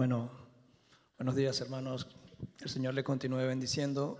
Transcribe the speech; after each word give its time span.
Bueno, 0.00 0.30
buenos 1.18 1.36
días 1.36 1.60
hermanos. 1.60 2.08
El 2.58 2.70
Señor 2.70 2.94
le 2.94 3.04
continúe 3.04 3.46
bendiciendo. 3.46 4.18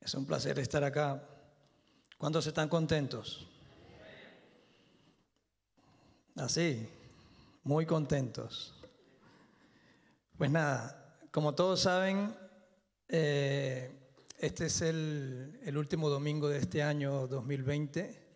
Es 0.00 0.14
un 0.14 0.26
placer 0.26 0.58
estar 0.58 0.82
acá. 0.82 1.22
¿Cuántos 2.18 2.44
están 2.48 2.68
contentos? 2.68 3.46
Así, 6.34 6.88
muy 7.62 7.86
contentos. 7.86 8.74
Pues 10.36 10.50
nada, 10.50 11.16
como 11.30 11.54
todos 11.54 11.78
saben, 11.78 12.34
eh, 13.06 13.96
este 14.38 14.66
es 14.66 14.82
el, 14.82 15.60
el 15.62 15.76
último 15.76 16.08
domingo 16.08 16.48
de 16.48 16.58
este 16.58 16.82
año 16.82 17.28
2020. 17.28 18.26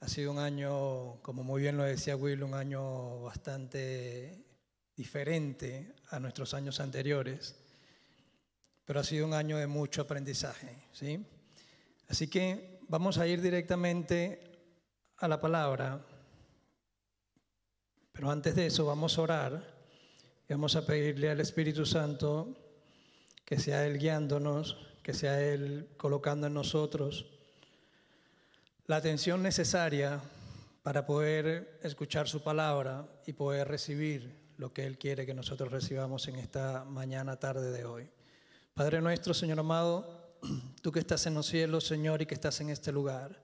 Ha 0.00 0.08
sido 0.08 0.30
un 0.30 0.38
año, 0.38 1.22
como 1.22 1.42
muy 1.42 1.62
bien 1.62 1.78
lo 1.78 1.84
decía 1.84 2.16
Will, 2.16 2.42
un 2.42 2.52
año 2.52 3.22
bastante 3.22 4.44
diferente 4.98 5.94
a 6.10 6.18
nuestros 6.18 6.54
años 6.54 6.80
anteriores, 6.80 7.54
pero 8.84 8.98
ha 8.98 9.04
sido 9.04 9.26
un 9.26 9.32
año 9.32 9.56
de 9.56 9.68
mucho 9.68 10.02
aprendizaje. 10.02 10.76
¿sí? 10.92 11.24
Así 12.08 12.26
que 12.26 12.80
vamos 12.88 13.16
a 13.18 13.26
ir 13.28 13.40
directamente 13.40 14.42
a 15.18 15.28
la 15.28 15.40
palabra, 15.40 16.04
pero 18.12 18.28
antes 18.28 18.56
de 18.56 18.66
eso 18.66 18.86
vamos 18.86 19.16
a 19.16 19.22
orar 19.22 19.74
y 20.48 20.52
vamos 20.52 20.74
a 20.74 20.84
pedirle 20.84 21.30
al 21.30 21.40
Espíritu 21.40 21.86
Santo 21.86 22.56
que 23.44 23.60
sea 23.60 23.86
Él 23.86 23.98
guiándonos, 23.98 24.78
que 25.04 25.14
sea 25.14 25.40
Él 25.40 25.90
colocando 25.96 26.48
en 26.48 26.54
nosotros 26.54 27.26
la 28.86 28.96
atención 28.96 29.44
necesaria 29.44 30.20
para 30.82 31.06
poder 31.06 31.78
escuchar 31.84 32.28
su 32.28 32.42
palabra 32.42 33.06
y 33.26 33.34
poder 33.34 33.68
recibir 33.68 34.47
lo 34.58 34.72
que 34.72 34.84
Él 34.84 34.98
quiere 34.98 35.24
que 35.24 35.34
nosotros 35.34 35.70
recibamos 35.70 36.26
en 36.28 36.36
esta 36.36 36.84
mañana, 36.84 37.36
tarde 37.36 37.70
de 37.70 37.84
hoy. 37.84 38.10
Padre 38.74 39.00
nuestro, 39.00 39.32
Señor 39.32 39.60
amado, 39.60 40.36
tú 40.82 40.92
que 40.92 40.98
estás 40.98 41.26
en 41.26 41.34
los 41.34 41.46
cielos, 41.46 41.86
Señor, 41.86 42.20
y 42.20 42.26
que 42.26 42.34
estás 42.34 42.60
en 42.60 42.70
este 42.70 42.92
lugar, 42.92 43.40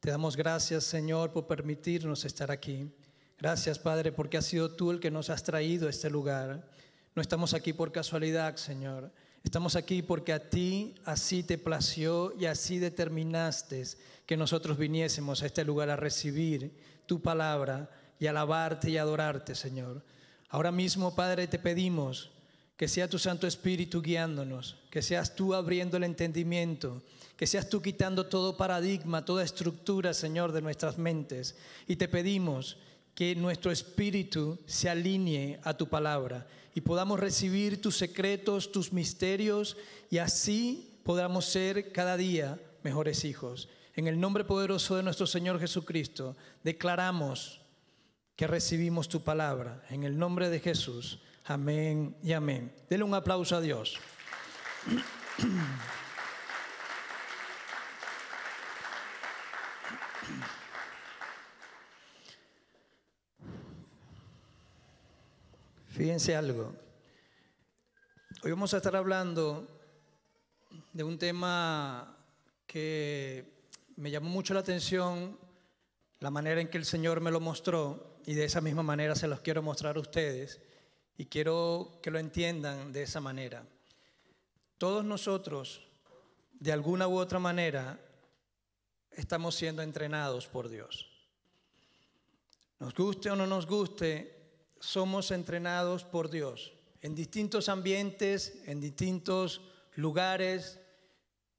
te 0.00 0.10
damos 0.10 0.34
gracias, 0.34 0.84
Señor, 0.84 1.32
por 1.32 1.46
permitirnos 1.46 2.24
estar 2.24 2.50
aquí. 2.50 2.90
Gracias, 3.38 3.78
Padre, 3.78 4.12
porque 4.12 4.38
has 4.38 4.46
sido 4.46 4.70
tú 4.74 4.90
el 4.90 4.98
que 4.98 5.10
nos 5.10 5.28
has 5.28 5.42
traído 5.42 5.88
a 5.88 5.90
este 5.90 6.08
lugar. 6.08 6.66
No 7.14 7.20
estamos 7.20 7.52
aquí 7.52 7.74
por 7.74 7.92
casualidad, 7.92 8.56
Señor. 8.56 9.12
Estamos 9.44 9.76
aquí 9.76 10.00
porque 10.00 10.32
a 10.32 10.50
ti 10.50 10.94
así 11.04 11.42
te 11.42 11.58
plació 11.58 12.32
y 12.38 12.46
así 12.46 12.78
determinaste 12.78 13.84
que 14.24 14.36
nosotros 14.36 14.78
viniésemos 14.78 15.42
a 15.42 15.46
este 15.46 15.64
lugar 15.64 15.90
a 15.90 15.96
recibir 15.96 16.72
tu 17.04 17.20
palabra 17.20 17.90
y 18.18 18.26
alabarte 18.26 18.90
y 18.90 18.96
adorarte, 18.96 19.54
Señor. 19.54 20.02
Ahora 20.48 20.70
mismo, 20.70 21.14
Padre, 21.14 21.46
te 21.46 21.58
pedimos 21.58 22.30
que 22.76 22.88
sea 22.88 23.08
tu 23.08 23.18
Santo 23.18 23.46
Espíritu 23.46 24.02
guiándonos, 24.02 24.76
que 24.90 25.02
seas 25.02 25.34
tú 25.34 25.54
abriendo 25.54 25.96
el 25.96 26.04
entendimiento, 26.04 27.02
que 27.36 27.46
seas 27.46 27.68
tú 27.68 27.80
quitando 27.80 28.26
todo 28.26 28.56
paradigma, 28.56 29.24
toda 29.24 29.44
estructura, 29.44 30.12
Señor, 30.12 30.52
de 30.52 30.62
nuestras 30.62 30.98
mentes. 30.98 31.56
Y 31.86 31.96
te 31.96 32.08
pedimos 32.08 32.76
que 33.14 33.34
nuestro 33.34 33.72
espíritu 33.72 34.58
se 34.66 34.90
alinee 34.90 35.58
a 35.64 35.74
tu 35.74 35.88
palabra 35.88 36.46
y 36.74 36.82
podamos 36.82 37.18
recibir 37.18 37.80
tus 37.80 37.96
secretos, 37.96 38.70
tus 38.70 38.92
misterios 38.92 39.78
y 40.10 40.18
así 40.18 41.00
podamos 41.02 41.46
ser 41.46 41.92
cada 41.92 42.18
día 42.18 42.60
mejores 42.82 43.24
hijos. 43.24 43.70
En 43.94 44.06
el 44.06 44.20
nombre 44.20 44.44
poderoso 44.44 44.96
de 44.96 45.02
nuestro 45.02 45.26
Señor 45.26 45.58
Jesucristo, 45.58 46.36
declaramos 46.62 47.62
que 48.36 48.46
recibimos 48.46 49.08
tu 49.08 49.24
palabra. 49.24 49.82
En 49.88 50.04
el 50.04 50.18
nombre 50.18 50.50
de 50.50 50.60
Jesús. 50.60 51.18
Amén 51.46 52.16
y 52.22 52.34
amén. 52.34 52.72
Dele 52.90 53.02
un 53.02 53.14
aplauso 53.14 53.56
a 53.56 53.62
Dios. 53.62 53.98
Fíjense 65.88 66.36
algo. 66.36 66.74
Hoy 68.42 68.50
vamos 68.50 68.74
a 68.74 68.76
estar 68.76 68.94
hablando 68.94 69.66
de 70.92 71.02
un 71.02 71.18
tema 71.18 72.18
que 72.66 73.64
me 73.96 74.10
llamó 74.10 74.28
mucho 74.28 74.52
la 74.52 74.60
atención, 74.60 75.38
la 76.20 76.30
manera 76.30 76.60
en 76.60 76.68
que 76.68 76.76
el 76.76 76.84
Señor 76.84 77.22
me 77.22 77.30
lo 77.30 77.40
mostró, 77.40 78.15
y 78.26 78.34
de 78.34 78.44
esa 78.44 78.60
misma 78.60 78.82
manera 78.82 79.14
se 79.14 79.28
los 79.28 79.40
quiero 79.40 79.62
mostrar 79.62 79.96
a 79.96 80.00
ustedes, 80.00 80.60
y 81.16 81.26
quiero 81.26 81.98
que 82.02 82.10
lo 82.10 82.18
entiendan 82.18 82.92
de 82.92 83.04
esa 83.04 83.20
manera. 83.20 83.64
Todos 84.76 85.04
nosotros, 85.04 85.80
de 86.52 86.72
alguna 86.72 87.08
u 87.08 87.16
otra 87.16 87.38
manera, 87.38 87.98
estamos 89.12 89.54
siendo 89.54 89.80
entrenados 89.80 90.46
por 90.46 90.68
Dios. 90.68 91.08
Nos 92.78 92.92
guste 92.94 93.30
o 93.30 93.36
no 93.36 93.46
nos 93.46 93.66
guste, 93.66 94.36
somos 94.78 95.30
entrenados 95.30 96.04
por 96.04 96.28
Dios 96.28 96.72
en 97.00 97.14
distintos 97.14 97.68
ambientes, 97.68 98.60
en 98.66 98.80
distintos 98.80 99.60
lugares, 99.94 100.80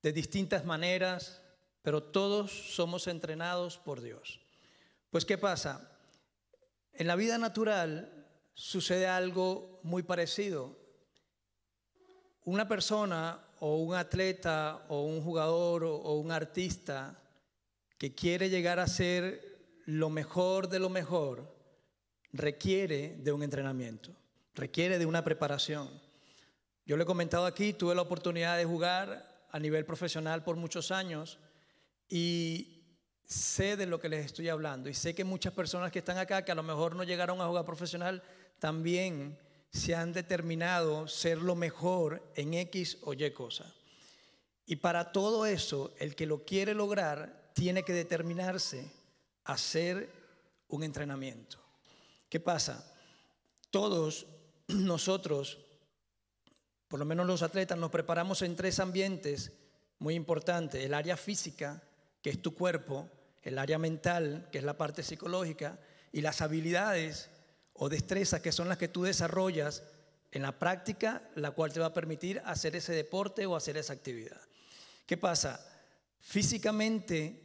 de 0.03 0.11
distintas 0.11 0.65
maneras, 0.65 1.41
pero 1.81 2.03
todos 2.03 2.51
somos 2.51 3.07
entrenados 3.07 3.77
por 3.77 4.01
Dios. 4.01 4.41
Pues 5.09 5.25
¿qué 5.25 5.37
pasa? 5.37 5.96
En 6.99 7.05
la 7.05 7.15
vida 7.15 7.37
natural 7.37 8.11
sucede 8.55 9.05
algo 9.05 9.79
muy 9.83 10.01
parecido. 10.01 10.75
Una 12.43 12.67
persona 12.67 13.39
o 13.59 13.77
un 13.77 13.93
atleta 13.93 14.83
o 14.89 15.03
un 15.03 15.21
jugador 15.21 15.83
o 15.83 16.13
un 16.13 16.31
artista 16.31 17.21
que 17.99 18.15
quiere 18.15 18.49
llegar 18.49 18.79
a 18.79 18.87
ser 18.87 19.83
lo 19.85 20.09
mejor 20.09 20.69
de 20.69 20.79
lo 20.79 20.89
mejor, 20.89 21.55
requiere 22.33 23.15
de 23.19 23.31
un 23.31 23.43
entrenamiento, 23.43 24.11
requiere 24.55 24.97
de 24.97 25.05
una 25.05 25.23
preparación. 25.23 25.89
Yo 26.83 26.97
le 26.97 27.03
he 27.03 27.05
comentado 27.07 27.45
aquí, 27.45 27.73
tuve 27.73 27.93
la 27.93 28.01
oportunidad 28.01 28.57
de 28.57 28.65
jugar 28.65 29.45
a 29.51 29.59
nivel 29.59 29.85
profesional 29.85 30.43
por 30.43 30.55
muchos 30.55 30.89
años 30.89 31.37
y 32.09 32.76
sé 33.27 33.75
de 33.75 33.85
lo 33.85 33.99
que 33.99 34.07
les 34.07 34.25
estoy 34.25 34.47
hablando 34.47 34.89
y 34.89 34.93
sé 34.93 35.13
que 35.13 35.25
muchas 35.25 35.53
personas 35.53 35.91
que 35.91 35.99
están 35.99 36.17
acá, 36.17 36.45
que 36.45 36.53
a 36.53 36.55
lo 36.55 36.63
mejor 36.63 36.95
no 36.95 37.03
llegaron 37.03 37.41
a 37.41 37.47
jugar 37.47 37.65
profesional, 37.65 38.23
también 38.57 39.37
se 39.69 39.95
han 39.95 40.13
determinado 40.13 41.09
ser 41.09 41.37
lo 41.37 41.53
mejor 41.53 42.23
en 42.35 42.53
X 42.53 42.97
o 43.01 43.13
Y 43.13 43.29
cosa. 43.31 43.71
Y 44.65 44.77
para 44.77 45.11
todo 45.11 45.45
eso, 45.45 45.93
el 45.99 46.15
que 46.15 46.25
lo 46.25 46.45
quiere 46.45 46.73
lograr 46.73 47.51
tiene 47.53 47.83
que 47.83 47.93
determinarse 47.93 48.89
a 49.43 49.53
hacer 49.53 50.09
un 50.69 50.83
entrenamiento. 50.83 51.59
¿Qué 52.29 52.39
pasa? 52.39 52.93
Todos 53.69 54.25
nosotros, 54.67 55.59
por 56.87 56.99
lo 56.99 57.05
menos 57.05 57.27
los 57.27 57.43
atletas, 57.43 57.77
nos 57.77 57.91
preparamos 57.91 58.41
en 58.41 58.55
tres 58.55 58.79
ambientes 58.79 59.51
muy 59.99 60.15
importantes. 60.15 60.83
El 60.83 60.93
área 60.93 61.17
física, 61.17 61.83
que 62.21 62.29
es 62.29 62.41
tu 62.41 62.53
cuerpo, 62.53 63.09
el 63.47 63.57
área 63.59 63.77
mental, 63.77 64.49
que 64.51 64.57
es 64.57 64.63
la 64.65 64.75
parte 64.75 65.03
psicológica, 65.03 65.79
y 66.11 66.19
las 66.19 66.41
habilidades 66.41 67.29
o 67.71 67.87
destrezas, 67.87 68.41
que 68.41 68.51
son 68.51 68.67
las 68.67 68.77
que 68.77 68.89
tú 68.89 69.03
desarrollas 69.03 69.83
en 70.33 70.41
la 70.41 70.59
práctica, 70.59 71.29
la 71.35 71.51
cual 71.51 71.71
te 71.71 71.79
va 71.79 71.85
a 71.85 71.93
permitir 71.93 72.41
hacer 72.43 72.75
ese 72.75 72.91
deporte 72.91 73.45
o 73.45 73.55
hacer 73.55 73.77
esa 73.77 73.93
actividad. 73.93 74.41
¿Qué 75.05 75.15
pasa? 75.15 75.65
Físicamente, 76.19 77.41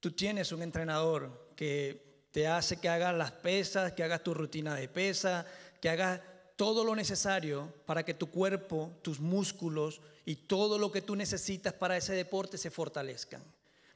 tú 0.00 0.12
tienes 0.12 0.52
un 0.52 0.60
entrenador 0.60 1.54
que 1.56 2.26
te 2.30 2.46
hace 2.46 2.76
que 2.76 2.90
hagas 2.90 3.14
las 3.14 3.32
pesas, 3.32 3.92
que 3.92 4.04
hagas 4.04 4.22
tu 4.22 4.34
rutina 4.34 4.74
de 4.74 4.88
pesa, 4.88 5.46
que 5.80 5.88
hagas 5.88 6.20
todo 6.56 6.84
lo 6.84 6.94
necesario 6.94 7.72
para 7.86 8.04
que 8.04 8.12
tu 8.12 8.30
cuerpo, 8.30 8.98
tus 9.00 9.18
músculos 9.18 10.02
y 10.26 10.36
todo 10.36 10.76
lo 10.78 10.92
que 10.92 11.00
tú 11.00 11.16
necesitas 11.16 11.72
para 11.72 11.96
ese 11.96 12.12
deporte 12.12 12.58
se 12.58 12.70
fortalezcan. 12.70 13.42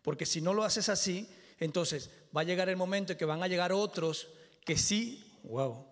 Porque 0.05 0.25
si 0.25 0.41
no 0.41 0.55
lo 0.55 0.63
haces 0.63 0.89
así, 0.89 1.29
entonces 1.59 2.11
va 2.37 2.43
a 2.43 2.45
llegar 2.45 2.69
el 2.69 2.77
momento 2.77 3.13
en 3.13 3.19
que 3.19 3.25
van 3.25 3.43
a 3.43 3.49
llegar 3.49 3.73
otros 3.73 4.29
que 4.65 4.79
sí, 4.79 5.25
wow, 5.43 5.85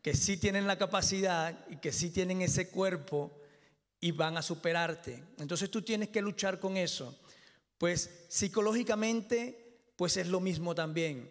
que 0.00 0.14
sí 0.14 0.38
tienen 0.38 0.66
la 0.66 0.78
capacidad 0.78 1.66
y 1.68 1.76
que 1.76 1.92
sí 1.92 2.08
tienen 2.08 2.40
ese 2.40 2.70
cuerpo 2.70 3.30
y 4.00 4.12
van 4.12 4.38
a 4.38 4.42
superarte. 4.42 5.22
Entonces 5.38 5.70
tú 5.70 5.82
tienes 5.82 6.08
que 6.08 6.22
luchar 6.22 6.58
con 6.58 6.78
eso. 6.78 7.18
Pues 7.76 8.24
psicológicamente, 8.28 9.82
pues 9.96 10.16
es 10.16 10.28
lo 10.28 10.40
mismo 10.40 10.74
también 10.74 11.30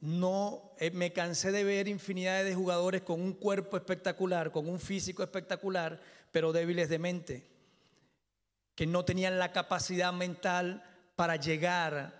no 0.00 0.72
eh, 0.78 0.90
me 0.90 1.12
cansé 1.12 1.52
de 1.52 1.64
ver 1.64 1.86
infinidad 1.88 2.42
de 2.42 2.54
jugadores 2.54 3.02
con 3.02 3.20
un 3.20 3.34
cuerpo 3.34 3.76
espectacular, 3.76 4.50
con 4.50 4.68
un 4.68 4.80
físico 4.80 5.22
espectacular, 5.22 6.00
pero 6.32 6.52
débiles 6.52 6.88
de 6.88 6.98
mente, 6.98 7.46
que 8.74 8.86
no 8.86 9.04
tenían 9.04 9.38
la 9.38 9.52
capacidad 9.52 10.12
mental 10.12 10.82
para 11.20 11.36
llegar 11.36 12.18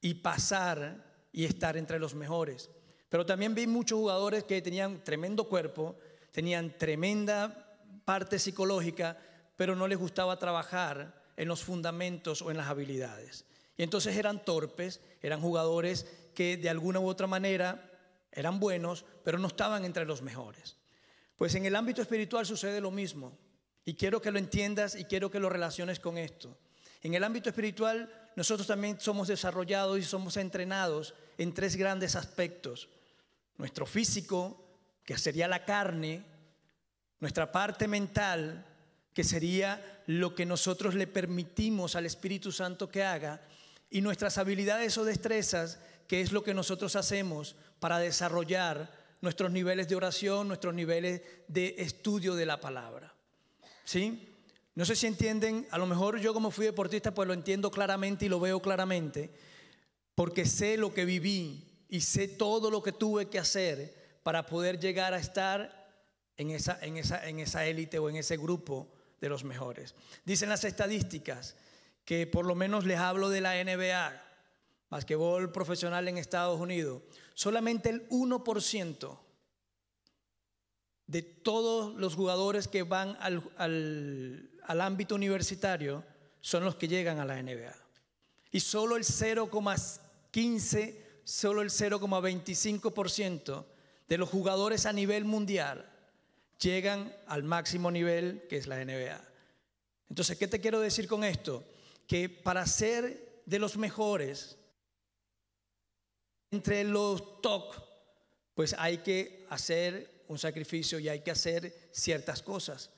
y 0.00 0.14
pasar 0.14 1.28
y 1.30 1.44
estar 1.44 1.76
entre 1.76 1.98
los 1.98 2.14
mejores. 2.14 2.70
Pero 3.10 3.26
también 3.26 3.54
vi 3.54 3.66
muchos 3.66 3.98
jugadores 3.98 4.44
que 4.44 4.62
tenían 4.62 5.04
tremendo 5.04 5.46
cuerpo, 5.46 5.98
tenían 6.32 6.78
tremenda 6.78 7.76
parte 8.02 8.38
psicológica, 8.38 9.18
pero 9.58 9.76
no 9.76 9.86
les 9.86 9.98
gustaba 9.98 10.38
trabajar 10.38 11.22
en 11.36 11.48
los 11.48 11.62
fundamentos 11.62 12.40
o 12.40 12.50
en 12.50 12.56
las 12.56 12.68
habilidades. 12.68 13.44
Y 13.76 13.82
entonces 13.82 14.16
eran 14.16 14.42
torpes, 14.42 15.02
eran 15.20 15.42
jugadores 15.42 16.06
que 16.34 16.56
de 16.56 16.70
alguna 16.70 16.98
u 16.98 17.08
otra 17.08 17.26
manera 17.26 17.90
eran 18.32 18.58
buenos, 18.58 19.04
pero 19.22 19.38
no 19.38 19.48
estaban 19.48 19.84
entre 19.84 20.06
los 20.06 20.22
mejores. 20.22 20.78
Pues 21.36 21.54
en 21.56 21.66
el 21.66 21.76
ámbito 21.76 22.00
espiritual 22.00 22.46
sucede 22.46 22.80
lo 22.80 22.90
mismo. 22.90 23.36
Y 23.84 23.96
quiero 23.96 24.22
que 24.22 24.30
lo 24.30 24.38
entiendas 24.38 24.94
y 24.94 25.04
quiero 25.04 25.30
que 25.30 25.40
lo 25.40 25.50
relaciones 25.50 26.00
con 26.00 26.16
esto. 26.16 26.56
En 27.02 27.14
el 27.14 27.24
ámbito 27.24 27.48
espiritual 27.48 28.10
nosotros 28.36 28.66
también 28.66 29.00
somos 29.00 29.28
desarrollados 29.28 29.98
y 29.98 30.02
somos 30.02 30.36
entrenados 30.36 31.14
en 31.38 31.52
tres 31.52 31.76
grandes 31.76 32.16
aspectos. 32.16 32.88
Nuestro 33.56 33.86
físico, 33.86 34.64
que 35.04 35.18
sería 35.18 35.48
la 35.48 35.64
carne, 35.64 36.24
nuestra 37.18 37.50
parte 37.50 37.88
mental, 37.88 38.66
que 39.12 39.24
sería 39.24 40.02
lo 40.06 40.34
que 40.34 40.46
nosotros 40.46 40.94
le 40.94 41.06
permitimos 41.06 41.96
al 41.96 42.06
Espíritu 42.06 42.52
Santo 42.52 42.88
que 42.88 43.04
haga, 43.04 43.42
y 43.90 44.00
nuestras 44.00 44.38
habilidades 44.38 44.96
o 44.98 45.04
destrezas, 45.04 45.80
que 46.06 46.20
es 46.20 46.32
lo 46.32 46.42
que 46.42 46.54
nosotros 46.54 46.96
hacemos 46.96 47.56
para 47.80 47.98
desarrollar 47.98 48.90
nuestros 49.20 49.50
niveles 49.50 49.88
de 49.88 49.96
oración, 49.96 50.48
nuestros 50.48 50.74
niveles 50.74 51.22
de 51.48 51.74
estudio 51.78 52.34
de 52.34 52.46
la 52.46 52.60
palabra. 52.60 53.12
¿Sí? 53.84 54.29
No 54.74 54.84
sé 54.84 54.94
si 54.96 55.06
entienden, 55.06 55.66
a 55.70 55.78
lo 55.78 55.86
mejor 55.86 56.18
yo 56.20 56.32
como 56.32 56.50
fui 56.50 56.66
deportista 56.66 57.12
pues 57.12 57.26
lo 57.26 57.34
entiendo 57.34 57.70
claramente 57.70 58.26
y 58.26 58.28
lo 58.28 58.40
veo 58.40 58.60
claramente, 58.60 59.30
porque 60.14 60.46
sé 60.46 60.76
lo 60.76 60.94
que 60.94 61.04
viví 61.04 61.84
y 61.88 62.00
sé 62.02 62.28
todo 62.28 62.70
lo 62.70 62.82
que 62.82 62.92
tuve 62.92 63.28
que 63.28 63.38
hacer 63.38 64.20
para 64.22 64.46
poder 64.46 64.78
llegar 64.78 65.12
a 65.12 65.18
estar 65.18 65.80
en 66.36 66.50
esa, 66.50 66.78
en 66.82 66.96
esa, 66.96 67.28
en 67.28 67.40
esa 67.40 67.66
élite 67.66 67.98
o 67.98 68.08
en 68.08 68.16
ese 68.16 68.36
grupo 68.36 68.92
de 69.20 69.28
los 69.28 69.44
mejores. 69.44 69.94
Dicen 70.24 70.48
las 70.48 70.64
estadísticas 70.64 71.56
que 72.04 72.26
por 72.26 72.46
lo 72.46 72.54
menos 72.54 72.86
les 72.86 72.98
hablo 72.98 73.28
de 73.28 73.40
la 73.40 73.62
NBA, 73.62 74.22
basquetbol 74.88 75.52
profesional 75.52 76.08
en 76.08 76.18
Estados 76.18 76.60
Unidos, 76.60 77.02
solamente 77.34 77.90
el 77.90 78.08
1% 78.08 79.18
de 81.06 81.22
todos 81.22 81.94
los 81.96 82.14
jugadores 82.14 82.68
que 82.68 82.84
van 82.84 83.16
al, 83.20 83.42
al 83.56 84.50
ámbito 84.78 85.16
universitario 85.16 86.04
son 86.40 86.64
los 86.64 86.76
que 86.76 86.86
llegan 86.86 87.18
a 87.18 87.24
la 87.24 87.42
NBA. 87.42 87.74
Y 88.52 88.60
solo 88.60 88.96
el 88.96 89.04
0,15, 89.04 90.96
solo 91.24 91.62
el 91.62 91.70
0,25% 91.70 93.64
de 94.08 94.18
los 94.18 94.28
jugadores 94.28 94.86
a 94.86 94.92
nivel 94.92 95.24
mundial 95.24 95.90
llegan 96.60 97.14
al 97.26 97.42
máximo 97.42 97.90
nivel 97.90 98.46
que 98.48 98.58
es 98.58 98.66
la 98.66 98.84
NBA. 98.84 99.20
Entonces, 100.08 100.36
¿qué 100.36 100.46
te 100.48 100.60
quiero 100.60 100.80
decir 100.80 101.08
con 101.08 101.24
esto? 101.24 101.64
Que 102.06 102.28
para 102.28 102.66
ser 102.66 103.42
de 103.46 103.58
los 103.58 103.76
mejores, 103.76 104.56
entre 106.50 106.84
los 106.84 107.40
top, 107.40 107.74
pues 108.54 108.74
hay 108.78 108.98
que 108.98 109.46
hacer 109.50 110.24
un 110.28 110.38
sacrificio 110.38 110.98
y 110.98 111.08
hay 111.08 111.20
que 111.20 111.30
hacer 111.30 111.90
ciertas 111.92 112.42
cosas. 112.42 112.90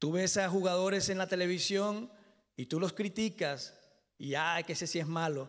Tú 0.00 0.12
ves 0.12 0.38
a 0.38 0.48
jugadores 0.48 1.10
en 1.10 1.18
la 1.18 1.28
televisión 1.28 2.10
y 2.56 2.64
tú 2.64 2.80
los 2.80 2.94
criticas 2.94 3.74
y 4.16 4.34
ay, 4.34 4.64
que 4.64 4.72
ese 4.72 4.86
sí 4.86 4.98
es 4.98 5.06
malo. 5.06 5.46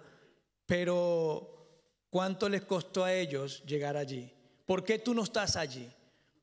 Pero 0.66 1.86
¿cuánto 2.10 2.50
les 2.50 2.64
costó 2.64 3.06
a 3.06 3.14
ellos 3.14 3.64
llegar 3.66 3.96
allí? 3.96 4.30
¿Por 4.66 4.84
qué 4.84 5.00
tú 5.00 5.14
no 5.14 5.24
estás 5.24 5.56
allí? 5.56 5.90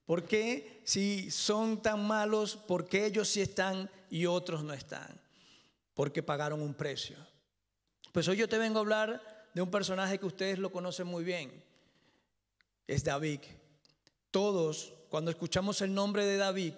¿Por 0.07 0.25
qué 0.25 0.81
si 0.85 1.31
son 1.31 1.83
tan 1.83 2.07
malos, 2.07 2.57
por 2.57 2.89
qué 2.89 3.05
ellos 3.05 3.29
sí 3.29 3.43
están 3.43 3.91
y 4.09 4.25
otros 4.25 4.65
no 4.65 4.73
están? 4.73 5.21
Porque 5.93 6.23
pagaron 6.23 6.63
un 6.63 6.73
precio. 6.73 7.19
Pues 8.11 8.27
hoy 8.27 8.39
yo 8.39 8.49
te 8.49 8.57
vengo 8.57 8.79
a 8.79 8.81
hablar 8.81 9.51
de 9.53 9.61
un 9.61 9.71
personaje 9.71 10.19
que 10.19 10.25
ustedes 10.25 10.59
lo 10.59 10.73
conocen 10.73 11.07
muy 11.07 11.25
bien. 11.25 11.63
Es 12.87 13.05
David. 13.05 13.41
Todos, 14.31 14.95
cuando 15.11 15.31
escuchamos 15.31 15.83
el 15.83 15.93
nombre 15.93 16.25
de 16.25 16.39
David, 16.39 16.73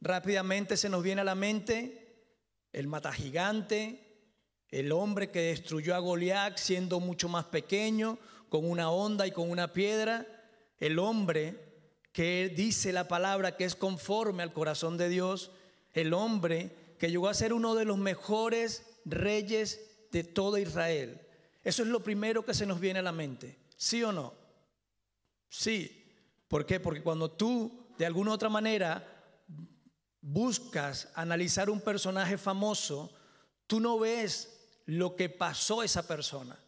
Rápidamente 0.00 0.76
se 0.76 0.88
nos 0.88 1.02
viene 1.02 1.22
a 1.22 1.24
la 1.24 1.34
mente 1.34 2.06
el 2.72 2.86
matagigante, 2.86 4.06
el 4.68 4.92
hombre 4.92 5.30
que 5.30 5.40
destruyó 5.40 5.94
a 5.94 5.98
Goliat 5.98 6.58
siendo 6.58 7.00
mucho 7.00 7.28
más 7.28 7.46
pequeño, 7.46 8.18
con 8.48 8.68
una 8.68 8.90
onda 8.90 9.26
y 9.26 9.32
con 9.32 9.50
una 9.50 9.72
piedra, 9.72 10.26
el 10.78 10.98
hombre 10.98 11.66
que 12.12 12.52
dice 12.54 12.92
la 12.92 13.08
palabra 13.08 13.56
que 13.56 13.64
es 13.64 13.74
conforme 13.74 14.42
al 14.42 14.52
corazón 14.52 14.96
de 14.96 15.08
Dios, 15.08 15.50
el 15.92 16.12
hombre 16.12 16.70
que 16.98 17.10
llegó 17.10 17.28
a 17.28 17.34
ser 17.34 17.52
uno 17.52 17.74
de 17.74 17.84
los 17.84 17.98
mejores 17.98 18.84
reyes 19.04 19.80
de 20.12 20.24
todo 20.24 20.58
Israel. 20.58 21.20
Eso 21.64 21.82
es 21.82 21.88
lo 21.88 22.02
primero 22.02 22.44
que 22.44 22.54
se 22.54 22.66
nos 22.66 22.80
viene 22.80 23.00
a 23.00 23.02
la 23.02 23.12
mente, 23.12 23.58
¿sí 23.76 24.02
o 24.02 24.12
no? 24.12 24.34
Sí. 25.48 26.04
¿Por 26.48 26.64
qué? 26.64 26.78
Porque 26.78 27.02
cuando 27.02 27.30
tú 27.30 27.86
de 27.98 28.06
alguna 28.06 28.32
otra 28.32 28.48
manera 28.48 29.15
buscas 30.26 31.08
analizar 31.14 31.70
un 31.70 31.80
personaje 31.80 32.36
famoso, 32.36 33.12
tú 33.68 33.78
no 33.78 33.96
ves 33.96 34.82
lo 34.84 35.14
que 35.14 35.28
pasó 35.28 35.84
esa 35.84 36.06
persona. 36.06 36.58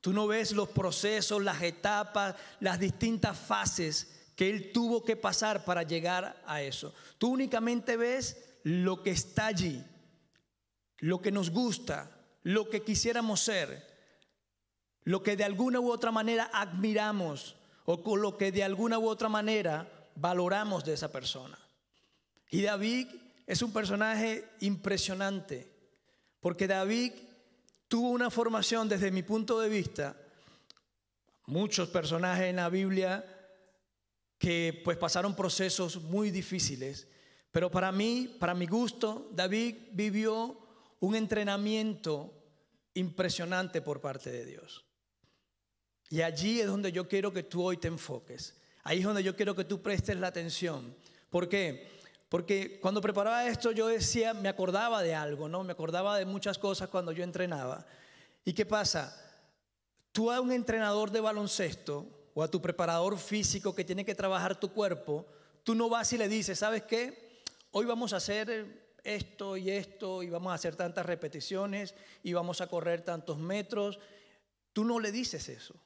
Tú 0.00 0.12
no 0.12 0.26
ves 0.26 0.50
los 0.50 0.68
procesos, 0.68 1.42
las 1.42 1.62
etapas, 1.62 2.34
las 2.58 2.80
distintas 2.80 3.38
fases 3.38 4.26
que 4.34 4.50
él 4.50 4.72
tuvo 4.72 5.04
que 5.04 5.14
pasar 5.14 5.64
para 5.64 5.84
llegar 5.84 6.42
a 6.44 6.60
eso. 6.60 6.92
Tú 7.16 7.28
únicamente 7.28 7.96
ves 7.96 8.58
lo 8.64 9.02
que 9.04 9.12
está 9.12 9.46
allí, 9.46 9.82
lo 10.98 11.22
que 11.22 11.30
nos 11.30 11.50
gusta, 11.50 12.10
lo 12.42 12.68
que 12.68 12.82
quisiéramos 12.82 13.40
ser, 13.40 13.86
lo 15.04 15.22
que 15.22 15.36
de 15.36 15.44
alguna 15.44 15.78
u 15.78 15.90
otra 15.90 16.10
manera 16.10 16.50
admiramos 16.52 17.54
o 17.84 18.02
con 18.02 18.20
lo 18.20 18.36
que 18.36 18.50
de 18.50 18.64
alguna 18.64 18.98
u 18.98 19.08
otra 19.08 19.28
manera 19.28 20.10
valoramos 20.16 20.84
de 20.84 20.94
esa 20.94 21.12
persona. 21.12 21.63
Y 22.50 22.62
David 22.62 23.08
es 23.46 23.62
un 23.62 23.72
personaje 23.72 24.48
impresionante, 24.60 25.68
porque 26.40 26.66
David 26.66 27.12
tuvo 27.88 28.10
una 28.10 28.30
formación 28.30 28.88
desde 28.88 29.10
mi 29.10 29.22
punto 29.22 29.60
de 29.60 29.68
vista, 29.68 30.16
muchos 31.46 31.88
personajes 31.88 32.46
en 32.46 32.56
la 32.56 32.68
Biblia 32.68 33.24
que 34.38 34.80
pues 34.84 34.96
pasaron 34.96 35.36
procesos 35.36 36.02
muy 36.02 36.30
difíciles, 36.30 37.06
pero 37.50 37.70
para 37.70 37.92
mí, 37.92 38.36
para 38.38 38.54
mi 38.54 38.66
gusto, 38.66 39.30
David 39.32 39.76
vivió 39.92 40.58
un 41.00 41.14
entrenamiento 41.14 42.32
impresionante 42.94 43.82
por 43.82 44.00
parte 44.00 44.30
de 44.30 44.44
Dios. 44.44 44.84
Y 46.10 46.22
allí 46.22 46.60
es 46.60 46.66
donde 46.66 46.92
yo 46.92 47.08
quiero 47.08 47.32
que 47.32 47.42
tú 47.42 47.62
hoy 47.62 47.76
te 47.76 47.88
enfoques. 47.88 48.56
Ahí 48.82 48.98
es 48.98 49.04
donde 49.04 49.22
yo 49.22 49.34
quiero 49.36 49.54
que 49.54 49.64
tú 49.64 49.82
prestes 49.82 50.16
la 50.16 50.28
atención. 50.28 50.94
¿Por 51.30 51.48
qué? 51.48 51.88
Porque 52.34 52.80
cuando 52.80 53.00
preparaba 53.00 53.46
esto 53.46 53.70
yo 53.70 53.86
decía, 53.86 54.34
me 54.34 54.48
acordaba 54.48 55.04
de 55.04 55.14
algo, 55.14 55.48
¿no? 55.48 55.62
Me 55.62 55.70
acordaba 55.70 56.18
de 56.18 56.26
muchas 56.26 56.58
cosas 56.58 56.88
cuando 56.88 57.12
yo 57.12 57.22
entrenaba. 57.22 57.86
¿Y 58.44 58.52
qué 58.54 58.66
pasa? 58.66 59.16
Tú 60.10 60.32
a 60.32 60.40
un 60.40 60.50
entrenador 60.50 61.12
de 61.12 61.20
baloncesto 61.20 62.32
o 62.34 62.42
a 62.42 62.50
tu 62.50 62.60
preparador 62.60 63.18
físico 63.18 63.72
que 63.72 63.84
tiene 63.84 64.04
que 64.04 64.16
trabajar 64.16 64.58
tu 64.58 64.72
cuerpo, 64.72 65.24
tú 65.62 65.76
no 65.76 65.88
vas 65.88 66.12
y 66.12 66.18
le 66.18 66.26
dices, 66.26 66.58
¿sabes 66.58 66.82
qué? 66.82 67.40
Hoy 67.70 67.86
vamos 67.86 68.12
a 68.12 68.16
hacer 68.16 68.96
esto 69.04 69.56
y 69.56 69.70
esto 69.70 70.24
y 70.24 70.28
vamos 70.28 70.50
a 70.50 70.56
hacer 70.56 70.74
tantas 70.74 71.06
repeticiones 71.06 71.94
y 72.24 72.32
vamos 72.32 72.60
a 72.60 72.66
correr 72.66 73.02
tantos 73.02 73.38
metros. 73.38 74.00
Tú 74.72 74.84
no 74.84 74.98
le 74.98 75.12
dices 75.12 75.48
eso. 75.48 75.76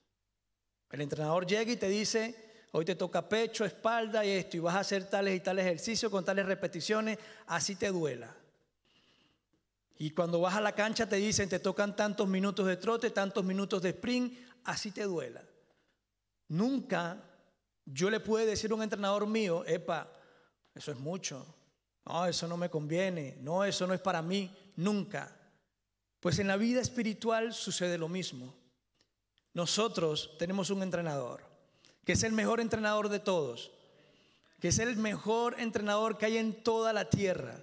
El 0.90 1.02
entrenador 1.02 1.46
llega 1.46 1.70
y 1.70 1.76
te 1.76 1.90
dice, 1.90 2.47
hoy 2.72 2.84
te 2.84 2.94
toca 2.94 3.28
pecho, 3.28 3.64
espalda 3.64 4.24
y 4.24 4.30
esto, 4.30 4.56
y 4.56 4.60
vas 4.60 4.74
a 4.74 4.80
hacer 4.80 5.08
tales 5.08 5.36
y 5.36 5.40
tales 5.40 5.64
ejercicios 5.64 6.10
con 6.10 6.24
tales 6.24 6.46
repeticiones, 6.46 7.18
así 7.46 7.76
te 7.76 7.88
duela. 7.88 8.34
Y 9.98 10.10
cuando 10.10 10.40
vas 10.40 10.54
a 10.54 10.60
la 10.60 10.72
cancha 10.72 11.08
te 11.08 11.16
dicen, 11.16 11.48
te 11.48 11.58
tocan 11.58 11.96
tantos 11.96 12.28
minutos 12.28 12.66
de 12.66 12.76
trote, 12.76 13.10
tantos 13.10 13.44
minutos 13.44 13.82
de 13.82 13.90
sprint, 13.90 14.32
así 14.64 14.92
te 14.92 15.02
duela. 15.04 15.42
Nunca 16.48 17.24
yo 17.84 18.10
le 18.10 18.20
pude 18.20 18.46
decir 18.46 18.70
a 18.70 18.74
un 18.74 18.82
entrenador 18.82 19.26
mío, 19.26 19.64
epa, 19.66 20.12
eso 20.74 20.92
es 20.92 20.98
mucho, 20.98 21.54
no, 22.04 22.26
eso 22.26 22.46
no 22.46 22.56
me 22.56 22.70
conviene, 22.70 23.38
no, 23.40 23.64
eso 23.64 23.86
no 23.86 23.94
es 23.94 24.00
para 24.00 24.22
mí, 24.22 24.54
nunca. 24.76 25.34
Pues 26.20 26.38
en 26.38 26.48
la 26.48 26.56
vida 26.56 26.80
espiritual 26.80 27.52
sucede 27.52 27.98
lo 27.98 28.08
mismo. 28.08 28.54
Nosotros 29.54 30.36
tenemos 30.38 30.70
un 30.70 30.82
entrenador 30.82 31.47
que 32.08 32.14
es 32.14 32.22
el 32.22 32.32
mejor 32.32 32.58
entrenador 32.58 33.10
de 33.10 33.20
todos, 33.20 33.70
que 34.60 34.68
es 34.68 34.78
el 34.78 34.96
mejor 34.96 35.60
entrenador 35.60 36.16
que 36.16 36.24
hay 36.24 36.38
en 36.38 36.54
toda 36.64 36.94
la 36.94 37.10
tierra, 37.10 37.62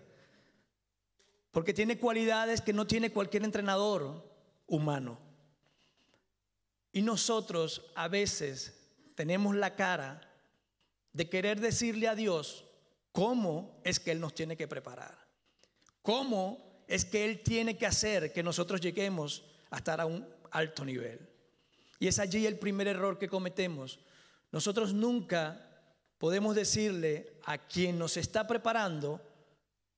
porque 1.50 1.74
tiene 1.74 1.98
cualidades 1.98 2.62
que 2.62 2.72
no 2.72 2.86
tiene 2.86 3.12
cualquier 3.12 3.44
entrenador 3.44 4.24
humano. 4.68 5.18
Y 6.92 7.02
nosotros 7.02 7.90
a 7.96 8.08
veces 8.08 8.88
tenemos 9.16 9.56
la 9.56 9.76
cara 9.76 10.22
de 11.12 11.28
querer 11.28 11.60
decirle 11.60 12.08
a 12.08 12.14
Dios 12.14 12.66
cómo 13.14 13.82
es 13.84 14.00
que 14.00 14.12
Él 14.12 14.20
nos 14.20 14.36
tiene 14.36 14.56
que 14.56 14.68
preparar, 14.68 15.18
cómo 16.04 16.84
es 16.88 17.04
que 17.04 17.26
Él 17.26 17.42
tiene 17.42 17.80
que 17.80 17.88
hacer 17.88 18.32
que 18.32 18.44
nosotros 18.44 18.80
lleguemos 18.80 19.44
a 19.72 19.78
estar 19.78 20.00
a 20.00 20.06
un 20.06 20.24
alto 20.52 20.86
nivel. 20.86 21.20
Y 21.98 22.06
es 22.06 22.20
allí 22.20 22.46
el 22.46 22.60
primer 22.60 22.88
error 22.88 23.18
que 23.18 23.28
cometemos. 23.28 23.98
Nosotros 24.56 24.94
nunca 24.94 25.60
podemos 26.18 26.56
decirle 26.56 27.42
a 27.44 27.58
quien 27.58 28.00
nos 28.00 28.16
está 28.16 28.48
preparando 28.48 29.20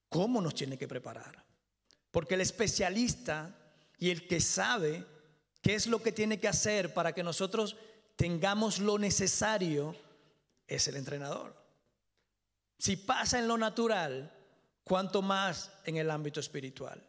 cómo 0.09 0.41
nos 0.41 0.55
tiene 0.55 0.79
que 0.79 0.87
preparar. 0.87 1.45
Porque 2.09 2.33
el 2.33 2.41
especialista 2.41 3.55
y 3.99 4.09
el 4.09 4.27
que 4.27 4.41
sabe 4.41 5.05
qué 5.61 5.75
es 5.75 5.85
lo 5.85 6.01
que 6.01 6.11
tiene 6.11 6.39
que 6.39 6.47
hacer 6.47 6.91
para 6.91 7.13
que 7.13 7.21
nosotros 7.21 7.77
tengamos 8.15 8.79
lo 8.79 8.97
necesario 8.97 9.95
es 10.65 10.87
el 10.87 10.95
entrenador. 10.95 11.55
Si 12.79 12.97
pasa 12.97 13.37
en 13.37 13.47
lo 13.47 13.59
natural, 13.59 14.33
cuanto 14.83 15.21
más 15.21 15.71
en 15.85 15.97
el 15.97 16.09
ámbito 16.09 16.39
espiritual. 16.39 17.07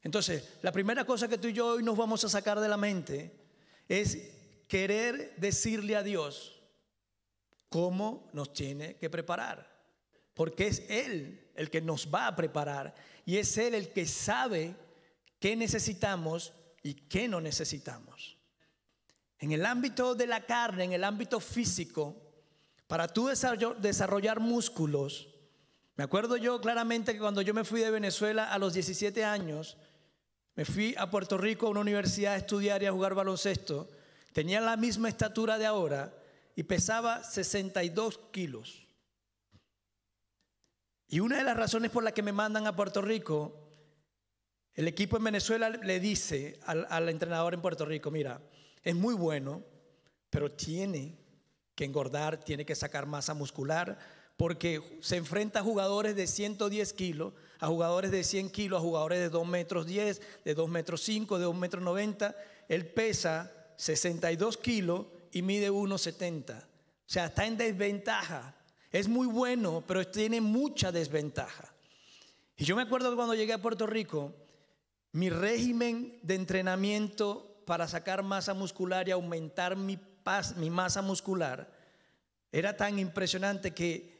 Entonces, 0.00 0.48
la 0.62 0.72
primera 0.72 1.04
cosa 1.04 1.28
que 1.28 1.36
tú 1.36 1.48
y 1.48 1.52
yo 1.52 1.74
hoy 1.74 1.82
nos 1.82 1.98
vamos 1.98 2.24
a 2.24 2.30
sacar 2.30 2.58
de 2.58 2.68
la 2.68 2.78
mente 2.78 3.38
es 3.86 4.37
querer 4.68 5.34
decirle 5.36 5.96
a 5.96 6.02
Dios 6.02 6.60
cómo 7.68 8.28
nos 8.32 8.52
tiene 8.52 8.96
que 8.96 9.10
preparar. 9.10 9.76
Porque 10.34 10.68
es 10.68 10.84
Él 10.88 11.50
el 11.56 11.70
que 11.70 11.80
nos 11.80 12.08
va 12.14 12.28
a 12.28 12.36
preparar 12.36 12.94
y 13.24 13.38
es 13.38 13.58
Él 13.58 13.74
el 13.74 13.92
que 13.92 14.06
sabe 14.06 14.76
qué 15.40 15.56
necesitamos 15.56 16.52
y 16.82 16.94
qué 16.94 17.26
no 17.26 17.40
necesitamos. 17.40 18.36
En 19.40 19.52
el 19.52 19.66
ámbito 19.66 20.14
de 20.14 20.26
la 20.26 20.46
carne, 20.46 20.84
en 20.84 20.92
el 20.92 21.04
ámbito 21.04 21.40
físico, 21.40 22.16
para 22.86 23.08
tú 23.08 23.28
desarrollar 23.28 24.40
músculos, 24.40 25.28
me 25.96 26.04
acuerdo 26.04 26.36
yo 26.36 26.60
claramente 26.60 27.12
que 27.12 27.18
cuando 27.18 27.42
yo 27.42 27.52
me 27.54 27.64
fui 27.64 27.80
de 27.80 27.90
Venezuela 27.90 28.52
a 28.52 28.58
los 28.58 28.72
17 28.72 29.24
años, 29.24 29.76
me 30.54 30.64
fui 30.64 30.94
a 30.96 31.10
Puerto 31.10 31.38
Rico 31.38 31.66
a 31.66 31.70
una 31.70 31.80
universidad 31.80 32.34
a 32.34 32.36
estudiar 32.36 32.82
y 32.82 32.86
a 32.86 32.92
jugar 32.92 33.14
baloncesto, 33.14 33.88
tenía 34.38 34.60
la 34.60 34.76
misma 34.76 35.08
estatura 35.08 35.58
de 35.58 35.66
ahora 35.66 36.14
y 36.54 36.62
pesaba 36.62 37.24
62 37.24 38.20
kilos. 38.30 38.86
Y 41.08 41.18
una 41.18 41.38
de 41.38 41.42
las 41.42 41.56
razones 41.56 41.90
por 41.90 42.04
las 42.04 42.12
que 42.12 42.22
me 42.22 42.30
mandan 42.30 42.68
a 42.68 42.76
Puerto 42.76 43.02
Rico, 43.02 43.52
el 44.74 44.86
equipo 44.86 45.16
en 45.16 45.24
Venezuela 45.24 45.70
le 45.70 45.98
dice 45.98 46.60
al, 46.66 47.08
entrenador 47.08 47.52
en 47.52 47.60
Puerto 47.60 47.84
Rico, 47.84 48.12
mira, 48.12 48.40
es 48.84 48.94
muy 48.94 49.14
bueno, 49.14 49.64
pero 50.30 50.52
tiene 50.52 51.18
que 51.74 51.84
engordar, 51.84 52.38
tiene 52.38 52.64
que 52.64 52.76
sacar 52.76 53.06
masa 53.06 53.34
muscular, 53.34 53.98
porque 54.36 55.00
se 55.00 55.16
enfrenta 55.16 55.58
a 55.58 55.64
jugadores 55.64 56.14
de 56.14 56.28
110 56.28 56.92
kilos, 56.92 57.32
a 57.58 57.66
jugadores 57.66 58.12
de 58.12 58.22
100 58.22 58.50
kilos, 58.50 58.78
a 58.78 58.82
jugadores 58.82 59.18
de 59.18 59.30
2 59.30 59.48
metros 59.48 59.84
10, 59.84 60.22
de 60.44 60.54
2 60.54 60.70
metros 60.70 61.02
5, 61.02 61.38
de 61.38 61.44
2 61.44 61.56
metros 61.56 61.82
90. 61.82 62.36
Él 62.68 62.86
pesa 62.86 63.57
62 63.78 64.58
kilos 64.58 65.06
y 65.32 65.40
mide 65.40 65.70
1,70. 65.70 66.62
O 66.62 66.64
sea, 67.06 67.26
está 67.26 67.46
en 67.46 67.56
desventaja 67.56 68.54
es 68.90 69.08
muy 69.08 69.26
bueno, 69.26 69.82
pero 69.86 70.06
tiene 70.06 70.40
mucha 70.40 70.90
desventaja. 70.90 71.72
Y 72.56 72.64
yo 72.64 72.74
me 72.74 72.82
acuerdo 72.82 73.10
que 73.10 73.16
cuando 73.16 73.34
llegué 73.34 73.52
a 73.52 73.62
Puerto 73.62 73.86
Rico, 73.86 74.34
mi 75.12 75.30
régimen 75.30 76.18
de 76.22 76.34
entrenamiento 76.34 77.62
para 77.66 77.86
sacar 77.86 78.22
masa 78.22 78.54
muscular 78.54 79.08
y 79.08 79.12
aumentar 79.12 79.76
mi, 79.76 79.98
mi 80.56 80.70
masa 80.70 81.02
muscular 81.02 81.70
era 82.50 82.76
tan 82.76 82.98
impresionante 82.98 83.74
que 83.74 84.16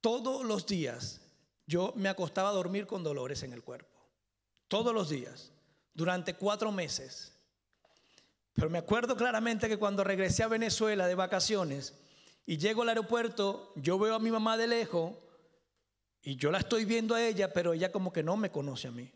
todos 0.00 0.44
los 0.44 0.66
días 0.66 1.20
yo 1.66 1.92
me 1.96 2.08
acostaba 2.08 2.48
a 2.48 2.52
dormir 2.52 2.86
con 2.86 3.02
dolores 3.02 3.42
en 3.42 3.52
el 3.52 3.62
cuerpo. 3.62 3.94
Todos 4.68 4.94
los 4.94 5.10
días, 5.10 5.52
durante 5.92 6.34
cuatro 6.34 6.72
meses. 6.72 7.32
Pero 8.56 8.70
me 8.70 8.78
acuerdo 8.78 9.16
claramente 9.16 9.68
que 9.68 9.76
cuando 9.76 10.02
regresé 10.02 10.42
a 10.42 10.48
Venezuela 10.48 11.06
de 11.06 11.14
vacaciones, 11.14 11.94
y 12.46 12.58
llego 12.58 12.82
al 12.82 12.88
aeropuerto, 12.88 13.72
yo 13.76 13.98
veo 13.98 14.14
a 14.14 14.20
mi 14.20 14.30
mamá 14.30 14.56
de 14.56 14.68
lejos 14.68 15.14
y 16.22 16.36
yo 16.36 16.50
la 16.52 16.58
estoy 16.58 16.84
viendo 16.84 17.14
a 17.14 17.22
ella, 17.22 17.52
pero 17.52 17.72
ella 17.72 17.90
como 17.90 18.12
que 18.12 18.22
no 18.22 18.36
me 18.36 18.50
conoce 18.50 18.88
a 18.88 18.92
mí. 18.92 19.12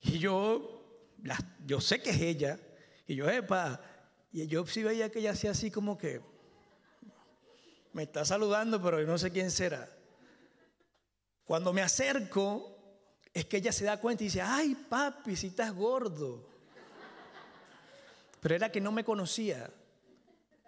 Y 0.00 0.18
yo, 0.18 1.12
yo 1.66 1.80
sé 1.80 2.00
que 2.00 2.10
es 2.10 2.20
ella. 2.20 2.58
Y 3.06 3.14
yo, 3.14 3.28
epa, 3.28 3.80
y 4.32 4.46
yo 4.46 4.66
sí 4.66 4.82
veía 4.82 5.10
que 5.10 5.18
ella 5.18 5.32
hacía 5.32 5.50
así 5.50 5.70
como 5.70 5.96
que 5.96 6.20
me 7.92 8.04
está 8.04 8.24
saludando, 8.24 8.82
pero 8.82 9.00
yo 9.00 9.06
no 9.06 9.18
sé 9.18 9.30
quién 9.30 9.50
será. 9.50 9.90
Cuando 11.44 11.72
me 11.72 11.82
acerco, 11.82 12.76
es 13.32 13.44
que 13.44 13.58
ella 13.58 13.72
se 13.72 13.84
da 13.84 14.00
cuenta 14.00 14.24
y 14.24 14.26
dice, 14.26 14.40
ay 14.40 14.74
papi, 14.88 15.36
si 15.36 15.48
estás 15.48 15.74
gordo. 15.74 16.55
Pero 18.40 18.54
era 18.54 18.70
que 18.70 18.80
no 18.80 18.92
me 18.92 19.04
conocía. 19.04 19.70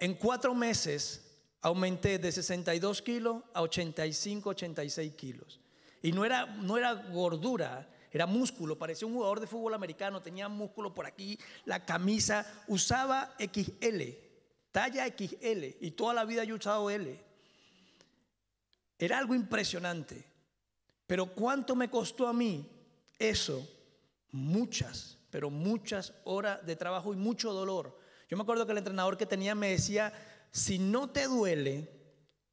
En 0.00 0.14
cuatro 0.14 0.54
meses 0.54 1.24
aumenté 1.60 2.18
de 2.18 2.32
62 2.32 3.02
kilos 3.02 3.42
a 3.52 3.62
85, 3.62 4.50
86 4.50 5.14
kilos. 5.14 5.60
Y 6.02 6.12
no 6.12 6.24
era, 6.24 6.46
no 6.46 6.76
era 6.76 6.94
gordura, 6.94 7.88
era 8.12 8.26
músculo. 8.26 8.78
Parecía 8.78 9.06
un 9.06 9.14
jugador 9.14 9.40
de 9.40 9.46
fútbol 9.46 9.74
americano, 9.74 10.22
tenía 10.22 10.48
músculo 10.48 10.94
por 10.94 11.06
aquí, 11.06 11.38
la 11.64 11.84
camisa. 11.84 12.46
Usaba 12.68 13.34
XL, 13.38 14.02
talla 14.72 15.06
XL, 15.06 15.76
y 15.80 15.90
toda 15.92 16.14
la 16.14 16.24
vida 16.24 16.44
yo 16.44 16.54
he 16.54 16.58
usado 16.58 16.90
L. 16.90 17.20
Era 18.98 19.18
algo 19.18 19.34
impresionante. 19.34 20.24
Pero 21.06 21.26
¿cuánto 21.26 21.74
me 21.74 21.90
costó 21.90 22.28
a 22.28 22.32
mí 22.32 22.68
eso? 23.18 23.66
Muchas, 24.30 25.17
pero 25.30 25.50
muchas 25.50 26.12
horas 26.24 26.64
de 26.64 26.76
trabajo 26.76 27.12
y 27.12 27.16
mucho 27.16 27.52
dolor. 27.52 27.98
Yo 28.28 28.36
me 28.36 28.42
acuerdo 28.42 28.66
que 28.66 28.72
el 28.72 28.78
entrenador 28.78 29.16
que 29.16 29.26
tenía 29.26 29.54
me 29.54 29.70
decía, 29.70 30.12
si 30.50 30.78
no 30.78 31.10
te 31.10 31.26
duele, 31.26 31.90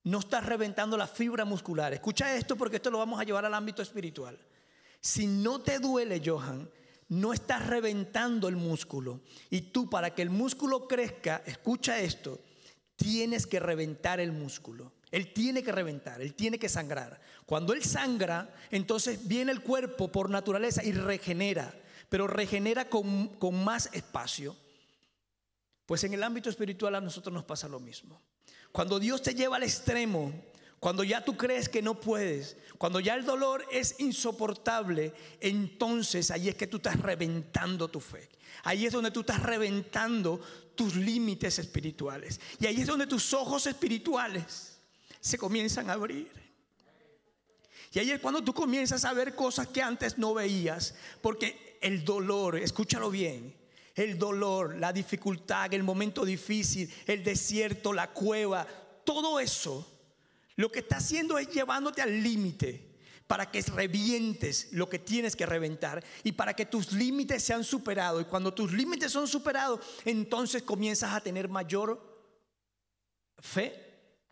no 0.03 0.19
estás 0.19 0.45
reventando 0.45 0.97
la 0.97 1.07
fibra 1.07 1.45
muscular. 1.45 1.93
Escucha 1.93 2.35
esto 2.35 2.55
porque 2.55 2.77
esto 2.77 2.91
lo 2.91 2.99
vamos 2.99 3.19
a 3.19 3.23
llevar 3.23 3.45
al 3.45 3.53
ámbito 3.53 3.81
espiritual. 3.81 4.37
Si 4.99 5.27
no 5.27 5.61
te 5.61 5.79
duele, 5.79 6.21
Johan, 6.23 6.69
no 7.09 7.33
estás 7.33 7.67
reventando 7.67 8.47
el 8.47 8.55
músculo. 8.55 9.21
Y 9.49 9.61
tú 9.61 9.89
para 9.89 10.13
que 10.13 10.21
el 10.21 10.29
músculo 10.29 10.87
crezca, 10.87 11.41
escucha 11.45 11.99
esto, 11.99 12.39
tienes 12.95 13.45
que 13.47 13.59
reventar 13.59 14.19
el 14.19 14.31
músculo. 14.31 14.93
Él 15.11 15.33
tiene 15.33 15.63
que 15.63 15.71
reventar, 15.71 16.21
él 16.21 16.33
tiene 16.33 16.59
que 16.59 16.69
sangrar. 16.69 17.21
Cuando 17.45 17.73
él 17.73 17.83
sangra, 17.83 18.53
entonces 18.71 19.27
viene 19.27 19.51
el 19.51 19.61
cuerpo 19.61 20.11
por 20.11 20.29
naturaleza 20.29 20.83
y 20.83 20.91
regenera, 20.91 21.73
pero 22.09 22.27
regenera 22.27 22.89
con, 22.89 23.29
con 23.39 23.63
más 23.63 23.89
espacio. 23.93 24.55
Pues 25.85 26.03
en 26.03 26.13
el 26.13 26.23
ámbito 26.23 26.49
espiritual 26.49 26.95
a 26.95 27.01
nosotros 27.01 27.33
nos 27.33 27.45
pasa 27.45 27.67
lo 27.67 27.79
mismo. 27.79 28.21
Cuando 28.71 28.99
Dios 28.99 29.21
te 29.21 29.33
lleva 29.33 29.57
al 29.57 29.63
extremo, 29.63 30.33
cuando 30.79 31.03
ya 31.03 31.23
tú 31.23 31.35
crees 31.37 31.69
que 31.69 31.81
no 31.81 31.99
puedes, 31.99 32.57
cuando 32.77 32.99
ya 32.99 33.15
el 33.15 33.25
dolor 33.25 33.65
es 33.71 33.99
insoportable, 33.99 35.13
entonces 35.39 36.29
ahí 36.29 36.49
es 36.49 36.55
que 36.55 36.67
tú 36.67 36.77
estás 36.77 36.99
reventando 36.99 37.87
tu 37.87 37.99
fe. 37.99 38.29
Ahí 38.63 38.85
es 38.85 38.93
donde 38.93 39.11
tú 39.11 39.21
estás 39.21 39.41
reventando 39.41 40.39
tus 40.75 40.95
límites 40.95 41.57
espirituales. 41.59 42.39
Y 42.59 42.65
ahí 42.65 42.81
es 42.81 42.87
donde 42.87 43.07
tus 43.07 43.33
ojos 43.33 43.65
espirituales 43.65 44.77
se 45.19 45.37
comienzan 45.37 45.89
a 45.89 45.93
abrir. 45.93 46.29
Y 47.91 47.99
ahí 47.99 48.11
es 48.11 48.19
cuando 48.19 48.43
tú 48.43 48.53
comienzas 48.53 49.05
a 49.05 49.13
ver 49.13 49.35
cosas 49.35 49.67
que 49.67 49.81
antes 49.81 50.17
no 50.17 50.33
veías. 50.33 50.95
Porque 51.21 51.64
el 51.85 52.03
dolor, 52.03 52.57
escúchalo 52.57 53.11
bien, 53.11 53.55
el 53.93 54.17
dolor, 54.17 54.75
la 54.77 54.91
dificultad, 54.91 55.71
el 55.71 55.83
momento 55.83 56.25
difícil, 56.25 56.91
el 57.05 57.23
desierto, 57.23 57.93
la 57.93 58.11
cueva, 58.11 58.65
todo 59.03 59.39
eso, 59.39 59.87
lo 60.55 60.71
que 60.71 60.79
está 60.79 60.97
haciendo 60.97 61.37
es 61.37 61.47
llevándote 61.47 62.01
al 62.01 62.23
límite 62.23 62.95
para 63.27 63.51
que 63.51 63.61
revientes 63.61 64.69
lo 64.71 64.89
que 64.89 64.97
tienes 64.97 65.35
que 65.35 65.45
reventar 65.45 66.03
y 66.23 66.31
para 66.31 66.55
que 66.55 66.65
tus 66.65 66.91
límites 66.91 67.43
sean 67.43 67.63
superados. 67.63 68.23
Y 68.23 68.25
cuando 68.25 68.51
tus 68.51 68.71
límites 68.71 69.11
son 69.11 69.27
superados, 69.27 69.79
entonces 70.05 70.63
comienzas 70.63 71.13
a 71.13 71.21
tener 71.21 71.49
mayor 71.49 72.01
fe, 73.37 73.75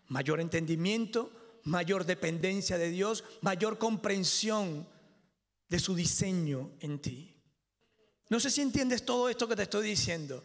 mayor 0.07 0.41
entendimiento, 0.41 1.31
mayor 1.65 2.03
dependencia 2.03 2.79
de 2.79 2.89
Dios, 2.89 3.23
mayor 3.41 3.77
comprensión 3.77 4.87
de 5.69 5.77
su 5.77 5.93
diseño 5.93 6.71
en 6.79 6.99
ti. 6.99 7.32
No 8.29 8.39
sé 8.39 8.49
si 8.49 8.61
entiendes 8.61 9.05
todo 9.05 9.29
esto 9.29 9.47
que 9.47 9.55
te 9.55 9.63
estoy 9.63 9.87
diciendo, 9.87 10.43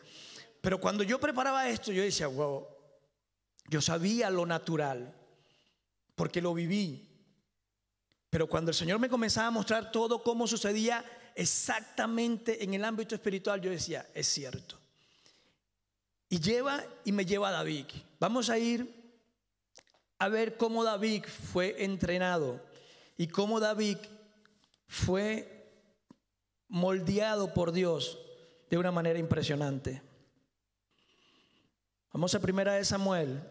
pero 0.60 0.80
cuando 0.80 1.02
yo 1.02 1.20
preparaba 1.20 1.68
esto, 1.68 1.92
yo 1.92 2.02
decía, 2.02 2.26
wow, 2.26 2.66
yo 3.68 3.80
sabía 3.80 4.30
lo 4.30 4.46
natural, 4.46 5.14
porque 6.14 6.42
lo 6.42 6.54
viví. 6.54 7.08
Pero 8.30 8.48
cuando 8.48 8.70
el 8.70 8.74
Señor 8.74 8.98
me 8.98 9.08
comenzaba 9.08 9.46
a 9.46 9.52
mostrar 9.52 9.90
todo 9.90 10.22
cómo 10.22 10.46
sucedía 10.46 11.04
exactamente 11.34 12.62
en 12.62 12.74
el 12.74 12.84
ámbito 12.84 13.14
espiritual, 13.14 13.60
yo 13.60 13.70
decía, 13.70 14.06
es 14.14 14.26
cierto. 14.28 14.76
Y 16.28 16.40
lleva 16.40 16.84
y 17.04 17.12
me 17.12 17.24
lleva 17.24 17.48
a 17.48 17.52
David. 17.52 17.86
Vamos 18.18 18.50
a 18.50 18.58
ir 18.58 18.98
a 20.18 20.28
ver 20.28 20.56
cómo 20.56 20.84
David 20.84 21.24
fue 21.24 21.84
entrenado 21.84 22.60
y 23.16 23.28
cómo 23.28 23.60
David 23.60 23.98
fue 24.88 25.57
moldeado 26.68 27.52
por 27.54 27.72
Dios 27.72 28.18
de 28.70 28.78
una 28.78 28.92
manera 28.92 29.18
impresionante. 29.18 30.02
Vamos 32.12 32.34
a 32.34 32.40
primera 32.40 32.74
de 32.74 32.84
Samuel. 32.84 33.42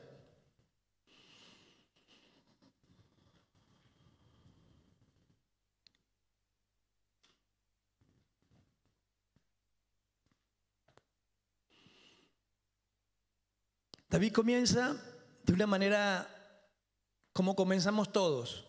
David 14.10 14.32
comienza 14.32 14.96
de 15.44 15.54
una 15.54 15.68
manera 15.68 16.28
como 17.34 17.56
comenzamos 17.56 18.12
todos, 18.12 18.66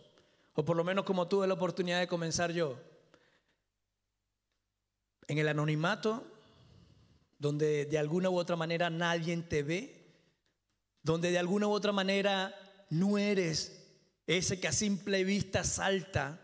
o 0.52 0.64
por 0.64 0.76
lo 0.76 0.84
menos 0.84 1.04
como 1.04 1.26
tuve 1.26 1.46
la 1.46 1.54
oportunidad 1.54 2.00
de 2.00 2.08
comenzar 2.08 2.52
yo, 2.52 2.76
en 5.28 5.38
el 5.38 5.48
anonimato, 5.48 6.26
donde 7.38 7.84
de 7.84 7.98
alguna 7.98 8.30
u 8.30 8.38
otra 8.38 8.56
manera 8.56 8.90
nadie 8.90 9.36
te 9.36 9.62
ve, 9.62 9.98
donde 11.02 11.30
de 11.30 11.38
alguna 11.38 11.68
u 11.68 11.70
otra 11.70 11.92
manera 11.92 12.54
no 12.90 13.18
eres 13.18 13.86
ese 14.26 14.58
que 14.58 14.68
a 14.68 14.72
simple 14.72 15.24
vista 15.24 15.62
salta 15.64 16.40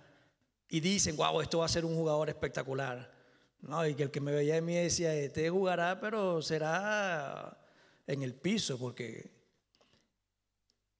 y 0.69 0.81
dicen, 0.81 1.17
wow, 1.17 1.41
esto 1.41 1.59
va 1.59 1.67
a 1.67 1.69
ser 1.69 1.85
un 1.85 1.95
jugador 1.97 2.29
espectacular. 2.29 3.13
No, 3.61 3.87
y 3.87 3.95
que 3.95 4.05
el 4.05 4.11
que 4.11 4.21
me 4.21 4.33
veía 4.33 4.55
de 4.55 4.61
mí 4.61 4.75
decía, 4.75 5.15
este 5.15 5.49
jugará, 5.49 5.99
pero 6.01 6.43
será 6.43 7.59
en 8.07 8.23
el 8.23 8.35
piso, 8.35 8.79
porque 8.79 9.31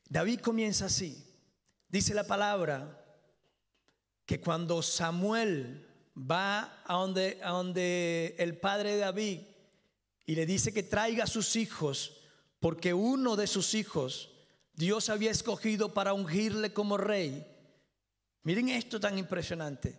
David 0.09 0.41
comienza 0.41 0.87
así. 0.87 1.25
Dice 1.89 2.15
la 2.15 2.25
palabra 2.25 3.05
que 4.27 4.41
cuando 4.41 4.83
Samuel 4.83 5.87
va 6.17 6.83
a 6.85 6.95
donde, 6.95 7.41
a 7.43 7.51
donde 7.51 8.35
el 8.39 8.59
padre 8.59 8.93
de 8.93 8.99
David 8.99 9.41
y 10.27 10.35
le 10.35 10.47
dice 10.47 10.73
que 10.73 10.83
traiga 10.83 11.25
a 11.25 11.29
sus 11.29 11.57
hijos, 11.57 12.21
porque 12.61 12.95
uno 12.95 13.37
de 13.37 13.47
sus 13.47 13.75
hijos 13.75 14.31
Dios 14.75 15.09
había 15.09 15.31
escogido 15.31 15.95
para 15.95 16.13
ungirle 16.15 16.73
como 16.73 16.97
rey. 16.97 17.47
Miren 18.43 18.69
esto 18.69 18.99
tan 18.99 19.19
impresionante. 19.19 19.97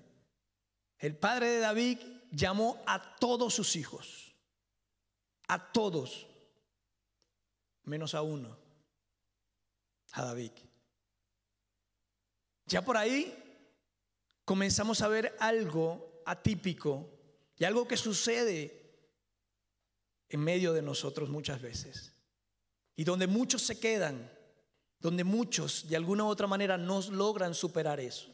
El 0.99 1.17
padre 1.17 1.47
de 1.47 1.59
David 1.59 1.99
llamó 2.31 2.83
a 2.85 3.15
todos 3.17 3.53
sus 3.53 3.75
hijos, 3.75 4.35
a 5.47 5.71
todos, 5.71 6.27
menos 7.83 8.13
a 8.15 8.21
uno 8.21 8.57
a 10.11 10.23
David. 10.23 10.51
Ya 12.65 12.83
por 12.83 12.97
ahí 12.97 13.44
comenzamos 14.45 15.01
a 15.01 15.07
ver 15.07 15.35
algo 15.39 16.21
atípico 16.25 17.09
y 17.57 17.63
algo 17.63 17.87
que 17.87 17.97
sucede 17.97 18.85
en 20.29 20.39
medio 20.39 20.73
de 20.73 20.81
nosotros 20.81 21.29
muchas 21.29 21.61
veces. 21.61 22.13
Y 22.95 23.03
donde 23.03 23.27
muchos 23.27 23.63
se 23.63 23.79
quedan, 23.79 24.31
donde 24.99 25.23
muchos 25.23 25.87
de 25.89 25.95
alguna 25.95 26.23
u 26.23 26.27
otra 26.27 26.47
manera 26.47 26.77
no 26.77 27.01
logran 27.11 27.53
superar 27.53 27.99
eso. 27.99 28.33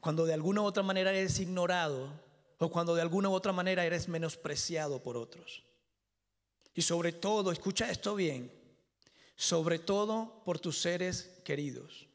Cuando 0.00 0.24
de 0.24 0.34
alguna 0.34 0.62
u 0.62 0.64
otra 0.64 0.82
manera 0.82 1.12
eres 1.12 1.38
ignorado 1.38 2.10
o 2.58 2.70
cuando 2.70 2.94
de 2.94 3.02
alguna 3.02 3.28
u 3.28 3.34
otra 3.34 3.52
manera 3.52 3.84
eres 3.84 4.08
menospreciado 4.08 5.02
por 5.02 5.16
otros. 5.16 5.64
Y 6.74 6.82
sobre 6.82 7.12
todo, 7.12 7.52
escucha 7.52 7.90
esto 7.90 8.14
bien, 8.14 8.50
sobre 9.36 9.78
todo 9.78 10.42
por 10.44 10.58
tus 10.58 10.80
seres 10.80 11.40
queridos. 11.44 12.08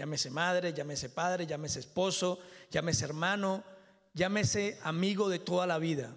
Llámese 0.00 0.30
madre, 0.30 0.72
llámese 0.72 1.10
padre, 1.10 1.46
llámese 1.46 1.80
esposo, 1.80 2.38
llámese 2.70 3.04
hermano, 3.04 3.62
llámese 4.14 4.78
amigo 4.82 5.28
de 5.28 5.40
toda 5.40 5.66
la 5.66 5.78
vida. 5.78 6.16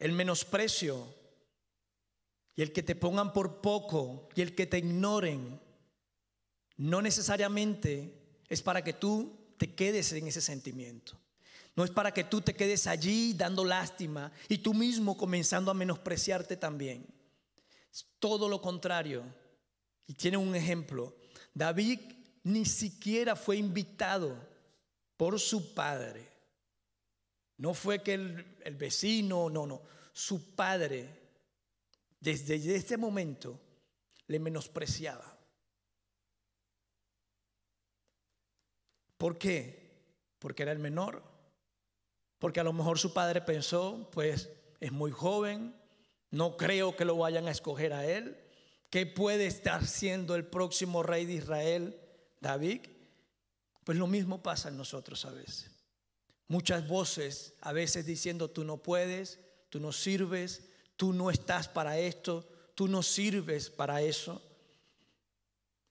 El 0.00 0.10
menosprecio 0.10 1.06
y 2.56 2.62
el 2.62 2.72
que 2.72 2.82
te 2.82 2.96
pongan 2.96 3.32
por 3.32 3.60
poco 3.60 4.28
y 4.34 4.42
el 4.42 4.56
que 4.56 4.66
te 4.66 4.78
ignoren, 4.78 5.60
no 6.78 7.00
necesariamente 7.00 8.12
es 8.48 8.60
para 8.60 8.82
que 8.82 8.94
tú 8.94 9.54
te 9.56 9.76
quedes 9.76 10.10
en 10.10 10.26
ese 10.26 10.40
sentimiento. 10.40 11.16
No 11.76 11.84
es 11.84 11.92
para 11.92 12.12
que 12.12 12.24
tú 12.24 12.40
te 12.40 12.56
quedes 12.56 12.88
allí 12.88 13.34
dando 13.34 13.64
lástima 13.64 14.32
y 14.48 14.58
tú 14.58 14.74
mismo 14.74 15.16
comenzando 15.16 15.70
a 15.70 15.74
menospreciarte 15.74 16.56
también 16.56 17.06
todo 18.18 18.48
lo 18.48 18.60
contrario. 18.60 19.24
Y 20.08 20.14
tiene 20.14 20.36
un 20.36 20.54
ejemplo. 20.56 21.14
David 21.54 22.00
ni 22.46 22.64
siquiera 22.64 23.34
fue 23.34 23.56
invitado 23.56 24.36
por 25.16 25.40
su 25.40 25.74
padre. 25.74 26.28
No 27.56 27.74
fue 27.74 28.04
que 28.04 28.14
el, 28.14 28.76
vecino, 28.76 29.50
no, 29.50 29.66
no. 29.66 29.82
Su 30.12 30.54
padre, 30.54 31.08
desde 32.20 32.54
ese 32.76 32.96
momento, 32.96 33.58
le 34.28 34.38
menospreciaba. 34.38 35.36
¿Por 39.18 39.38
qué? 39.38 40.04
Porque 40.38 40.62
era 40.62 40.70
el 40.70 40.78
menor. 40.78 41.24
Porque 42.38 42.60
a 42.60 42.64
lo 42.64 42.72
mejor 42.72 43.00
su 43.00 43.12
padre 43.12 43.40
pensó, 43.40 44.08
pues 44.12 44.50
es 44.78 44.92
muy 44.92 45.10
joven, 45.10 45.74
no 46.30 46.56
creo 46.56 46.94
que 46.94 47.06
lo 47.06 47.16
vayan 47.16 47.48
a 47.48 47.50
escoger 47.50 47.92
a 47.92 48.06
él. 48.06 48.40
¿Qué 48.88 49.04
puede 49.04 49.46
estar 49.46 49.84
siendo 49.84 50.36
el 50.36 50.46
próximo 50.46 51.02
rey 51.02 51.26
de 51.26 51.32
Israel, 51.32 52.05
David? 52.46 52.80
Pues 53.84 53.98
lo 53.98 54.06
mismo 54.06 54.42
pasa 54.42 54.68
en 54.68 54.76
nosotros 54.76 55.24
a 55.24 55.30
veces. 55.30 55.70
Muchas 56.48 56.86
voces 56.86 57.54
a 57.60 57.72
veces 57.72 58.06
diciendo, 58.06 58.50
tú 58.50 58.64
no 58.64 58.76
puedes, 58.78 59.40
tú 59.68 59.80
no 59.80 59.92
sirves, 59.92 60.62
tú 60.96 61.12
no 61.12 61.30
estás 61.30 61.68
para 61.68 61.98
esto, 61.98 62.48
tú 62.74 62.86
no 62.86 63.02
sirves 63.02 63.68
para 63.68 64.00
eso. 64.00 64.42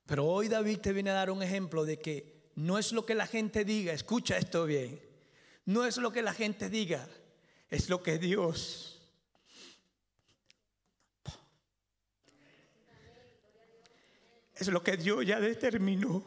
Pero 0.06 0.26
hoy 0.26 0.48
David 0.48 0.80
te 0.80 0.94
viene 0.94 1.10
a 1.10 1.16
dar 1.16 1.30
un 1.30 1.44
ejemplo 1.44 1.84
de 1.84 2.00
que 2.00 2.52
no 2.56 2.78
es 2.78 2.94
lo 2.94 3.06
que 3.06 3.16
la 3.16 3.28
gente 3.28 3.66
diga, 3.66 3.92
escucha 3.92 4.38
esto 4.38 4.66
bien, 4.66 5.02
no 5.66 5.86
es 5.86 5.98
lo 5.98 6.14
que 6.14 6.22
la 6.22 6.34
gente 6.34 6.70
diga, 6.70 7.06
es 7.70 7.90
lo 7.90 8.02
que 8.02 8.18
Dios 8.18 8.96
es 14.56 14.68
lo 14.70 14.82
que 14.82 14.98
Dios 14.98 15.26
ya 15.26 15.40
determinó. 15.40 16.24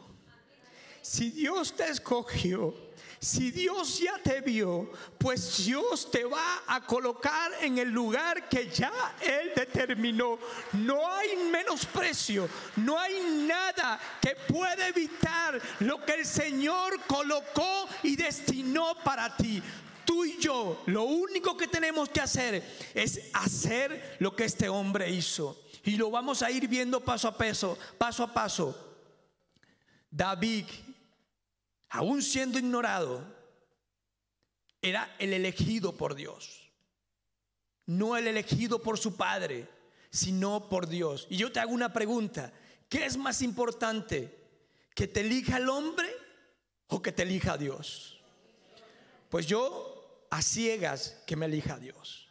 Si 1.01 1.29
Dios 1.31 1.75
te 1.75 1.89
escogió, 1.89 2.73
si 3.21 3.51
Dios 3.51 3.99
ya 3.99 4.17
te 4.23 4.39
vio, 4.39 4.89
pues 5.17 5.65
Dios 5.65 6.09
te 6.09 6.23
va 6.23 6.63
a 6.65 6.79
colocar 6.85 7.51
en 7.61 7.77
el 7.77 7.89
lugar 7.89 8.47
que 8.47 8.69
ya 8.69 9.17
Él 9.21 9.51
determinó. 9.53 10.39
No 10.73 11.11
hay 11.11 11.35
menosprecio, 11.51 12.47
no 12.77 12.97
hay 12.97 13.19
nada 13.45 13.99
que 14.21 14.37
pueda 14.47 14.87
evitar 14.87 15.61
lo 15.79 16.03
que 16.05 16.13
el 16.13 16.25
Señor 16.25 17.01
colocó 17.07 17.89
y 18.03 18.15
destinó 18.15 18.95
para 19.03 19.35
ti. 19.35 19.61
Tú 20.05 20.23
y 20.23 20.37
yo, 20.37 20.81
lo 20.85 21.03
único 21.03 21.57
que 21.57 21.67
tenemos 21.67 22.07
que 22.07 22.21
hacer 22.21 22.63
es 22.93 23.29
hacer 23.33 24.15
lo 24.19 24.33
que 24.33 24.45
este 24.45 24.69
hombre 24.69 25.09
hizo. 25.09 25.61
Y 25.83 25.97
lo 25.97 26.09
vamos 26.09 26.41
a 26.41 26.49
ir 26.51 26.69
viendo 26.69 27.03
paso 27.03 27.27
a 27.27 27.37
paso, 27.37 27.77
paso 27.97 28.23
a 28.23 28.33
paso. 28.33 28.85
David, 30.09 30.65
aún 31.89 32.21
siendo 32.21 32.59
ignorado, 32.59 33.23
era 34.81 35.15
el 35.19 35.33
elegido 35.33 35.95
por 35.97 36.15
Dios. 36.15 36.71
No 37.85 38.15
el 38.15 38.27
elegido 38.27 38.81
por 38.81 38.97
su 38.97 39.15
padre, 39.15 39.67
sino 40.11 40.69
por 40.69 40.87
Dios. 40.87 41.27
Y 41.29 41.37
yo 41.37 41.51
te 41.51 41.59
hago 41.59 41.73
una 41.73 41.91
pregunta. 41.91 42.53
¿Qué 42.87 43.05
es 43.05 43.17
más 43.17 43.41
importante? 43.41 44.37
¿Que 44.93 45.07
te 45.07 45.21
elija 45.21 45.57
el 45.57 45.69
hombre 45.69 46.09
o 46.87 47.01
que 47.01 47.11
te 47.11 47.23
elija 47.23 47.57
Dios? 47.57 48.19
Pues 49.29 49.45
yo 49.47 50.27
a 50.29 50.41
ciegas 50.41 51.21
que 51.25 51.35
me 51.35 51.45
elija 51.47 51.77
Dios. 51.77 52.27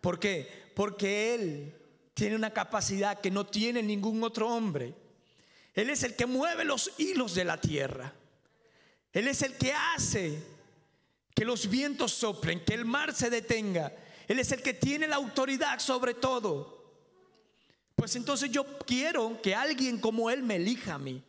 ¿Por 0.00 0.18
qué? 0.18 0.70
Porque 0.74 1.34
Él 1.34 1.74
tiene 2.14 2.36
una 2.36 2.52
capacidad 2.52 3.20
que 3.20 3.30
no 3.30 3.46
tiene 3.46 3.82
ningún 3.82 4.22
otro 4.22 4.48
hombre. 4.48 4.94
Él 5.74 5.90
es 5.90 6.02
el 6.02 6.16
que 6.16 6.26
mueve 6.26 6.64
los 6.64 6.92
hilos 6.98 7.34
de 7.34 7.44
la 7.44 7.60
tierra. 7.60 8.12
Él 9.18 9.26
es 9.26 9.42
el 9.42 9.56
que 9.56 9.72
hace 9.72 10.40
que 11.34 11.44
los 11.44 11.68
vientos 11.68 12.12
soplen, 12.12 12.64
que 12.64 12.74
el 12.74 12.84
mar 12.84 13.12
se 13.12 13.28
detenga. 13.28 13.92
Él 14.28 14.38
es 14.38 14.52
el 14.52 14.62
que 14.62 14.74
tiene 14.74 15.08
la 15.08 15.16
autoridad 15.16 15.80
sobre 15.80 16.14
todo. 16.14 16.94
Pues 17.96 18.14
entonces 18.14 18.48
yo 18.52 18.78
quiero 18.86 19.42
que 19.42 19.56
alguien 19.56 19.98
como 19.98 20.30
Él 20.30 20.44
me 20.44 20.54
elija 20.54 20.94
a 20.94 20.98
mí. 20.98 21.20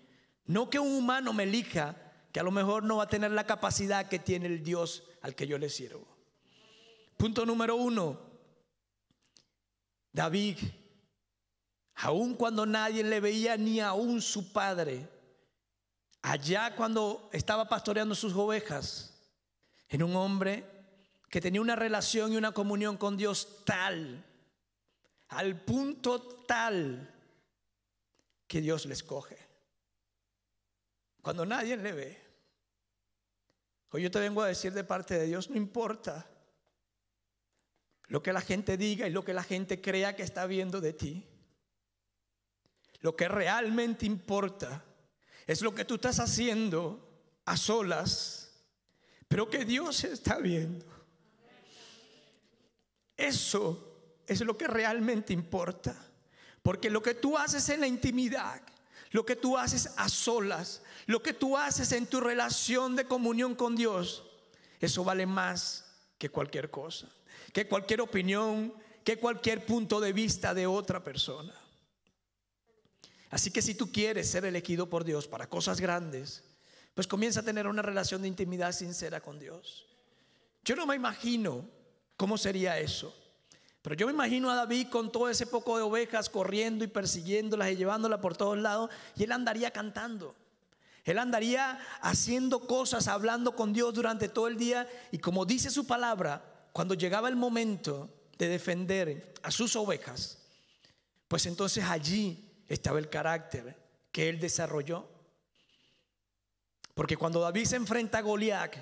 No 0.45 0.69
que 0.69 0.77
un 0.77 0.97
humano 0.97 1.33
me 1.33 1.45
elija, 1.45 1.95
que 2.31 2.39
a 2.39 2.43
lo 2.43 2.51
mejor 2.51 2.83
no 2.83 2.97
va 2.97 3.05
a 3.05 3.09
tener 3.09 3.31
la 3.31 3.47
capacidad 3.47 4.07
que 4.07 4.19
tiene 4.19 4.45
el 4.45 4.63
Dios 4.63 5.01
al 5.23 5.33
que 5.33 5.47
yo 5.47 5.57
le 5.57 5.71
sirvo. 5.71 6.07
Punto 7.17 7.43
número 7.43 7.75
uno. 7.75 8.19
David, 10.13 10.57
aun 11.95 12.35
cuando 12.35 12.67
nadie 12.67 13.03
le 13.03 13.19
veía 13.19 13.57
ni 13.57 13.79
aún 13.79 14.21
su 14.21 14.53
padre, 14.53 15.07
allá 16.21 16.75
cuando 16.75 17.29
estaba 17.31 17.67
pastoreando 17.69 18.15
sus 18.15 18.33
ovejas, 18.33 19.13
en 19.87 20.03
un 20.03 20.15
hombre 20.15 20.65
que 21.29 21.41
tenía 21.41 21.61
una 21.61 21.75
relación 21.75 22.33
y 22.33 22.37
una 22.37 22.51
comunión 22.51 22.97
con 22.97 23.17
Dios 23.17 23.63
tal, 23.65 24.25
al 25.29 25.61
punto 25.61 26.21
tal, 26.21 27.15
que 28.47 28.61
Dios 28.61 28.85
le 28.85 28.93
escoge. 28.93 29.37
Cuando 31.21 31.45
nadie 31.45 31.77
le 31.77 31.91
ve. 31.91 32.29
Hoy 33.91 34.03
yo 34.03 34.11
te 34.11 34.19
vengo 34.19 34.41
a 34.41 34.47
decir 34.47 34.73
de 34.73 34.83
parte 34.83 35.17
de 35.17 35.25
Dios, 35.25 35.49
no 35.49 35.57
importa 35.57 36.27
lo 38.07 38.23
que 38.23 38.33
la 38.33 38.41
gente 38.41 38.77
diga 38.77 39.07
y 39.07 39.11
lo 39.11 39.23
que 39.23 39.33
la 39.33 39.43
gente 39.43 39.81
crea 39.81 40.15
que 40.15 40.23
está 40.23 40.45
viendo 40.45 40.81
de 40.81 40.93
ti. 40.93 41.27
Lo 43.01 43.15
que 43.15 43.27
realmente 43.27 44.05
importa 44.05 44.83
es 45.49 45.63
lo 45.63 45.73
que 45.73 45.83
tú 45.83 45.95
estás 45.95 46.19
haciendo 46.19 47.09
a 47.43 47.57
solas, 47.57 48.51
pero 49.27 49.49
que 49.49 49.65
Dios 49.65 50.03
está 50.03 50.37
viendo. 50.37 50.85
Eso 53.17 54.21
es 54.27 54.41
lo 54.41 54.55
que 54.55 54.67
realmente 54.67 55.33
importa. 55.33 55.95
Porque 56.61 56.91
lo 56.91 57.01
que 57.01 57.15
tú 57.15 57.35
haces 57.35 57.67
en 57.69 57.79
la 57.79 57.87
intimidad, 57.87 58.61
lo 59.09 59.25
que 59.25 59.35
tú 59.35 59.57
haces 59.57 59.89
a 59.97 60.07
solas, 60.07 60.83
lo 61.07 61.23
que 61.23 61.33
tú 61.33 61.57
haces 61.57 61.93
en 61.93 62.05
tu 62.05 62.19
relación 62.19 62.95
de 62.95 63.05
comunión 63.05 63.55
con 63.55 63.75
Dios, 63.75 64.23
eso 64.79 65.03
vale 65.03 65.25
más 65.25 65.95
que 66.19 66.29
cualquier 66.29 66.69
cosa, 66.69 67.07
que 67.53 67.67
cualquier 67.67 68.01
opinión, 68.01 68.71
que 69.03 69.17
cualquier 69.17 69.65
punto 69.65 69.99
de 69.99 70.13
vista 70.13 70.53
de 70.53 70.67
otra 70.67 71.03
persona. 71.03 71.59
Así 73.29 73.51
que 73.51 73.61
si 73.61 73.75
tú 73.75 73.91
quieres 73.91 74.29
ser 74.29 74.45
elegido 74.45 74.89
por 74.89 75.03
Dios 75.03 75.27
para 75.27 75.47
cosas 75.47 75.79
grandes, 75.79 76.43
pues 76.95 77.07
comienza 77.07 77.41
a 77.41 77.43
tener 77.43 77.67
una 77.67 77.81
relación 77.81 78.21
de 78.21 78.27
intimidad 78.27 78.71
sincera 78.71 79.21
con 79.21 79.39
Dios. 79.39 79.85
Yo 80.63 80.75
no 80.75 80.85
me 80.85 80.95
imagino 80.95 81.69
cómo 82.17 82.37
sería 82.37 82.79
eso. 82.79 83.15
Pero 83.81 83.95
yo 83.95 84.07
me 84.07 84.13
imagino 84.13 84.51
a 84.51 84.55
David 84.55 84.87
con 84.89 85.11
todo 85.11 85.29
ese 85.29 85.47
poco 85.47 85.77
de 85.77 85.83
ovejas 85.83 86.29
corriendo 86.29 86.83
y 86.83 86.87
persiguiéndolas 86.87 87.71
y 87.71 87.77
llevándolas 87.77 88.19
por 88.19 88.35
todos 88.35 88.57
lados 88.57 88.89
y 89.15 89.23
él 89.23 89.31
andaría 89.31 89.71
cantando. 89.71 90.35
Él 91.05 91.17
andaría 91.17 91.79
haciendo 92.01 92.67
cosas, 92.67 93.07
hablando 93.07 93.55
con 93.55 93.71
Dios 93.71 93.93
durante 93.93 94.27
todo 94.27 94.47
el 94.47 94.57
día 94.57 94.87
y 95.11 95.19
como 95.19 95.45
dice 95.45 95.69
su 95.69 95.87
palabra, 95.87 96.67
cuando 96.73 96.93
llegaba 96.93 97.29
el 97.29 97.37
momento 97.37 98.09
de 98.37 98.49
defender 98.49 99.33
a 99.41 99.49
sus 99.49 99.75
ovejas, 99.75 100.39
pues 101.29 101.45
entonces 101.45 101.85
allí 101.85 102.48
estaba 102.69 102.99
el 102.99 103.09
carácter 103.09 103.75
que 104.11 104.29
él 104.29 104.39
desarrolló. 104.39 105.09
Porque 106.93 107.17
cuando 107.17 107.41
David 107.41 107.65
se 107.65 107.75
enfrenta 107.75 108.19
a 108.19 108.21
Goliat, 108.21 108.75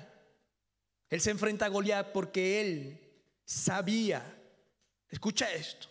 él 1.10 1.20
se 1.20 1.30
enfrenta 1.30 1.66
a 1.66 1.68
Goliat 1.68 2.12
porque 2.12 2.60
él 2.60 3.00
sabía 3.44 4.38
Escucha 5.10 5.50
esto, 5.52 5.88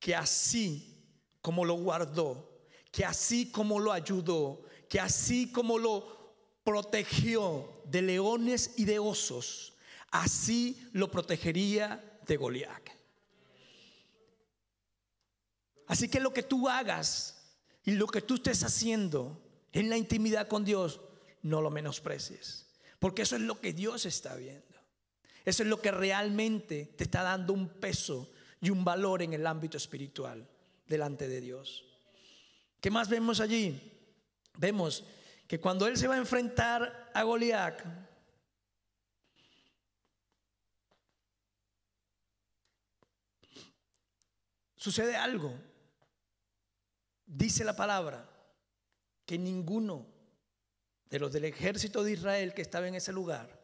que 0.00 0.14
así 0.14 1.16
como 1.40 1.64
lo 1.64 1.74
guardó, 1.74 2.66
que 2.90 3.04
así 3.04 3.50
como 3.50 3.78
lo 3.78 3.92
ayudó, 3.92 4.64
que 4.88 5.00
así 5.00 5.52
como 5.52 5.78
lo 5.78 6.34
protegió 6.64 7.82
de 7.84 8.02
leones 8.02 8.74
y 8.76 8.84
de 8.84 8.98
osos, 8.98 9.74
así 10.10 10.88
lo 10.92 11.10
protegería 11.10 12.18
de 12.26 12.36
Goliat. 12.36 12.82
Así 15.92 16.08
que 16.08 16.20
lo 16.20 16.32
que 16.32 16.42
tú 16.42 16.70
hagas 16.70 17.36
y 17.84 17.90
lo 17.90 18.06
que 18.06 18.22
tú 18.22 18.36
estés 18.36 18.64
haciendo 18.64 19.42
en 19.72 19.90
la 19.90 19.98
intimidad 19.98 20.48
con 20.48 20.64
Dios, 20.64 21.02
no 21.42 21.60
lo 21.60 21.70
menosprecies, 21.70 22.66
porque 22.98 23.20
eso 23.20 23.36
es 23.36 23.42
lo 23.42 23.60
que 23.60 23.74
Dios 23.74 24.06
está 24.06 24.34
viendo. 24.34 24.74
Eso 25.44 25.62
es 25.62 25.68
lo 25.68 25.82
que 25.82 25.90
realmente 25.90 26.94
te 26.96 27.04
está 27.04 27.22
dando 27.22 27.52
un 27.52 27.68
peso 27.68 28.32
y 28.62 28.70
un 28.70 28.86
valor 28.86 29.20
en 29.20 29.34
el 29.34 29.46
ámbito 29.46 29.76
espiritual 29.76 30.48
delante 30.86 31.28
de 31.28 31.42
Dios. 31.42 31.84
¿Qué 32.80 32.90
más 32.90 33.10
vemos 33.10 33.40
allí? 33.40 33.78
Vemos 34.56 35.04
que 35.46 35.60
cuando 35.60 35.86
él 35.86 35.98
se 35.98 36.08
va 36.08 36.14
a 36.14 36.18
enfrentar 36.18 37.10
a 37.12 37.22
Goliat, 37.22 37.82
sucede 44.74 45.16
algo. 45.16 45.71
Dice 47.34 47.64
la 47.64 47.74
palabra 47.74 48.28
que 49.24 49.38
ninguno 49.38 50.06
de 51.08 51.18
los 51.18 51.32
del 51.32 51.46
ejército 51.46 52.04
de 52.04 52.12
Israel 52.12 52.52
que 52.52 52.60
estaba 52.60 52.86
en 52.86 52.94
ese 52.94 53.10
lugar 53.10 53.58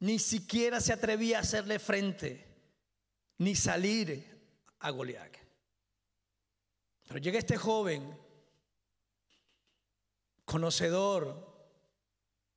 ni 0.00 0.18
siquiera 0.18 0.80
se 0.80 0.92
atrevía 0.92 1.38
a 1.38 1.42
hacerle 1.42 1.78
frente, 1.78 2.44
ni 3.38 3.54
salir 3.54 4.24
a 4.80 4.90
Goliat. 4.90 5.36
Pero 7.06 7.20
llega 7.20 7.38
este 7.38 7.56
joven, 7.56 8.18
conocedor, 10.44 11.70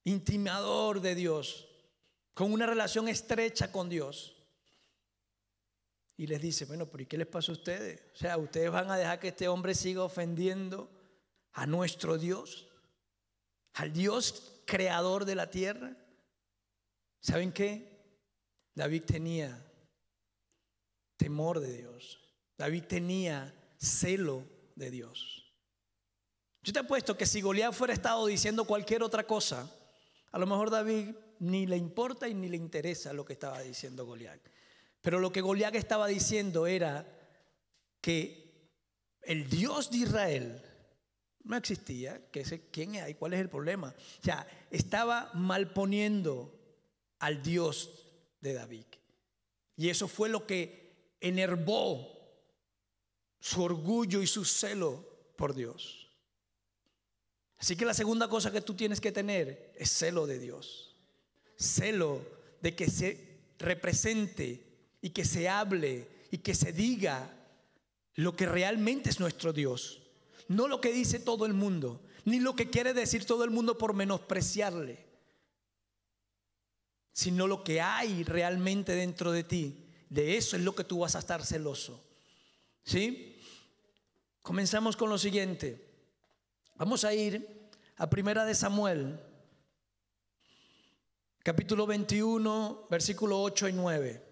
intimador 0.04 1.00
de 1.00 1.14
Dios, 1.14 1.68
con 2.34 2.52
una 2.52 2.66
relación 2.66 3.08
estrecha 3.08 3.72
con 3.72 3.88
Dios. 3.88 4.36
Y 6.20 6.28
les 6.28 6.42
dice, 6.42 6.66
bueno, 6.66 6.86
pero 6.86 7.04
¿y 7.04 7.06
qué 7.06 7.18
les 7.18 7.28
pasa 7.28 7.54
a 7.54 7.56
ustedes? 7.56 8.02
O 8.14 8.18
sea, 8.18 8.38
¿ustedes 8.38 8.70
van 8.70 8.92
a 8.92 8.98
dejar 8.98 9.22
que 9.22 9.30
este 9.30 9.48
hombre 9.48 9.74
siga 9.74 10.04
ofendiendo 10.04 10.92
a 11.54 11.66
nuestro 11.66 12.18
Dios? 12.18 12.68
¿Al 13.76 13.94
Dios 13.94 14.52
creador 14.66 15.24
de 15.24 15.36
la 15.36 15.50
tierra? 15.50 15.96
¿Saben 17.22 17.54
qué? 17.54 17.88
David 18.76 19.04
tenía 19.04 19.66
temor 21.16 21.62
de 21.62 21.78
Dios. 21.78 22.20
David 22.58 22.84
tenía 22.84 23.56
celo 23.78 24.44
de 24.76 24.92
Dios. 24.92 25.54
Yo 26.64 26.74
te 26.74 26.80
apuesto 26.80 27.16
que 27.16 27.26
si 27.26 27.40
Goliat 27.40 27.72
fuera 27.72 27.94
estado 27.94 28.26
diciendo 28.26 28.66
cualquier 28.66 29.04
otra 29.04 29.24
cosa, 29.26 29.72
a 30.34 30.38
lo 30.38 30.46
mejor 30.46 30.70
David 30.70 31.16
ni 31.40 31.66
le 31.66 31.78
importa 31.78 32.28
y 32.28 32.34
ni 32.34 32.50
le 32.50 32.58
interesa 32.58 33.14
lo 33.14 33.24
que 33.24 33.32
estaba 33.32 33.62
diciendo 33.62 34.06
Goliat. 34.06 34.42
Pero 35.02 35.20
lo 35.20 35.32
que 35.32 35.42
Goliat 35.42 35.76
estaba 35.76 36.08
diciendo 36.08 36.68
era 36.68 37.06
que 38.02 38.70
el 39.22 39.50
Dios 39.50 39.92
de 39.92 39.98
Israel 39.98 40.62
no 41.44 41.56
existía, 41.56 42.30
que 42.32 42.46
sé 42.46 42.70
quién 42.70 42.96
hay, 42.96 43.16
cuál 43.16 43.34
es 43.34 43.40
el 43.40 43.50
problema. 43.50 43.94
O 44.20 44.24
sea, 44.24 44.46
estaba 44.70 45.32
malponiendo 45.34 46.54
al 47.20 47.42
Dios 47.42 48.06
de 48.42 48.54
David. 48.54 48.86
Y 49.76 49.90
eso 49.90 50.08
fue 50.08 50.30
lo 50.30 50.46
que 50.46 51.16
enervó 51.22 52.20
su 53.40 53.64
orgullo 53.64 54.22
y 54.22 54.28
su 54.28 54.44
celo 54.46 55.06
por 55.38 55.54
Dios. 55.54 56.10
Así 57.58 57.76
que 57.76 57.86
la 57.86 57.94
segunda 57.94 58.28
cosa 58.28 58.52
que 58.52 58.62
tú 58.62 58.74
tienes 58.74 59.02
que 59.02 59.12
tener 59.12 59.74
es 59.76 59.90
celo 59.90 60.28
de 60.28 60.40
Dios. 60.40 60.96
Celo 61.58 62.22
de 62.62 62.76
que 62.76 62.90
se 62.90 63.40
represente 63.58 64.69
y 65.02 65.12
que 65.12 65.26
se 65.26 65.50
hable 65.50 66.08
y 66.32 66.40
que 66.40 66.54
se 66.54 66.74
diga 66.74 67.36
lo 68.16 68.36
que 68.36 68.46
realmente 68.46 69.10
es 69.10 69.20
nuestro 69.20 69.54
Dios. 69.54 70.02
No 70.48 70.68
lo 70.68 70.82
que 70.82 70.92
dice 70.92 71.20
todo 71.20 71.46
el 71.46 71.54
mundo, 71.54 72.02
ni 72.26 72.40
lo 72.40 72.56
que 72.56 72.70
quiere 72.70 72.94
decir 72.94 73.26
todo 73.26 73.44
el 73.44 73.52
mundo 73.52 73.78
por 73.78 73.94
menospreciarle 73.94 75.10
sino 77.20 77.48
lo 77.48 77.66
que 77.66 77.82
hay 77.82 78.24
realmente 78.24 78.96
dentro 78.96 79.34
de 79.34 79.44
ti. 79.44 79.86
De 80.08 80.38
eso 80.38 80.56
es 80.56 80.64
lo 80.64 80.74
que 80.74 80.86
tú 80.86 81.00
vas 81.00 81.18
a 81.18 81.20
estar 81.20 81.46
celoso. 81.46 82.02
¿Sí? 82.86 83.38
Comenzamos 84.42 84.96
con 84.96 85.10
lo 85.10 85.18
siguiente. 85.18 85.86
Vamos 86.76 87.04
a 87.04 87.14
ir 87.14 87.70
a 87.98 88.10
Primera 88.10 88.46
de 88.46 88.56
Samuel, 88.56 89.20
capítulo 91.44 91.86
21, 91.86 92.88
versículo 92.90 93.42
8 93.42 93.68
y 93.68 93.74
9. 93.74 94.29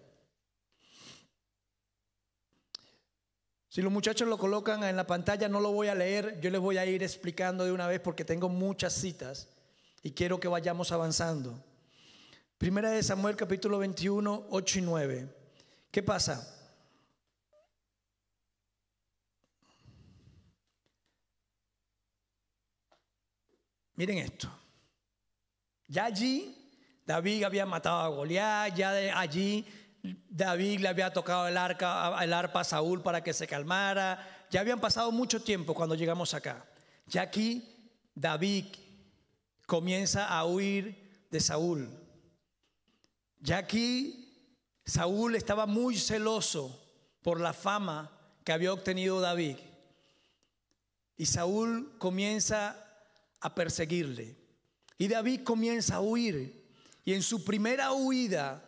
Si 3.78 3.82
los 3.82 3.92
muchachos 3.92 4.26
lo 4.26 4.36
colocan 4.38 4.82
en 4.82 4.96
la 4.96 5.06
pantalla, 5.06 5.48
no 5.48 5.60
lo 5.60 5.70
voy 5.70 5.86
a 5.86 5.94
leer, 5.94 6.40
yo 6.40 6.50
les 6.50 6.60
voy 6.60 6.78
a 6.78 6.84
ir 6.84 7.00
explicando 7.04 7.64
de 7.64 7.70
una 7.70 7.86
vez 7.86 8.00
porque 8.00 8.24
tengo 8.24 8.48
muchas 8.48 8.92
citas 8.92 9.46
y 10.02 10.10
quiero 10.10 10.40
que 10.40 10.48
vayamos 10.48 10.90
avanzando. 10.90 11.62
Primera 12.58 12.90
de 12.90 13.00
Samuel 13.04 13.36
capítulo 13.36 13.78
21, 13.78 14.46
8 14.50 14.78
y 14.80 14.82
9. 14.82 15.28
¿Qué 15.92 16.02
pasa? 16.02 16.58
Miren 23.94 24.18
esto. 24.18 24.50
Ya 25.86 26.06
allí 26.06 26.52
David 27.06 27.44
había 27.44 27.64
matado 27.64 28.00
a 28.00 28.08
Goliat, 28.08 28.74
ya 28.74 29.20
allí 29.20 29.64
David 30.02 30.80
le 30.80 30.88
había 30.88 31.12
tocado 31.12 31.48
el, 31.48 31.56
arca, 31.56 32.16
el 32.22 32.32
arpa 32.32 32.60
a 32.60 32.64
Saúl 32.64 33.02
para 33.02 33.22
que 33.22 33.32
se 33.32 33.46
calmara. 33.46 34.46
Ya 34.50 34.60
habían 34.60 34.80
pasado 34.80 35.10
mucho 35.10 35.42
tiempo 35.42 35.74
cuando 35.74 35.94
llegamos 35.94 36.34
acá. 36.34 36.64
Ya 37.06 37.22
aquí 37.22 37.92
David 38.14 38.66
comienza 39.66 40.26
a 40.26 40.44
huir 40.44 41.26
de 41.30 41.40
Saúl. 41.40 41.88
Ya 43.40 43.58
aquí 43.58 44.28
Saúl 44.84 45.34
estaba 45.34 45.66
muy 45.66 45.96
celoso 45.98 46.80
por 47.22 47.40
la 47.40 47.52
fama 47.52 48.10
que 48.44 48.52
había 48.52 48.72
obtenido 48.72 49.20
David. 49.20 49.56
Y 51.16 51.26
Saúl 51.26 51.96
comienza 51.98 52.76
a 53.40 53.54
perseguirle. 53.54 54.36
Y 54.96 55.08
David 55.08 55.42
comienza 55.42 55.96
a 55.96 56.00
huir. 56.00 56.66
Y 57.04 57.12
en 57.14 57.22
su 57.22 57.44
primera 57.44 57.92
huida, 57.92 58.67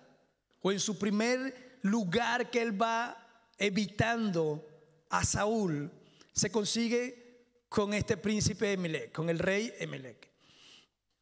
o 0.62 0.72
en 0.72 0.80
su 0.80 0.98
primer 0.98 1.78
lugar 1.82 2.50
que 2.50 2.62
él 2.62 2.80
va 2.80 3.16
evitando 3.58 4.66
a 5.08 5.24
Saúl, 5.24 5.90
se 6.32 6.50
consigue 6.50 7.20
con 7.68 7.94
este 7.94 8.16
príncipe 8.16 8.72
Emelec, 8.72 9.12
con 9.12 9.30
el 9.30 9.38
rey 9.38 9.72
Emelec. 9.78 10.28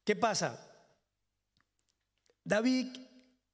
¿Qué 0.04 0.16
pasa? 0.16 0.64
David, 2.42 2.96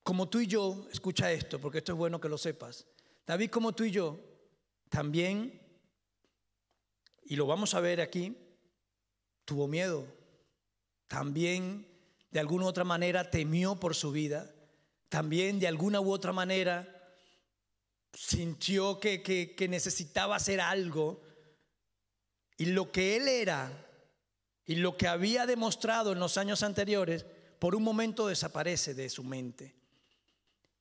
como 0.03 0.29
tú 0.29 0.41
y 0.41 0.47
yo, 0.47 0.87
escucha 0.93 1.33
esto, 1.33 1.61
porque 1.61 1.79
esto 1.79 1.93
es 1.93 1.99
bueno 1.99 2.21
que 2.21 2.29
lo 2.29 2.39
sepas. 2.39 2.87
David, 3.27 3.51
como 3.51 3.73
tú 3.73 3.85
y 3.85 3.91
yo, 3.91 4.21
también, 4.89 5.61
y 7.25 7.37
lo 7.37 7.47
vamos 7.47 7.75
a 7.75 7.81
ver 7.81 8.01
aquí, 8.01 8.37
tuvo 9.45 9.67
miedo. 9.67 10.07
También, 11.09 11.89
de 12.31 12.41
alguna 12.41 12.67
u 12.67 12.69
otra 12.69 12.85
manera, 12.85 13.31
temió 13.31 13.77
por 13.77 13.95
su 13.95 14.13
vida. 14.13 14.54
También, 15.15 15.61
de 15.61 15.69
alguna 15.69 16.01
u 16.01 16.11
otra 16.11 16.33
manera, 16.33 16.89
sintió 18.13 18.99
que, 18.99 19.55
necesitaba 19.71 20.35
hacer 20.35 20.61
algo. 20.61 21.23
Y 22.57 22.65
lo 22.67 22.91
que 22.91 23.15
él 23.15 23.29
era 23.29 23.71
y 24.67 24.75
lo 24.75 24.97
que 24.97 25.07
había 25.07 25.47
demostrado 25.47 26.11
en 26.11 26.19
los 26.19 26.37
años 26.37 26.65
anteriores, 26.65 27.27
por 27.61 27.77
un 27.77 27.85
momento 27.85 28.27
desaparece 28.27 28.93
de 28.93 29.09
su 29.09 29.23
mente. 29.23 29.77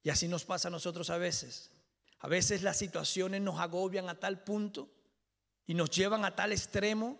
Y 0.01 0.09
así 0.09 0.27
nos 0.27 0.45
pasa 0.45 0.69
a 0.69 0.71
nosotros 0.71 1.11
a 1.11 1.19
veces. 1.19 1.69
A 2.17 2.27
veces 2.27 2.63
las 2.63 2.77
situaciones 2.77 3.39
nos 3.39 3.59
agobian 3.59 4.09
a 4.09 4.19
tal 4.19 4.43
punto 4.43 4.89
y 5.67 5.75
nos 5.75 5.91
llevan 5.91 6.25
a 6.25 6.35
tal 6.35 6.53
extremo 6.53 7.19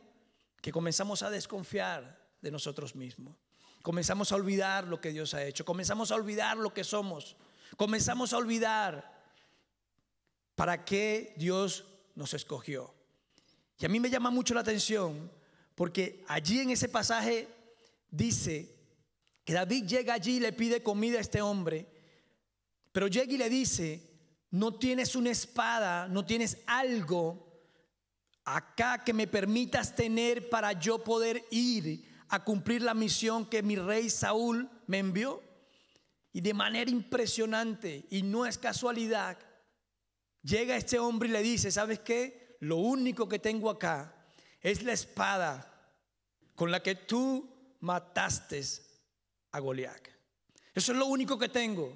que 0.64 0.72
comenzamos 0.72 1.22
a 1.22 1.30
desconfiar 1.30 2.28
de 2.42 2.50
nosotros 2.50 2.96
mismos. 2.96 3.43
Comenzamos 3.84 4.32
a 4.32 4.36
olvidar 4.36 4.88
lo 4.88 5.02
que 5.02 5.12
Dios 5.12 5.34
ha 5.34 5.44
hecho. 5.44 5.66
Comenzamos 5.66 6.10
a 6.10 6.16
olvidar 6.16 6.56
lo 6.56 6.74
que 6.74 6.86
somos. 6.86 7.36
Comenzamos 7.76 8.32
a 8.32 8.38
olvidar 8.38 9.14
para 10.56 10.86
qué 10.86 11.34
Dios 11.36 11.84
nos 12.16 12.34
escogió. 12.34 12.94
Y 13.78 13.86
a 13.86 13.90
mí 13.90 14.00
me 14.00 14.10
llama 14.10 14.32
mucho 14.32 14.54
la 14.54 14.62
atención 14.62 15.30
porque 15.76 16.24
allí 16.30 16.60
en 16.60 16.70
ese 16.70 16.88
pasaje 16.88 17.50
dice 18.10 18.74
que 19.44 19.52
David 19.52 19.86
llega 19.86 20.14
allí 20.14 20.38
y 20.38 20.40
le 20.40 20.54
pide 20.54 20.82
comida 20.82 21.18
a 21.18 21.22
este 21.22 21.42
hombre, 21.42 21.86
pero 22.94 23.08
llega 23.08 23.34
y 23.34 23.38
le 23.38 23.50
dice, 23.50 24.02
no 24.52 24.76
tienes 24.76 25.14
una 25.14 25.32
espada, 25.32 26.08
no 26.08 26.26
tienes 26.26 26.60
algo 26.68 27.52
acá 28.46 29.04
que 29.04 29.12
me 29.12 29.28
permitas 29.28 29.94
tener 29.94 30.50
para 30.50 30.72
yo 30.72 31.04
poder 31.04 31.44
ir 31.52 32.13
a 32.34 32.44
cumplir 32.44 32.82
la 32.82 32.96
misión 32.96 33.46
que 33.46 33.62
mi 33.62 33.76
rey 33.76 34.10
Saúl 34.10 34.68
me 34.88 34.98
envió. 34.98 35.44
Y 36.32 36.42
de 36.42 36.56
manera 36.56 36.90
impresionante, 36.90 38.08
y 38.10 38.24
no 38.24 38.48
es 38.48 38.58
casualidad, 38.58 39.38
llega 40.42 40.76
este 40.76 40.98
hombre 40.98 41.30
y 41.30 41.32
le 41.32 41.44
dice, 41.44 41.72
¿sabes 41.72 42.00
qué? 42.00 42.58
Lo 42.62 42.78
único 42.78 43.30
que 43.30 43.38
tengo 43.38 43.70
acá 43.70 44.16
es 44.62 44.82
la 44.82 44.94
espada 44.94 45.94
con 46.56 46.72
la 46.72 46.82
que 46.82 46.96
tú 46.96 47.48
mataste 47.82 48.64
a 49.52 49.60
Goliat. 49.60 50.08
Eso 50.74 50.92
es 50.92 50.98
lo 50.98 51.06
único 51.06 51.38
que 51.38 51.50
tengo. 51.50 51.96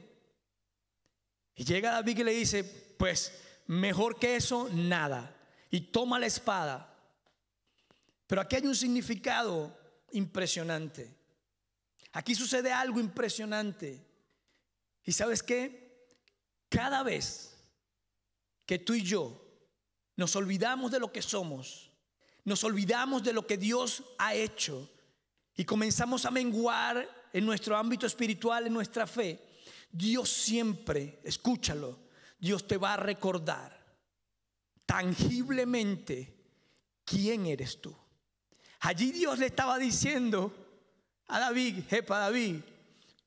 Y 1.55 1.63
llega 1.63 1.93
David 1.93 2.19
y 2.19 2.23
le 2.23 2.33
dice, 2.33 2.63
pues 2.63 3.33
mejor 3.65 4.19
que 4.19 4.35
eso, 4.35 4.69
nada. 4.71 5.35
Y 5.71 5.81
toma 5.81 6.19
la 6.19 6.27
espada. 6.27 6.93
Pero 8.27 8.41
aquí 8.41 8.57
hay 8.57 8.67
un 8.67 8.75
significado 8.75 9.75
impresionante. 10.11 11.15
Aquí 12.13 12.35
sucede 12.35 12.71
algo 12.71 12.99
impresionante. 12.99 14.05
¿Y 15.03 15.11
sabes 15.11 15.43
qué? 15.43 15.87
Cada 16.69 17.03
vez 17.03 17.55
que 18.65 18.79
tú 18.79 18.93
y 18.93 19.03
yo 19.03 19.43
nos 20.15 20.35
olvidamos 20.35 20.91
de 20.91 20.99
lo 20.99 21.11
que 21.11 21.21
somos, 21.21 21.91
nos 22.43 22.63
olvidamos 22.63 23.23
de 23.23 23.33
lo 23.33 23.45
que 23.45 23.57
Dios 23.57 24.03
ha 24.17 24.33
hecho 24.33 24.89
y 25.55 25.65
comenzamos 25.65 26.25
a 26.25 26.31
menguar 26.31 27.07
en 27.33 27.45
nuestro 27.45 27.75
ámbito 27.77 28.05
espiritual, 28.05 28.67
en 28.67 28.73
nuestra 28.73 29.05
fe, 29.05 29.39
Dios 29.91 30.29
siempre, 30.29 31.19
escúchalo, 31.23 31.99
Dios 32.39 32.67
te 32.67 32.77
va 32.77 32.93
a 32.93 32.97
recordar 32.97 33.77
tangiblemente 34.85 36.35
quién 37.03 37.45
eres 37.45 37.81
tú. 37.81 37.95
Allí 38.79 39.11
Dios 39.11 39.39
le 39.39 39.47
estaba 39.47 39.77
diciendo 39.77 40.53
a 41.27 41.39
David, 41.39 41.83
jepa 41.89 42.19
David, 42.19 42.57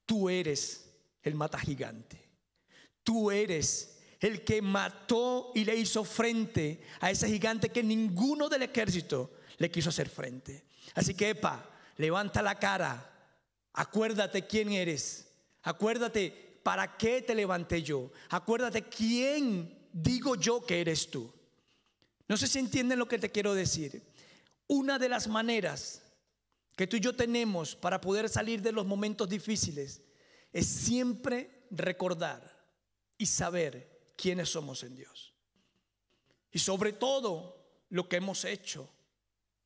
tú 0.06 0.28
eres 0.28 0.90
el 1.22 1.34
mata 1.34 1.58
gigante. 1.58 2.20
Tú 3.02 3.30
eres 3.30 3.98
el 4.20 4.44
que 4.44 4.62
mató 4.62 5.52
y 5.54 5.64
le 5.64 5.76
hizo 5.76 6.04
frente 6.04 6.80
a 7.00 7.10
ese 7.10 7.28
gigante 7.28 7.70
que 7.70 7.82
ninguno 7.82 8.48
del 8.48 8.62
ejército 8.62 9.32
le 9.58 9.70
quiso 9.70 9.88
hacer 9.88 10.08
frente. 10.08 10.64
Así 10.94 11.14
que, 11.14 11.30
epa, 11.30 11.68
levanta 11.96 12.42
la 12.42 12.58
cara, 12.58 13.10
acuérdate 13.72 14.46
quién 14.46 14.72
eres, 14.72 15.32
acuérdate 15.62 16.50
¿para 16.62 16.96
qué 16.96 17.22
te 17.22 17.34
levanté 17.34 17.82
yo? 17.82 18.10
Acuérdate 18.28 18.82
quién 18.82 19.78
digo 19.92 20.36
yo 20.36 20.64
que 20.64 20.80
eres 20.80 21.10
tú. 21.10 21.32
No 22.28 22.36
sé 22.36 22.46
si 22.46 22.58
entienden 22.58 22.98
lo 22.98 23.08
que 23.08 23.18
te 23.18 23.30
quiero 23.30 23.54
decir. 23.54 24.02
Una 24.72 25.00
de 25.00 25.08
las 25.08 25.26
maneras 25.26 26.00
que 26.76 26.86
tú 26.86 26.96
y 26.96 27.00
yo 27.00 27.16
tenemos 27.16 27.74
para 27.74 28.00
poder 28.00 28.28
salir 28.28 28.62
de 28.62 28.70
los 28.70 28.86
momentos 28.86 29.28
difíciles 29.28 30.00
es 30.52 30.68
siempre 30.68 31.66
recordar 31.72 32.56
y 33.18 33.26
saber 33.26 34.12
quiénes 34.16 34.50
somos 34.50 34.84
en 34.84 34.94
Dios. 34.94 35.34
Y 36.52 36.60
sobre 36.60 36.92
todo 36.92 37.82
lo 37.88 38.08
que 38.08 38.18
hemos 38.18 38.44
hecho 38.44 38.88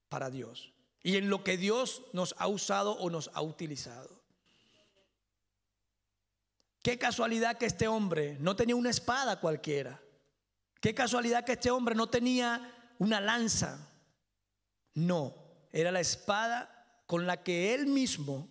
para 0.09 0.31
Dios 0.31 0.73
y 1.03 1.19
en 1.19 1.29
lo 1.29 1.45
que 1.45 1.59
Dios 1.59 2.01
nos 2.15 2.35
ha 2.39 2.49
usado 2.49 2.93
o 2.93 3.11
nos 3.11 3.31
ha 3.35 3.43
utilizado. 3.43 4.23
Qué 6.83 6.97
casualidad 6.97 7.59
que 7.59 7.67
este 7.67 7.89
hombre 7.89 8.39
no 8.41 8.57
tenía 8.57 8.75
una 8.75 8.89
espada 8.89 9.39
cualquiera. 9.39 10.01
Qué 10.81 10.95
casualidad 10.95 11.45
que 11.45 11.53
este 11.53 11.71
hombre 11.71 11.95
no 11.95 12.09
tenía 12.09 12.95
una 12.99 13.21
lanza. 13.21 13.91
No, 14.95 15.35
era 15.73 15.91
la 15.91 16.01
espada 16.01 17.03
con 17.07 17.27
la 17.27 17.43
que 17.43 17.75
él 17.75 17.87
mismo 17.87 18.49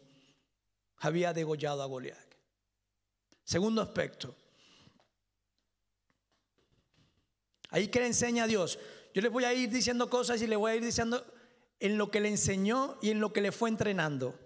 había 0.97 1.34
degollado 1.34 1.82
a 1.82 1.86
Goliat. 1.86 2.17
Segundo 3.43 3.82
aspecto. 3.82 4.36
Ahí 7.69 7.88
que 7.88 7.99
le 7.99 8.08
enseña 8.08 8.43
a 8.43 8.47
Dios. 8.47 8.77
Yo 9.13 9.21
les 9.21 9.32
voy 9.32 9.45
a 9.45 9.53
ir 9.53 9.69
diciendo 9.69 10.10
cosas 10.10 10.41
y 10.41 10.47
le 10.47 10.56
voy 10.56 10.71
a 10.71 10.75
ir 10.75 10.84
diciendo 10.84 11.25
en 11.79 11.97
lo 11.97 12.12
que 12.12 12.19
le 12.19 12.29
enseñó 12.29 12.97
y 13.01 13.10
en 13.10 13.19
lo 13.19 13.34
que 13.34 13.41
le 13.41 13.51
fue 13.51 13.69
entrenando. 13.69 14.39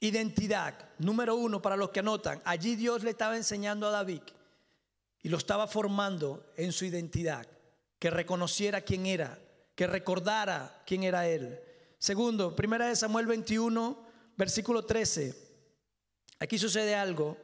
Identidad, 0.00 0.90
número 0.98 1.36
uno, 1.36 1.62
para 1.62 1.76
los 1.76 1.90
que 1.90 2.00
anotan, 2.00 2.42
allí 2.44 2.76
Dios 2.76 3.02
le 3.02 3.10
estaba 3.10 3.36
enseñando 3.36 3.86
a 3.86 3.90
David 3.90 4.22
y 5.22 5.28
lo 5.28 5.38
estaba 5.38 5.66
formando 5.66 6.52
en 6.56 6.72
su 6.72 6.84
identidad, 6.84 7.46
que 7.98 8.10
reconociera 8.10 8.82
quién 8.82 9.06
era, 9.06 9.38
que 9.76 9.86
recordara 9.86 10.82
quién 10.86 11.04
era 11.04 11.28
él. 11.28 11.60
Segundo, 11.98 12.56
primera 12.56 12.88
de 12.88 12.96
Samuel 12.96 13.26
21, 13.26 14.04
versículo 14.36 14.84
13. 14.84 15.34
Aquí 16.40 16.58
sucede 16.58 16.94
algo 16.94 17.36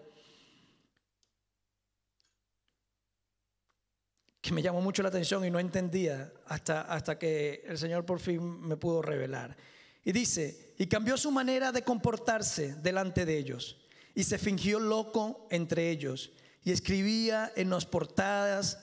que 4.40 4.52
me 4.52 4.62
llamó 4.62 4.80
mucho 4.80 5.02
la 5.02 5.10
atención 5.10 5.44
y 5.44 5.50
no 5.50 5.60
entendía 5.60 6.32
hasta, 6.46 6.82
hasta 6.82 7.18
que 7.18 7.62
el 7.66 7.78
Señor 7.78 8.04
por 8.04 8.18
fin 8.18 8.60
me 8.62 8.76
pudo 8.76 9.02
revelar. 9.02 9.56
Y 10.02 10.10
dice, 10.10 10.74
y 10.78 10.86
cambió 10.86 11.16
su 11.16 11.30
manera 11.30 11.70
de 11.70 11.82
comportarse 11.82 12.74
delante 12.76 13.24
de 13.24 13.38
ellos, 13.38 13.76
y 14.14 14.24
se 14.24 14.38
fingió 14.38 14.80
loco 14.80 15.46
entre 15.50 15.90
ellos, 15.90 16.32
y 16.64 16.72
escribía 16.72 17.52
en 17.54 17.70
las 17.70 17.86
portadas 17.86 18.78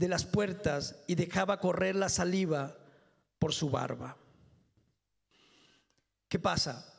de 0.00 0.08
las 0.08 0.24
puertas 0.24 0.96
y 1.06 1.14
dejaba 1.14 1.60
correr 1.60 1.94
la 1.94 2.08
saliva 2.08 2.74
por 3.38 3.52
su 3.52 3.68
barba. 3.68 4.16
¿Qué 6.26 6.38
pasa? 6.38 6.90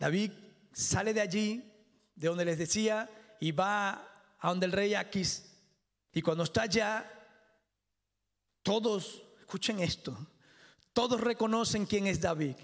David 0.00 0.32
sale 0.72 1.14
de 1.14 1.20
allí, 1.20 1.72
de 2.16 2.26
donde 2.26 2.44
les 2.44 2.58
decía, 2.58 3.08
y 3.38 3.52
va 3.52 4.04
a 4.40 4.48
donde 4.48 4.66
el 4.66 4.72
rey 4.72 4.94
Aquis. 4.94 5.44
Y 6.12 6.22
cuando 6.22 6.42
está 6.42 6.62
allá, 6.62 7.08
todos, 8.64 9.22
escuchen 9.38 9.78
esto, 9.78 10.18
todos 10.92 11.20
reconocen 11.20 11.86
quién 11.86 12.08
es 12.08 12.20
David. 12.20 12.56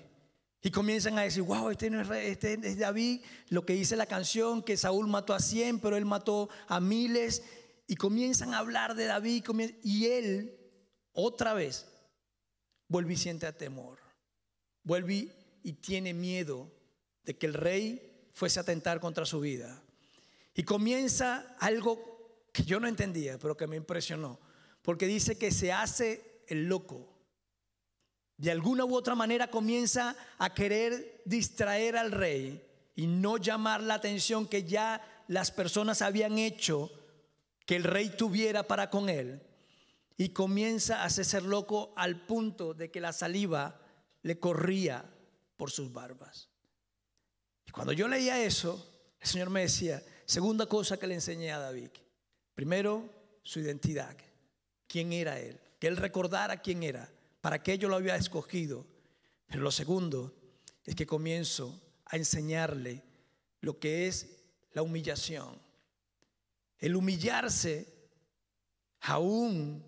Y 0.61 0.73
comienzan 0.73 1.17
a 1.17 1.23
decir, 1.23 1.45
wow, 1.45 1.71
este, 1.71 1.91
no 1.91 2.01
es, 2.01 2.11
este 2.11 2.55
es 2.55 2.77
David, 2.77 3.21
lo 3.51 3.65
que 3.65 3.75
dice 3.75 3.95
la 3.95 4.07
canción, 4.07 4.65
que 4.65 4.77
Saúl 4.77 5.07
mató 5.07 5.33
a 5.33 5.39
100, 5.39 5.79
pero 5.79 5.97
él 5.97 6.05
mató 6.05 6.49
a 6.67 6.81
miles. 6.81 7.45
Y 7.89 7.97
comienzan 7.97 8.55
a 8.55 8.59
hablar 8.59 8.95
de 8.95 9.07
David. 9.07 9.45
Y 9.83 10.07
él, 10.07 10.57
otra 11.13 11.55
vez, 11.55 11.87
vuelve 12.87 13.15
y 13.15 13.17
siente 13.17 13.47
a 13.47 13.57
temor. 13.57 13.99
Vuelve 14.85 15.33
y 15.65 15.73
tiene 15.73 16.15
miedo 16.15 16.71
de 17.25 17.37
que 17.37 17.47
el 17.47 17.55
rey 17.55 18.29
fuese 18.31 18.61
a 18.61 18.63
atentar 18.63 19.01
contra 19.01 19.27
su 19.27 19.41
vida. 19.41 19.83
Y 20.55 20.63
comienza 20.63 21.57
algo 21.59 22.47
que 22.53 22.63
yo 22.63 22.79
no 22.79 22.87
entendía, 22.87 23.37
pero 23.39 23.57
que 23.57 23.67
me 23.67 23.75
impresionó. 23.75 24.39
Porque 24.83 25.09
dice 25.09 25.37
que 25.37 25.51
se 25.51 25.73
hace 25.73 26.45
el 26.47 26.69
loco 26.69 27.19
de 28.39 28.53
alguna 28.53 28.85
u 28.85 28.95
otra 28.95 29.17
manera 29.17 29.51
comienza 29.51 30.17
a 30.39 30.55
querer 30.55 31.23
distraer 31.25 31.97
al 31.97 32.13
rey 32.13 32.65
y 32.95 33.09
no 33.09 33.37
llamar 33.37 33.83
la 33.83 33.95
atención 33.95 34.47
que 34.47 34.63
ya 34.63 35.25
las 35.27 35.51
personas 35.51 36.03
habían 36.03 36.39
hecho 36.39 36.91
que 37.69 37.77
el 37.77 37.85
rey 37.85 38.09
tuviera 38.09 38.63
para 38.63 38.89
con 38.89 39.11
él. 39.11 39.43
Y 40.17 40.31
comienza 40.31 41.03
a 41.03 41.05
hacerse 41.05 41.43
loco 41.43 41.93
al 41.97 42.25
punto 42.25 42.73
de 42.73 42.91
que 42.91 42.99
la 42.99 43.13
saliva 43.13 43.79
le 44.23 44.41
corría 44.41 45.05
por 45.59 45.71
sus 45.71 45.93
barbas. 45.93 46.49
Y 47.67 47.71
cuando 47.71 47.93
yo 47.93 48.09
leía 48.09 48.43
eso, 48.43 49.05
el 49.21 49.29
Señor 49.29 49.51
me 49.51 49.61
decía, 49.61 50.03
segunda 50.25 50.65
cosa 50.65 50.97
que 50.97 51.07
le 51.07 51.13
enseñé 51.13 51.53
a 51.53 51.59
David. 51.59 51.91
Primero, 52.55 53.05
su 53.43 53.61
identidad. 53.61 54.17
¿Quién 54.87 55.13
era 55.13 55.39
él? 55.39 55.61
Que 55.79 55.89
él 55.89 55.99
recordara 55.99 56.63
quién 56.63 56.83
era 56.83 57.13
para 57.43 57.63
qué 57.63 57.77
yo 57.77 57.91
lo 57.91 57.97
había 57.97 58.17
escogido. 58.17 58.87
Pero 59.47 59.61
lo 59.61 59.71
segundo 59.71 60.35
es 60.87 60.95
que 60.95 61.07
comienzo 61.07 61.79
a 62.07 62.17
enseñarle 62.17 63.03
lo 63.61 63.79
que 63.79 64.07
es 64.07 64.27
la 64.73 64.81
humillación. 64.81 65.68
El 66.79 66.97
humillarse 66.97 67.99
aún 69.01 69.85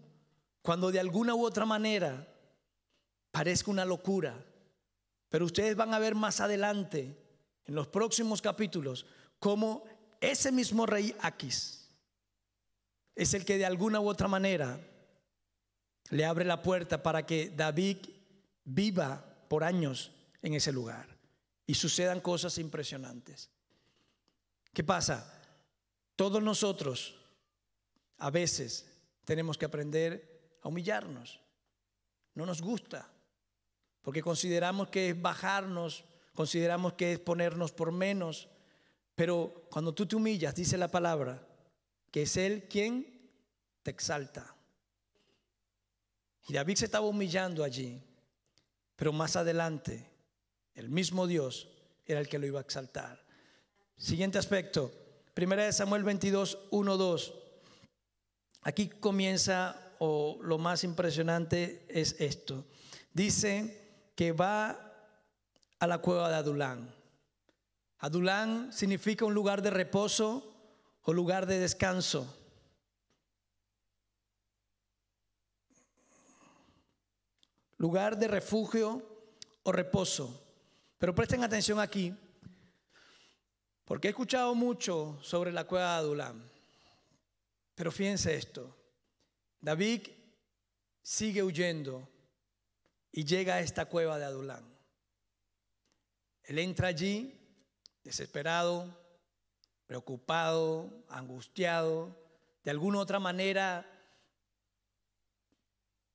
cuando 0.63 0.91
de 0.91 1.01
alguna 1.01 1.35
u 1.35 1.45
otra 1.45 1.65
manera 1.65 2.27
parezca 3.31 3.71
una 3.71 3.85
locura. 3.85 4.45
Pero 5.29 5.45
ustedes 5.45 5.77
van 5.77 5.95
a 5.95 5.99
ver 5.99 6.15
más 6.15 6.41
adelante, 6.41 7.17
en 7.65 7.75
los 7.75 7.87
próximos 7.87 8.43
capítulos, 8.43 9.07
cómo 9.39 9.85
ese 10.21 10.51
mismo 10.51 10.87
rey 10.87 11.15
Aquis 11.21 11.89
es 13.15 13.35
el 13.35 13.45
que 13.45 13.59
de 13.59 13.67
alguna 13.67 14.01
u 14.01 14.09
otra 14.09 14.29
manera 14.29 14.81
le 16.11 16.25
abre 16.25 16.45
la 16.45 16.63
puerta 16.63 17.03
para 17.03 17.25
que 17.25 17.51
David 17.51 17.99
viva 18.65 19.25
por 19.49 19.63
años 19.63 20.13
en 20.43 20.55
ese 20.55 20.73
lugar 20.73 21.07
y 21.67 21.75
sucedan 21.75 22.21
cosas 22.21 22.59
impresionantes. 22.59 23.51
¿Qué 24.73 24.83
pasa? 24.83 25.40
Todos 26.21 26.43
nosotros 26.43 27.15
a 28.19 28.29
veces 28.29 28.87
tenemos 29.25 29.57
que 29.57 29.65
aprender 29.65 30.59
a 30.61 30.69
humillarnos. 30.69 31.41
No 32.35 32.45
nos 32.45 32.61
gusta, 32.61 33.11
porque 34.03 34.21
consideramos 34.21 34.91
que 34.91 35.09
es 35.09 35.23
bajarnos, 35.23 36.05
consideramos 36.35 36.93
que 36.93 37.15
es 37.15 37.19
ponernos 37.21 37.73
por 37.73 37.91
menos, 37.91 38.51
pero 39.15 39.67
cuando 39.71 39.95
tú 39.95 40.05
te 40.05 40.15
humillas, 40.15 40.55
dice 40.55 40.77
la 40.77 40.91
palabra, 40.91 41.43
que 42.11 42.21
es 42.25 42.37
Él 42.37 42.69
quien 42.69 43.31
te 43.83 43.91
exalta. 43.91 44.55
Y 46.49 46.53
David 46.53 46.77
se 46.77 46.85
estaba 46.85 47.07
humillando 47.07 47.65
allí, 47.65 47.99
pero 48.95 49.15
más 49.15 49.37
adelante 49.37 50.11
el 50.75 50.91
mismo 50.91 51.27
Dios 51.27 51.71
era 52.05 52.21
el 52.21 52.29
que 52.29 52.39
lo 52.39 52.47
iba 52.47 52.59
a 52.59 52.63
exaltar. 52.63 53.25
Siguiente 53.97 54.37
aspecto, 54.37 55.00
primera 55.35 55.65
de 55.65 55.73
Samuel 55.73 56.05
22, 56.05 56.59
1, 56.71 56.97
2. 56.97 57.35
Aquí 58.63 58.89
comienza, 58.89 59.95
o 59.99 60.39
lo 60.43 60.59
más 60.59 60.85
impresionante 60.85 61.85
es 61.89 62.17
esto. 62.21 62.67
Dice 63.13 64.13
que 64.15 64.33
va 64.33 64.93
a 65.79 65.87
la 65.87 65.99
cueva 65.99 66.29
de 66.29 66.37
Adulán. 66.37 66.95
Adulán 67.99 68.73
significa 68.73 69.25
un 69.25 69.35
lugar 69.35 69.63
de 69.63 69.71
reposo 69.71 70.53
o 71.03 71.13
lugar 71.13 71.47
de 71.47 71.59
descanso. 71.59 72.37
lugar 77.81 78.19
de 78.19 78.29
refugio 78.29 79.01
o 79.65 79.73
reposo. 79.73 80.29
Pero 80.99 81.15
presten 81.15 81.43
atención 81.43 81.81
aquí, 81.81 82.13
porque 83.91 84.07
he 84.07 84.11
escuchado 84.11 84.55
mucho 84.55 85.19
sobre 85.21 85.51
la 85.51 85.65
cueva 85.65 85.95
de 85.95 85.99
Adulam. 85.99 86.49
Pero 87.75 87.91
fíjense 87.91 88.37
esto, 88.37 88.73
David 89.61 90.07
sigue 91.03 91.43
huyendo 91.43 92.09
y 93.11 93.25
llega 93.25 93.55
a 93.55 93.61
esta 93.61 93.87
cueva 93.87 94.17
de 94.17 94.27
Adulam. 94.27 94.65
Él 96.45 96.61
entra 96.61 96.87
allí 96.87 97.37
desesperado, 98.05 98.97
preocupado, 99.89 101.05
angustiado, 101.09 102.17
de 102.63 102.71
alguna 102.71 103.01
otra 103.01 103.19
manera, 103.19 103.85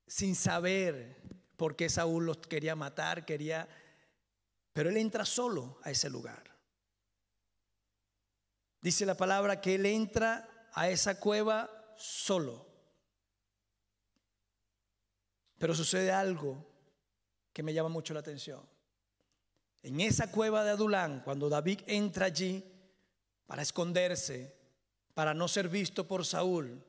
sin 0.08 0.34
saber 0.34 1.18
porque 1.58 1.90
Saúl 1.90 2.26
los 2.26 2.38
quería 2.38 2.78
matar, 2.78 3.26
quería... 3.26 3.68
Pero 4.72 4.90
él 4.90 4.96
entra 4.96 5.26
solo 5.26 5.78
a 5.84 5.92
ese 5.92 6.10
lugar. 6.10 6.55
Dice 8.86 9.04
la 9.04 9.18
palabra 9.18 9.60
que 9.60 9.74
él 9.74 9.88
entra 9.88 10.70
a 10.72 10.88
esa 10.90 11.20
cueva 11.20 11.96
solo. 11.98 12.68
Pero 15.58 15.74
sucede 15.74 16.12
algo 16.12 16.64
que 17.52 17.64
me 17.64 17.74
llama 17.74 17.90
mucho 17.90 18.14
la 18.14 18.20
atención. 18.20 18.62
En 19.82 20.02
esa 20.02 20.30
cueva 20.30 20.64
de 20.64 20.70
Adulán, 20.70 21.22
cuando 21.26 21.50
David 21.50 21.80
entra 21.88 22.28
allí 22.28 22.64
para 23.48 23.64
esconderse, 23.64 24.56
para 25.16 25.34
no 25.34 25.48
ser 25.48 25.68
visto 25.68 26.08
por 26.08 26.24
Saúl, 26.24 26.86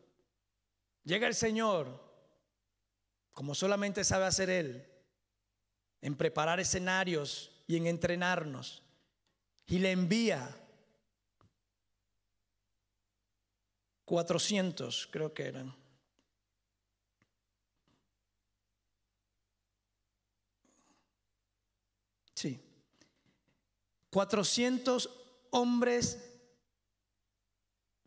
llega 1.03 1.27
el 1.27 1.35
Señor 1.35 1.99
como 3.33 3.55
solamente 3.55 4.05
sabe 4.05 4.27
hacer 4.27 4.51
Él, 4.51 4.87
en 6.03 6.15
preparar 6.15 6.61
escenarios 6.61 7.53
y 7.67 7.79
en 7.79 7.87
entrenarnos. 7.87 8.83
Y 9.67 9.79
le 9.79 9.93
envía 9.93 10.55
400, 14.07 15.09
creo 15.13 15.35
que 15.35 15.43
eran. 15.43 15.75
Sí. 22.33 22.59
400 24.09 25.11
hombres 25.51 26.19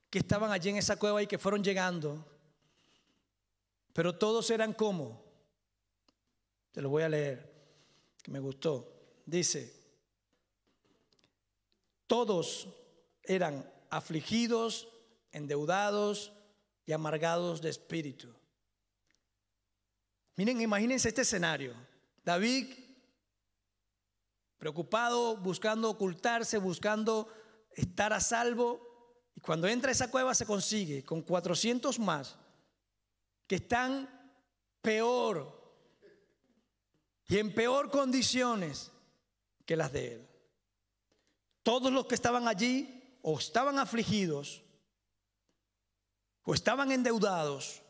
que 0.09 0.17
estaban 0.17 0.51
allí 0.51 0.69
en 0.69 0.77
esa 0.77 0.97
cueva 0.97 1.21
y 1.21 1.27
que 1.27 1.37
fueron 1.37 1.63
llegando 1.63 2.25
pero 3.99 4.15
todos 4.15 4.49
eran 4.49 4.71
como. 4.71 5.21
Te 6.71 6.81
lo 6.81 6.89
voy 6.89 7.03
a 7.03 7.09
leer, 7.09 7.51
que 8.23 8.31
me 8.31 8.39
gustó. 8.39 9.21
Dice, 9.25 9.75
todos 12.07 12.69
eran 13.21 13.69
afligidos, 13.89 14.87
endeudados 15.31 16.33
y 16.85 16.91
amargados 16.91 17.61
de 17.61 17.69
espíritu. 17.69 18.33
Miren, 20.35 20.61
imagínense 20.61 21.09
este 21.09 21.21
escenario. 21.21 21.75
David, 22.23 22.73
preocupado, 24.57 25.37
buscando 25.37 25.89
ocultarse, 25.89 26.57
buscando 26.57 27.27
estar 27.71 28.13
a 28.13 28.19
salvo. 28.19 28.79
Y 29.35 29.41
cuando 29.41 29.67
entra 29.67 29.89
a 29.89 29.91
esa 29.91 30.09
cueva 30.09 30.33
se 30.33 30.45
consigue 30.45 31.03
con 31.03 31.21
400 31.21 31.99
más 31.99 32.37
que 33.47 33.55
están 33.55 34.07
peor 34.81 35.59
y 37.27 37.37
en 37.37 37.53
peor 37.53 37.91
condiciones 37.91 38.91
que 39.65 39.75
las 39.75 39.91
de 39.91 40.13
él. 40.13 40.29
Todos 41.63 41.91
los 41.91 42.07
que 42.07 42.15
estaban 42.15 42.47
allí 42.47 43.19
o 43.21 43.37
estaban 43.37 43.77
afligidos 43.77 44.63
o 46.49 46.53
estaban 46.55 46.91
endeudados 46.91 47.83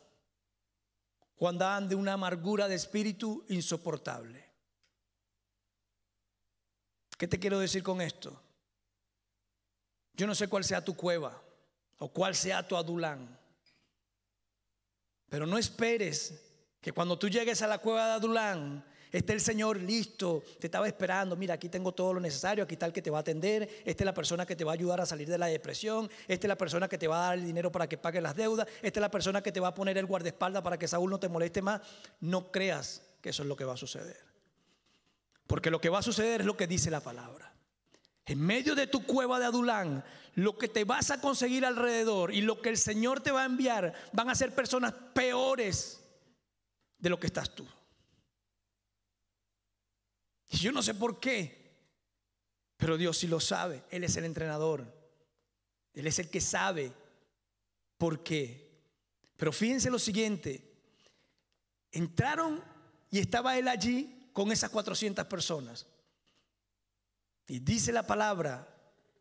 o 1.37 1.47
andaban 1.47 1.87
de 1.87 1.95
una 1.95 2.11
amargura 2.11 2.67
de 2.67 2.75
espíritu 2.75 3.45
insoportable. 3.47 4.43
¿Qué 7.17 7.25
te 7.25 7.39
quiero 7.39 7.57
decir 7.57 7.83
con 7.83 8.01
esto? 8.01 8.37
Yo 10.11 10.27
no 10.27 10.35
sé 10.35 10.49
cuál 10.49 10.65
sea 10.65 10.83
tu 10.83 10.93
cueva 10.93 11.41
o 11.99 12.09
cuál 12.09 12.35
sea 12.35 12.67
tu 12.67 12.75
Adulán. 12.75 13.39
Pero 15.29 15.47
no 15.47 15.57
esperes 15.57 16.43
que 16.81 16.91
cuando 16.91 17.17
tú 17.17 17.29
llegues 17.29 17.61
a 17.61 17.67
la 17.67 17.77
cueva 17.77 18.07
de 18.07 18.13
Adulán, 18.15 18.85
esté 19.11 19.33
el 19.33 19.41
Señor 19.41 19.77
listo, 19.77 20.43
te 20.59 20.67
estaba 20.67 20.87
esperando, 20.87 21.35
mira, 21.35 21.55
aquí 21.55 21.69
tengo 21.69 21.91
todo 21.91 22.13
lo 22.13 22.19
necesario, 22.19 22.63
aquí 22.63 22.75
está 22.75 22.85
el 22.85 22.93
que 22.93 23.01
te 23.01 23.09
va 23.09 23.19
a 23.19 23.21
atender, 23.21 23.69
esta 23.85 24.03
es 24.03 24.05
la 24.05 24.13
persona 24.13 24.45
que 24.45 24.55
te 24.55 24.63
va 24.63 24.71
a 24.71 24.75
ayudar 24.75 25.01
a 25.01 25.05
salir 25.05 25.27
de 25.27 25.37
la 25.37 25.47
depresión, 25.47 26.09
esta 26.27 26.47
es 26.47 26.49
la 26.49 26.57
persona 26.57 26.87
que 26.87 26.97
te 26.97 27.07
va 27.07 27.23
a 27.23 27.27
dar 27.27 27.37
el 27.37 27.45
dinero 27.45 27.71
para 27.71 27.87
que 27.87 27.97
pague 27.97 28.21
las 28.21 28.35
deudas, 28.35 28.67
esta 28.81 28.99
es 28.99 29.01
la 29.01 29.11
persona 29.11 29.41
que 29.41 29.51
te 29.51 29.59
va 29.59 29.69
a 29.69 29.73
poner 29.73 29.97
el 29.97 30.05
guardaespaldas 30.05 30.61
para 30.61 30.77
que 30.77 30.87
Saúl 30.87 31.09
no 31.09 31.19
te 31.19 31.29
moleste 31.29 31.61
más. 31.61 31.81
No 32.19 32.51
creas 32.51 33.01
que 33.21 33.29
eso 33.29 33.43
es 33.43 33.49
lo 33.49 33.55
que 33.55 33.65
va 33.65 33.73
a 33.73 33.77
suceder. 33.77 34.19
Porque 35.47 35.71
lo 35.71 35.81
que 35.81 35.89
va 35.89 35.99
a 35.99 36.03
suceder 36.03 36.41
es 36.41 36.47
lo 36.47 36.57
que 36.57 36.67
dice 36.67 36.91
la 36.91 36.99
palabra. 36.99 37.53
En 38.25 38.39
medio 38.39 38.75
de 38.75 38.87
tu 38.87 39.03
cueva 39.03 39.39
de 39.39 39.45
Adulán, 39.45 40.03
lo 40.35 40.57
que 40.57 40.67
te 40.67 40.83
vas 40.83 41.09
a 41.09 41.19
conseguir 41.19 41.65
alrededor 41.65 42.31
y 42.31 42.41
lo 42.41 42.61
que 42.61 42.69
el 42.69 42.77
Señor 42.77 43.21
te 43.21 43.31
va 43.31 43.41
a 43.41 43.45
enviar 43.45 43.93
van 44.13 44.29
a 44.29 44.35
ser 44.35 44.53
personas 44.53 44.93
peores 45.13 45.99
de 46.99 47.09
lo 47.09 47.19
que 47.19 47.27
estás 47.27 47.49
tú. 47.49 47.65
Y 50.49 50.57
yo 50.57 50.71
no 50.71 50.81
sé 50.81 50.93
por 50.93 51.19
qué, 51.19 51.59
pero 52.77 52.97
Dios 52.97 53.17
sí 53.17 53.27
lo 53.27 53.39
sabe. 53.39 53.83
Él 53.91 54.03
es 54.03 54.15
el 54.17 54.25
entrenador. 54.25 54.85
Él 55.93 56.07
es 56.07 56.19
el 56.19 56.29
que 56.29 56.41
sabe 56.41 56.91
por 57.97 58.23
qué. 58.23 58.69
Pero 59.35 59.51
fíjense 59.51 59.89
lo 59.89 59.99
siguiente. 59.99 60.63
Entraron 61.91 62.63
y 63.11 63.19
estaba 63.19 63.57
él 63.57 63.67
allí 63.67 64.29
con 64.33 64.51
esas 64.51 64.69
400 64.69 65.25
personas. 65.25 65.85
Y 67.47 67.59
dice 67.59 67.91
la 67.91 68.05
palabra 68.05 68.67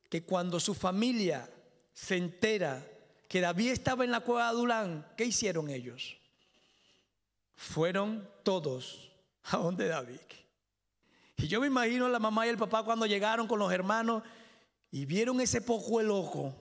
que 0.09 0.22
cuando 0.22 0.61
su 0.61 0.74
familia 0.74 1.51
se 1.93 2.16
entera 2.16 2.87
que 3.29 3.41
David 3.41 3.70
estaba 3.70 4.05
en 4.05 4.11
la 4.11 4.20
cueva 4.20 4.45
de 4.45 4.49
Adulán, 4.51 5.12
¿qué 5.16 5.24
hicieron 5.24 5.68
ellos? 5.68 6.16
Fueron 7.57 8.29
todos 8.43 9.11
a 9.45 9.57
donde 9.57 9.89
David. 9.89 10.20
Y 11.39 11.47
yo 11.47 11.61
me 11.61 11.68
imagino 11.68 12.07
a 12.07 12.09
la 12.09 12.18
mamá 12.18 12.47
y 12.47 12.51
el 12.51 12.59
papá 12.59 12.82
cuando 12.82 13.07
llegaron 13.07 13.47
con 13.47 13.61
los 13.61 13.72
hermanos 13.72 14.24
y 14.91 15.07
vieron 15.07 15.41
ese 15.41 15.61
poco 15.61 16.03
loco 16.03 16.55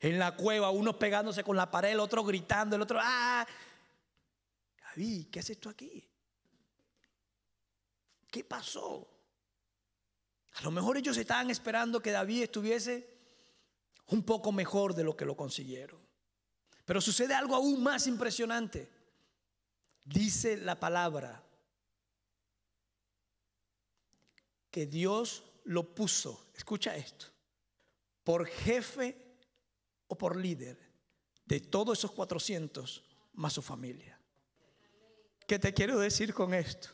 en 0.00 0.18
la 0.18 0.34
cueva, 0.34 0.70
unos 0.70 0.96
pegándose 0.96 1.44
con 1.44 1.56
la 1.56 1.70
pared, 1.70 1.92
el 1.92 2.00
otro 2.00 2.24
gritando, 2.24 2.74
el 2.74 2.82
otro, 2.82 2.98
¡ah! 3.00 3.46
David, 4.82 5.28
¿qué 5.30 5.38
haces 5.38 5.58
tú 5.60 5.68
aquí? 5.68 6.08
¿Qué 8.28 8.42
pasó? 8.42 9.08
A 10.54 10.62
lo 10.62 10.72
mejor 10.72 10.96
ellos 10.96 11.16
estaban 11.16 11.48
esperando 11.50 12.00
que 12.00 12.10
David 12.10 12.42
estuviese 12.42 13.08
un 14.08 14.24
poco 14.24 14.50
mejor 14.50 14.94
de 14.94 15.04
lo 15.04 15.16
que 15.16 15.24
lo 15.24 15.36
consiguieron. 15.36 16.00
Pero 16.84 17.00
sucede 17.00 17.34
algo 17.34 17.54
aún 17.54 17.82
más 17.82 18.06
impresionante. 18.06 18.90
Dice 20.04 20.56
la 20.56 20.80
palabra 20.80 21.45
que 24.76 24.84
Dios 24.84 25.42
lo 25.64 25.94
puso, 25.94 26.50
escucha 26.54 26.94
esto, 26.94 27.28
por 28.22 28.46
jefe 28.46 29.16
o 30.06 30.18
por 30.18 30.36
líder 30.36 30.78
de 31.46 31.60
todos 31.60 31.96
esos 31.96 32.12
400 32.12 33.02
más 33.32 33.54
su 33.54 33.62
familia. 33.62 34.20
¿Qué 35.46 35.58
te 35.58 35.72
quiero 35.72 35.98
decir 35.98 36.34
con 36.34 36.52
esto? 36.52 36.90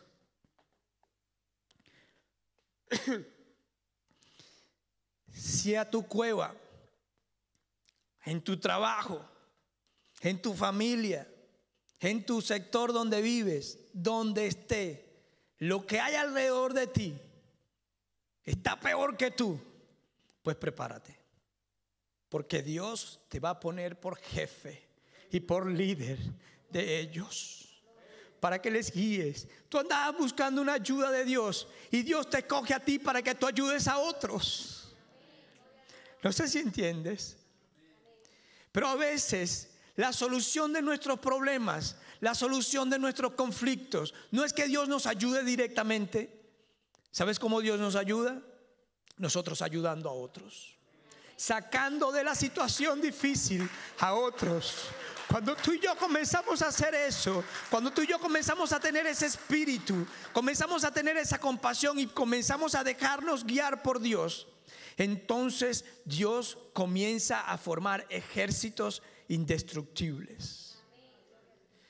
si 5.32 5.74
a 5.74 5.90
tu 5.90 6.06
cueva, 6.06 6.54
en 8.24 8.44
tu 8.44 8.60
trabajo, 8.60 9.28
en 10.20 10.40
tu 10.40 10.54
familia, 10.54 11.28
en 11.98 12.24
tu 12.24 12.42
sector 12.42 12.92
donde 12.92 13.20
vives, 13.20 13.76
donde 13.92 14.46
esté, 14.46 15.24
lo 15.58 15.84
que 15.84 15.98
hay 15.98 16.14
alrededor 16.14 16.74
de 16.74 16.86
ti 16.86 17.20
está 18.44 18.78
peor 18.78 19.16
que 19.16 19.30
tú, 19.30 19.60
pues 20.42 20.56
prepárate. 20.56 21.18
Porque 22.28 22.62
Dios 22.62 23.20
te 23.28 23.40
va 23.40 23.50
a 23.50 23.60
poner 23.60 24.00
por 24.00 24.16
jefe 24.16 24.82
y 25.30 25.40
por 25.40 25.70
líder 25.70 26.18
de 26.70 26.98
ellos 27.00 27.62
para 28.42 28.60
que 28.60 28.72
les 28.72 28.90
guíes. 28.90 29.46
Tú 29.68 29.78
andabas 29.78 30.18
buscando 30.18 30.60
una 30.60 30.72
ayuda 30.72 31.12
de 31.12 31.24
Dios 31.24 31.68
y 31.92 32.02
Dios 32.02 32.28
te 32.28 32.44
coge 32.44 32.74
a 32.74 32.80
ti 32.80 32.98
para 32.98 33.22
que 33.22 33.36
tú 33.36 33.46
ayudes 33.46 33.86
a 33.86 33.98
otros. 33.98 34.92
No 36.24 36.32
sé 36.32 36.48
si 36.48 36.58
entiendes. 36.58 37.36
Pero 38.72 38.88
a 38.88 38.96
veces 38.96 39.70
la 39.94 40.12
solución 40.12 40.72
de 40.72 40.82
nuestros 40.82 41.20
problemas, 41.20 41.94
la 42.18 42.34
solución 42.34 42.90
de 42.90 42.98
nuestros 42.98 43.34
conflictos, 43.34 44.12
no 44.32 44.44
es 44.44 44.52
que 44.52 44.66
Dios 44.66 44.88
nos 44.88 45.06
ayude 45.06 45.44
directamente. 45.44 46.41
¿Sabes 47.12 47.38
cómo 47.38 47.60
Dios 47.60 47.78
nos 47.78 47.94
ayuda? 47.94 48.42
Nosotros 49.18 49.60
ayudando 49.62 50.08
a 50.08 50.12
otros. 50.12 50.76
Sacando 51.36 52.10
de 52.10 52.24
la 52.24 52.34
situación 52.34 53.00
difícil 53.00 53.68
a 53.98 54.14
otros. 54.14 54.86
Cuando 55.28 55.54
tú 55.54 55.72
y 55.72 55.80
yo 55.80 55.94
comenzamos 55.96 56.62
a 56.62 56.68
hacer 56.68 56.94
eso, 56.94 57.44
cuando 57.70 57.90
tú 57.90 58.02
y 58.02 58.06
yo 58.06 58.18
comenzamos 58.18 58.72
a 58.72 58.80
tener 58.80 59.06
ese 59.06 59.26
espíritu, 59.26 60.06
comenzamos 60.32 60.84
a 60.84 60.90
tener 60.92 61.16
esa 61.16 61.38
compasión 61.38 61.98
y 61.98 62.06
comenzamos 62.06 62.74
a 62.74 62.82
dejarnos 62.82 63.44
guiar 63.44 63.82
por 63.82 64.00
Dios, 64.00 64.48
entonces 64.96 65.84
Dios 66.04 66.58
comienza 66.72 67.40
a 67.40 67.56
formar 67.56 68.06
ejércitos 68.08 69.02
indestructibles. 69.28 70.78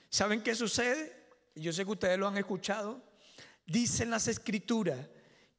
¿Saben 0.08 0.42
qué 0.42 0.54
sucede? 0.54 1.16
Yo 1.54 1.72
sé 1.72 1.84
que 1.84 1.90
ustedes 1.92 2.18
lo 2.18 2.28
han 2.28 2.38
escuchado. 2.38 3.02
Dicen 3.66 4.10
las 4.10 4.28
escrituras 4.28 4.98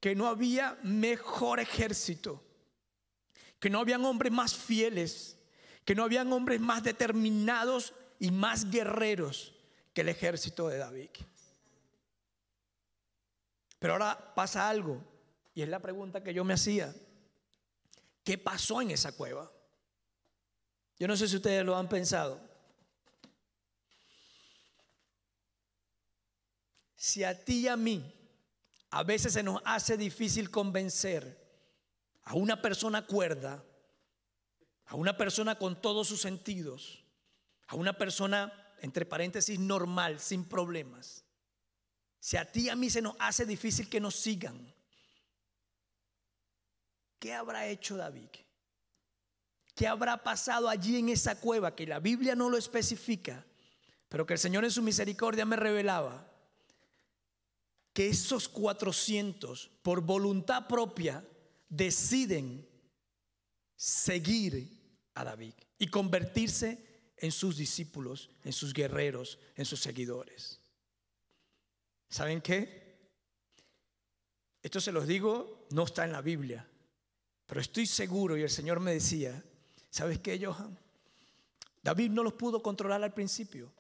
que 0.04 0.16
no 0.16 0.28
había 0.28 0.78
mejor 0.84 1.62
ejército, 1.62 2.44
que 3.58 3.70
no 3.70 3.80
habían 3.80 4.04
hombres 4.04 4.34
más 4.34 4.54
fieles, 4.54 5.40
que 5.86 5.96
no 5.96 6.04
habían 6.04 6.34
hombres 6.34 6.60
más 6.60 6.84
determinados 6.84 7.94
y 8.20 8.30
más 8.30 8.70
guerreros 8.70 9.54
que 9.94 10.02
el 10.02 10.10
ejército 10.10 10.68
de 10.68 10.80
David. 10.80 11.10
Pero 13.80 13.94
ahora 13.94 14.34
pasa 14.36 14.68
algo, 14.68 15.02
y 15.56 15.62
es 15.62 15.70
la 15.70 15.80
pregunta 15.80 16.22
que 16.22 16.34
yo 16.34 16.44
me 16.44 16.56
hacía. 16.56 16.94
¿Qué 18.26 18.38
pasó 18.38 18.82
en 18.82 18.92
esa 18.92 19.14
cueva? 19.14 19.50
Yo 21.00 21.08
no 21.08 21.16
sé 21.16 21.30
si 21.30 21.38
ustedes 21.38 21.64
lo 21.64 21.78
han 21.78 21.88
pensado. 21.88 22.42
Si 26.94 27.24
a 27.24 27.42
ti 27.46 27.62
y 27.62 27.68
a 27.70 27.78
mí 27.78 28.23
a 28.94 29.02
veces 29.02 29.34
se 29.34 29.42
nos 29.42 29.60
hace 29.66 29.98
difícil 29.98 30.52
convencer 30.52 31.44
a 32.26 32.36
una 32.36 32.62
persona 32.62 33.08
cuerda, 33.08 33.66
a 34.86 34.96
una 34.96 35.18
persona 35.18 35.58
con 35.58 35.82
todos 35.82 36.08
sus 36.08 36.22
sentidos, 36.22 37.04
a 37.66 37.76
una 37.76 37.98
persona, 37.98 38.54
entre 38.82 39.08
paréntesis, 39.08 39.58
normal, 39.58 40.20
sin 40.20 40.46
problemas. 40.46 41.26
Si 42.20 42.38
a 42.38 42.52
ti 42.52 42.66
y 42.66 42.70
a 42.70 42.76
mí 42.76 42.92
se 42.92 43.02
nos 43.02 43.16
hace 43.18 43.48
difícil 43.48 43.90
que 43.90 44.00
nos 44.00 44.16
sigan, 44.16 44.72
¿qué 47.18 47.34
habrá 47.34 47.66
hecho 47.66 47.98
David? 47.98 48.30
¿Qué 49.74 49.88
habrá 49.88 50.22
pasado 50.22 50.70
allí 50.70 51.00
en 51.00 51.10
esa 51.10 51.40
cueva 51.40 51.76
que 51.76 51.88
la 51.88 52.00
Biblia 52.00 52.36
no 52.36 52.48
lo 52.48 52.58
especifica, 52.60 53.44
pero 54.08 54.28
que 54.28 54.34
el 54.34 54.40
Señor 54.40 54.64
en 54.66 54.72
su 54.72 54.84
misericordia 54.84 55.46
me 55.46 55.56
revelaba? 55.56 56.33
Que 57.94 58.10
esos 58.10 58.50
400, 58.50 59.70
por 59.82 60.02
voluntad 60.02 60.68
propia, 60.68 61.24
deciden 61.70 62.68
seguir 63.76 64.70
a 65.14 65.24
David 65.24 65.54
y 65.78 65.88
convertirse 65.88 66.94
en 67.18 67.32
sus 67.32 67.58
discípulos, 67.58 68.30
en 68.44 68.52
sus 68.52 68.74
guerreros, 68.74 69.40
en 69.56 69.66
sus 69.66 69.80
seguidores. 69.80 70.60
¿Saben 72.10 72.42
qué? 72.42 72.84
Esto 74.62 74.80
se 74.80 74.92
los 74.92 75.08
digo, 75.08 75.68
no 75.72 75.84
está 75.84 76.06
en 76.06 76.12
la 76.12 76.22
Biblia, 76.22 76.68
pero 77.46 77.60
estoy 77.60 77.86
seguro 77.86 78.38
y 78.38 78.44
el 78.44 78.50
Señor 78.50 78.80
me 78.80 78.94
decía, 78.94 79.44
¿sabes 79.90 80.20
qué, 80.20 80.44
Johan? 80.44 80.78
David 81.82 82.12
no 82.12 82.24
los 82.24 82.34
pudo 82.34 82.64
controlar 82.64 83.04
al 83.04 83.14
principio. 83.14 83.72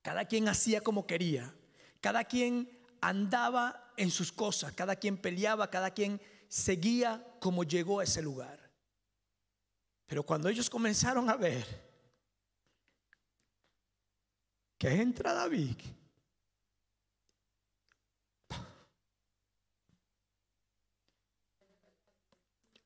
Cada 0.00 0.24
quien 0.24 0.48
hacía 0.48 0.80
como 0.80 1.06
quería. 1.06 1.54
Cada 2.00 2.24
quien 2.24 2.68
andaba 3.02 3.92
en 3.98 4.10
sus 4.10 4.32
cosas. 4.32 4.72
Cada 4.72 4.96
quien 4.96 5.18
peleaba. 5.18 5.68
Cada 5.70 5.90
quien 5.90 6.18
seguía 6.48 7.36
como 7.40 7.64
llegó 7.64 8.00
a 8.00 8.04
ese 8.04 8.22
lugar. 8.22 8.58
Pero 10.06 10.22
cuando 10.22 10.48
ellos 10.48 10.70
comenzaron 10.70 11.28
a 11.28 11.36
ver 11.36 11.92
que 14.78 14.88
entra 14.88 15.32
David, 15.32 15.76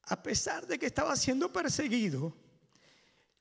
a 0.02 0.22
pesar 0.22 0.66
de 0.66 0.78
que 0.78 0.86
estaba 0.86 1.16
siendo 1.16 1.52
perseguido, 1.52 2.32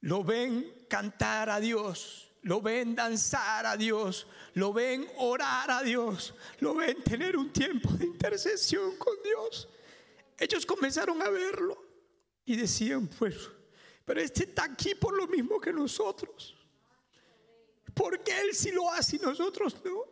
lo 0.02 0.24
ven 0.24 0.86
cantar 0.90 1.50
a 1.50 1.60
Dios, 1.60 2.25
lo 2.46 2.62
ven 2.62 2.94
danzar 2.94 3.66
a 3.66 3.76
Dios, 3.76 4.28
lo 4.54 4.72
ven 4.72 5.08
orar 5.18 5.72
a 5.72 5.82
Dios, 5.82 6.36
lo 6.60 6.76
ven 6.76 7.04
tener 7.04 7.36
un 7.36 7.52
tiempo 7.52 7.90
de 7.94 8.06
intercesión 8.06 8.98
con 8.98 9.16
Dios. 9.24 9.68
Ellos 10.38 10.64
comenzaron 10.64 11.20
a 11.24 11.30
verlo 11.30 11.76
y 12.46 12.56
decían, 12.56 13.08
pues, 13.08 13.50
pero 14.06 14.22
este 14.22 14.44
está 14.44 14.66
aquí 14.66 14.94
por 14.94 15.18
lo 15.18 15.28
mismo 15.28 15.60
que 15.60 15.74
nosotros. 15.74 16.56
Porque 17.96 18.40
Él 18.42 18.54
sí 18.54 18.72
lo 18.72 18.92
hace 18.92 19.16
y 19.16 19.20
nosotros 19.20 19.76
no? 19.84 20.04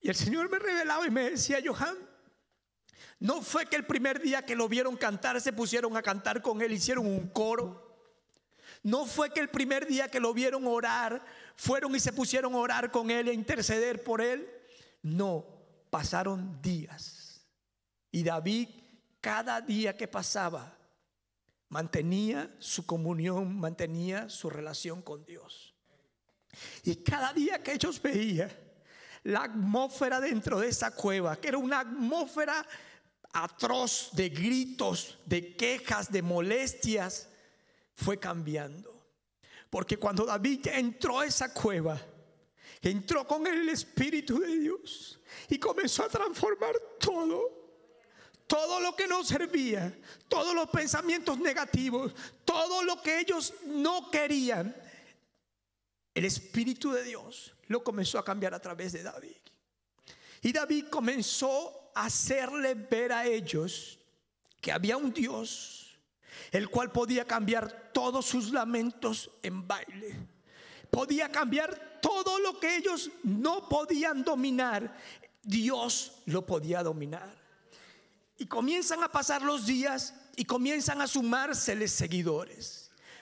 Y 0.00 0.08
el 0.08 0.16
Señor 0.16 0.50
me 0.50 0.58
revelaba 0.58 1.06
y 1.06 1.10
me 1.10 1.30
decía, 1.30 1.60
Johan, 1.64 1.96
no 3.20 3.42
fue 3.42 3.66
que 3.66 3.76
el 3.76 3.86
primer 3.86 4.20
día 4.20 4.44
que 4.44 4.56
lo 4.56 4.68
vieron 4.68 4.96
cantar 4.96 5.40
se 5.40 5.52
pusieron 5.52 5.96
a 5.96 6.02
cantar 6.02 6.42
con 6.42 6.60
Él, 6.62 6.72
hicieron 6.72 7.06
un 7.06 7.28
coro. 7.28 7.87
No 8.82 9.06
fue 9.06 9.30
que 9.30 9.40
el 9.40 9.48
primer 9.48 9.86
día 9.86 10.08
que 10.08 10.20
lo 10.20 10.32
vieron 10.32 10.66
orar, 10.66 11.24
fueron 11.56 11.94
y 11.94 12.00
se 12.00 12.12
pusieron 12.12 12.54
a 12.54 12.58
orar 12.58 12.90
con 12.90 13.10
Él 13.10 13.28
e 13.28 13.32
interceder 13.32 14.02
por 14.02 14.20
Él. 14.20 14.48
No, 15.02 15.44
pasaron 15.90 16.60
días. 16.62 17.46
Y 18.10 18.22
David, 18.22 18.68
cada 19.20 19.60
día 19.60 19.96
que 19.96 20.08
pasaba, 20.08 20.76
mantenía 21.68 22.54
su 22.58 22.86
comunión, 22.86 23.58
mantenía 23.58 24.28
su 24.28 24.48
relación 24.50 25.02
con 25.02 25.24
Dios. 25.24 25.74
Y 26.84 26.96
cada 26.96 27.32
día 27.32 27.62
que 27.62 27.72
ellos 27.72 28.00
veían 28.00 28.50
la 29.24 29.42
atmósfera 29.44 30.20
dentro 30.20 30.60
de 30.60 30.68
esa 30.68 30.92
cueva, 30.92 31.36
que 31.36 31.48
era 31.48 31.58
una 31.58 31.80
atmósfera 31.80 32.66
atroz 33.32 34.10
de 34.12 34.30
gritos, 34.30 35.18
de 35.26 35.54
quejas, 35.54 36.10
de 36.10 36.22
molestias, 36.22 37.28
fue 37.98 38.18
cambiando. 38.18 39.06
Porque 39.68 39.96
cuando 39.96 40.24
David 40.24 40.68
entró 40.68 41.18
a 41.18 41.26
esa 41.26 41.52
cueva, 41.52 42.00
entró 42.80 43.26
con 43.26 43.46
el 43.46 43.68
Espíritu 43.68 44.38
de 44.38 44.58
Dios 44.58 45.20
y 45.48 45.58
comenzó 45.58 46.04
a 46.04 46.08
transformar 46.08 46.74
todo 46.98 47.58
todo 48.46 48.80
lo 48.80 48.96
que 48.96 49.06
no 49.06 49.22
servía, 49.22 49.94
todos 50.26 50.54
los 50.54 50.70
pensamientos 50.70 51.38
negativos, 51.38 52.14
todo 52.46 52.82
lo 52.82 53.02
que 53.02 53.20
ellos 53.20 53.52
no 53.66 54.10
querían, 54.10 54.74
el 56.14 56.24
Espíritu 56.24 56.90
de 56.92 57.04
Dios 57.04 57.54
lo 57.66 57.84
comenzó 57.84 58.18
a 58.18 58.24
cambiar 58.24 58.54
a 58.54 58.58
través 58.58 58.94
de 58.94 59.02
David. 59.02 59.36
Y 60.40 60.50
David 60.50 60.86
comenzó 60.86 61.90
a 61.94 62.06
hacerle 62.06 62.72
ver 62.72 63.12
a 63.12 63.26
ellos 63.26 63.98
que 64.62 64.72
había 64.72 64.96
un 64.96 65.12
Dios, 65.12 65.87
el 66.50 66.68
cual 66.68 66.90
podía 66.92 67.24
cambiar 67.24 67.90
todos 67.92 68.26
sus 68.26 68.50
lamentos 68.52 69.30
en 69.42 69.66
baile. 69.66 70.16
Podía 70.90 71.30
cambiar 71.30 71.98
todo 72.00 72.38
lo 72.38 72.58
que 72.58 72.76
ellos 72.76 73.10
no 73.22 73.68
podían 73.68 74.24
dominar. 74.24 74.96
Dios 75.42 76.22
lo 76.26 76.46
podía 76.46 76.82
dominar. 76.82 77.36
Y 78.36 78.46
comienzan 78.46 79.02
a 79.02 79.10
pasar 79.10 79.42
los 79.42 79.66
días 79.66 80.14
y 80.36 80.44
comienzan 80.44 81.00
a 81.00 81.06
sumárseles 81.06 81.90
seguidores. 81.90 82.77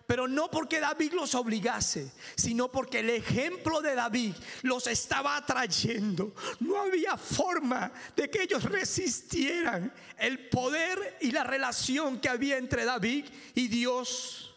Pero 0.07 0.29
no 0.29 0.49
porque 0.49 0.79
David 0.79 1.13
los 1.15 1.35
obligase, 1.35 2.13
sino 2.37 2.71
porque 2.71 3.01
el 3.01 3.11
ejemplo 3.11 3.81
de 3.81 3.95
David 3.97 4.35
los 4.63 4.87
estaba 4.87 5.37
atrayendo. 5.37 6.33
No 6.61 6.81
había 6.81 7.17
forma 7.17 7.93
de 8.15 8.31
que 8.31 8.43
ellos 8.43 8.63
resistieran 8.65 9.93
el 10.19 10.49
poder 10.49 11.19
y 11.21 11.33
la 11.33 11.43
relación 11.43 12.21
que 12.21 12.29
había 12.29 12.57
entre 12.57 12.85
David 12.85 13.27
y 13.55 13.67
Dios. 13.67 14.55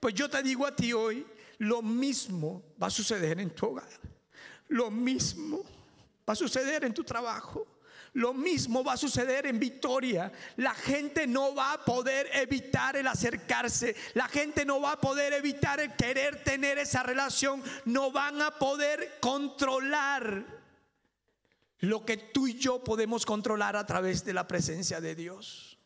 Pues 0.00 0.14
yo 0.14 0.30
te 0.30 0.42
digo 0.42 0.66
a 0.66 0.74
ti 0.74 0.94
hoy, 0.94 1.26
lo 1.58 1.82
mismo 1.82 2.62
va 2.82 2.86
a 2.86 2.90
suceder 2.90 3.38
en 3.40 3.50
tu 3.50 3.66
hogar. 3.66 3.90
Lo 4.68 4.90
mismo 4.90 5.62
va 6.26 6.32
a 6.32 6.36
suceder 6.36 6.84
en 6.84 6.94
tu 6.94 7.04
trabajo. 7.04 7.66
Lo 8.14 8.34
mismo 8.34 8.82
va 8.82 8.94
a 8.94 8.96
suceder 8.96 9.46
en 9.46 9.60
Victoria. 9.60 10.32
La 10.56 10.74
gente 10.74 11.26
no 11.26 11.54
va 11.54 11.74
a 11.74 11.84
poder 11.84 12.28
evitar 12.32 12.96
el 12.96 13.06
acercarse. 13.06 13.94
La 14.14 14.26
gente 14.26 14.64
no 14.64 14.80
va 14.80 14.92
a 14.92 15.00
poder 15.00 15.32
evitar 15.32 15.78
el 15.80 15.94
querer 15.94 16.42
tener 16.42 16.78
esa 16.78 17.02
relación. 17.02 17.62
No 17.84 18.10
van 18.10 18.42
a 18.42 18.50
poder 18.50 19.18
controlar 19.20 20.44
lo 21.78 22.04
que 22.04 22.16
tú 22.16 22.46
y 22.48 22.54
yo 22.54 22.82
podemos 22.82 23.24
controlar 23.24 23.76
a 23.76 23.86
través 23.86 24.24
de 24.24 24.34
la 24.34 24.46
presencia 24.48 25.00
de 25.00 25.14
Dios. 25.14 25.78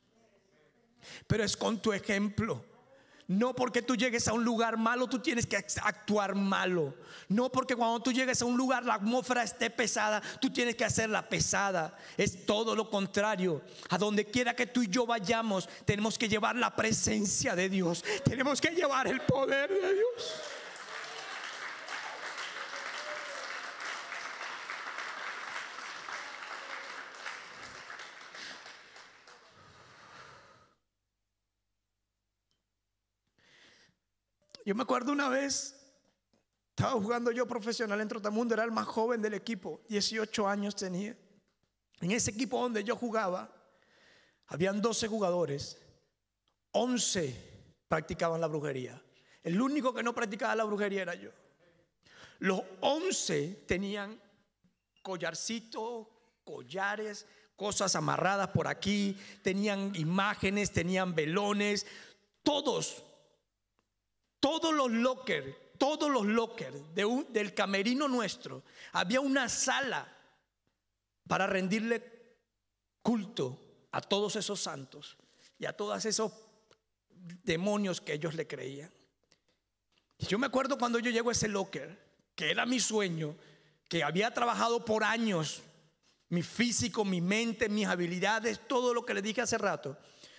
Pero 1.27 1.45
es 1.45 1.57
con 1.57 1.81
tu 1.81 1.93
ejemplo. 1.93 2.64
No 3.27 3.55
porque 3.55 3.81
tú 3.81 3.97
llegues 3.97 4.29
a 4.29 4.35
un 4.35 4.45
lugar 4.45 4.77
malo, 4.77 5.07
tú 5.07 5.18
tienes 5.18 5.47
que 5.47 5.57
actuar 5.57 6.35
malo. 6.35 6.95
No 7.29 7.51
porque 7.51 7.75
cuando 7.75 8.01
tú 8.01 8.12
llegues 8.12 8.43
a 8.43 8.45
un 8.45 8.57
lugar 8.57 8.85
la 8.85 8.95
atmósfera 8.95 9.43
esté 9.43 9.70
pesada, 9.70 10.20
tú 10.41 10.51
tienes 10.51 10.77
que 10.77 10.85
hacerla 10.85 11.27
pesada. 11.27 11.97
Es 12.18 12.45
todo 12.45 12.77
lo 12.77 12.91
contrario. 12.91 13.62
A 13.89 13.97
donde 13.97 14.27
quiera 14.27 14.55
que 14.55 14.66
tú 14.66 14.83
y 14.83 14.89
yo 14.89 15.07
vayamos, 15.07 15.68
tenemos 15.87 16.18
que 16.18 16.29
llevar 16.29 16.57
la 16.57 16.77
presencia 16.77 17.57
de 17.57 17.70
Dios. 17.70 18.05
Tenemos 18.25 18.61
que 18.61 18.70
llevar 18.70 19.07
el 19.07 19.22
poder 19.22 19.70
de 19.70 19.95
Dios. 19.95 20.35
Yo 34.65 34.75
me 34.75 34.83
acuerdo 34.83 35.12
una 35.12 35.29
vez, 35.29 35.75
estaba 36.71 36.93
jugando 36.93 37.31
yo 37.31 37.47
profesional 37.47 38.01
en 38.01 38.09
Trotamundo, 38.09 38.55
era 38.55 38.65
el 38.65 38.73
más 38.73 38.87
joven 38.87 39.21
del 39.21 39.35
equipo, 39.35 39.83
18 39.89 40.49
años 40.49 40.75
tenía. 40.75 41.17
En 42.01 42.11
ese 42.11 42.31
equipo 42.31 42.61
donde 42.61 42.83
yo 42.83 42.97
jugaba, 42.97 43.55
habían 44.47 44.81
12 44.81 45.07
jugadores, 45.09 45.79
11 46.73 47.53
practicaban 47.89 48.41
la 48.41 48.47
brujería. 48.47 49.01
El 49.43 49.61
único 49.61 49.93
que 49.93 50.03
no 50.03 50.15
practicaba 50.15 50.57
la 50.57 50.65
brujería 50.65 51.03
era 51.03 51.15
yo. 51.15 51.31
Los 52.39 52.62
11 52.81 53.65
tenían 53.67 54.19
collarcitos, 55.03 56.09
collares, 56.43 57.27
cosas 57.55 57.95
amarradas 57.95 58.49
por 58.49 58.67
aquí, 58.67 59.17
tenían 59.43 59.95
imágenes, 59.95 60.73
tenían 60.73 61.15
velones, 61.15 61.87
todos 62.43 63.05
todos 64.45 64.74
los 64.74 64.90
lockers, 64.90 65.57
todos 65.78 66.11
los 66.11 66.26
lockers 66.26 66.76
del 66.95 67.55
camerino 67.55 68.09
nuestro, 68.09 68.62
había 68.92 69.18
una 69.22 69.49
sala 69.49 70.07
para 71.26 71.47
rendirle 71.47 72.36
culto 73.01 73.59
a 73.90 74.03
todos 74.03 74.36
esos 74.36 74.61
santos 74.61 75.16
y 75.59 75.64
a 75.64 75.72
todos 75.72 76.05
esos 76.05 76.30
demonios 77.42 78.03
que 78.03 78.12
ellos 78.12 78.34
le 78.34 78.47
creían. 78.47 78.92
Y 80.18 80.26
yo 80.26 80.38
me 80.38 80.49
acuerdo 80.49 80.76
cuando 80.76 80.99
yo 80.99 81.11
llego 81.11 81.30
a 81.30 81.32
ese 81.32 81.49
locker, 81.49 81.99
que 82.34 82.51
era 82.51 82.66
mi 82.66 82.80
sueño, 82.80 83.34
que 83.88 84.05
había 84.05 84.34
trabajado 84.34 84.84
por 84.84 85.05
años, 85.05 85.62
mi 86.28 86.42
físico, 86.42 87.03
mi 87.07 87.22
mente, 87.22 87.70
mis 87.70 87.86
habilidades, 87.86 88.61
todo 88.68 88.92
lo 88.92 89.07
que 89.07 89.14
le 89.14 89.22
dije 89.22 89.40
hace 89.40 89.57
rato. 89.57 89.97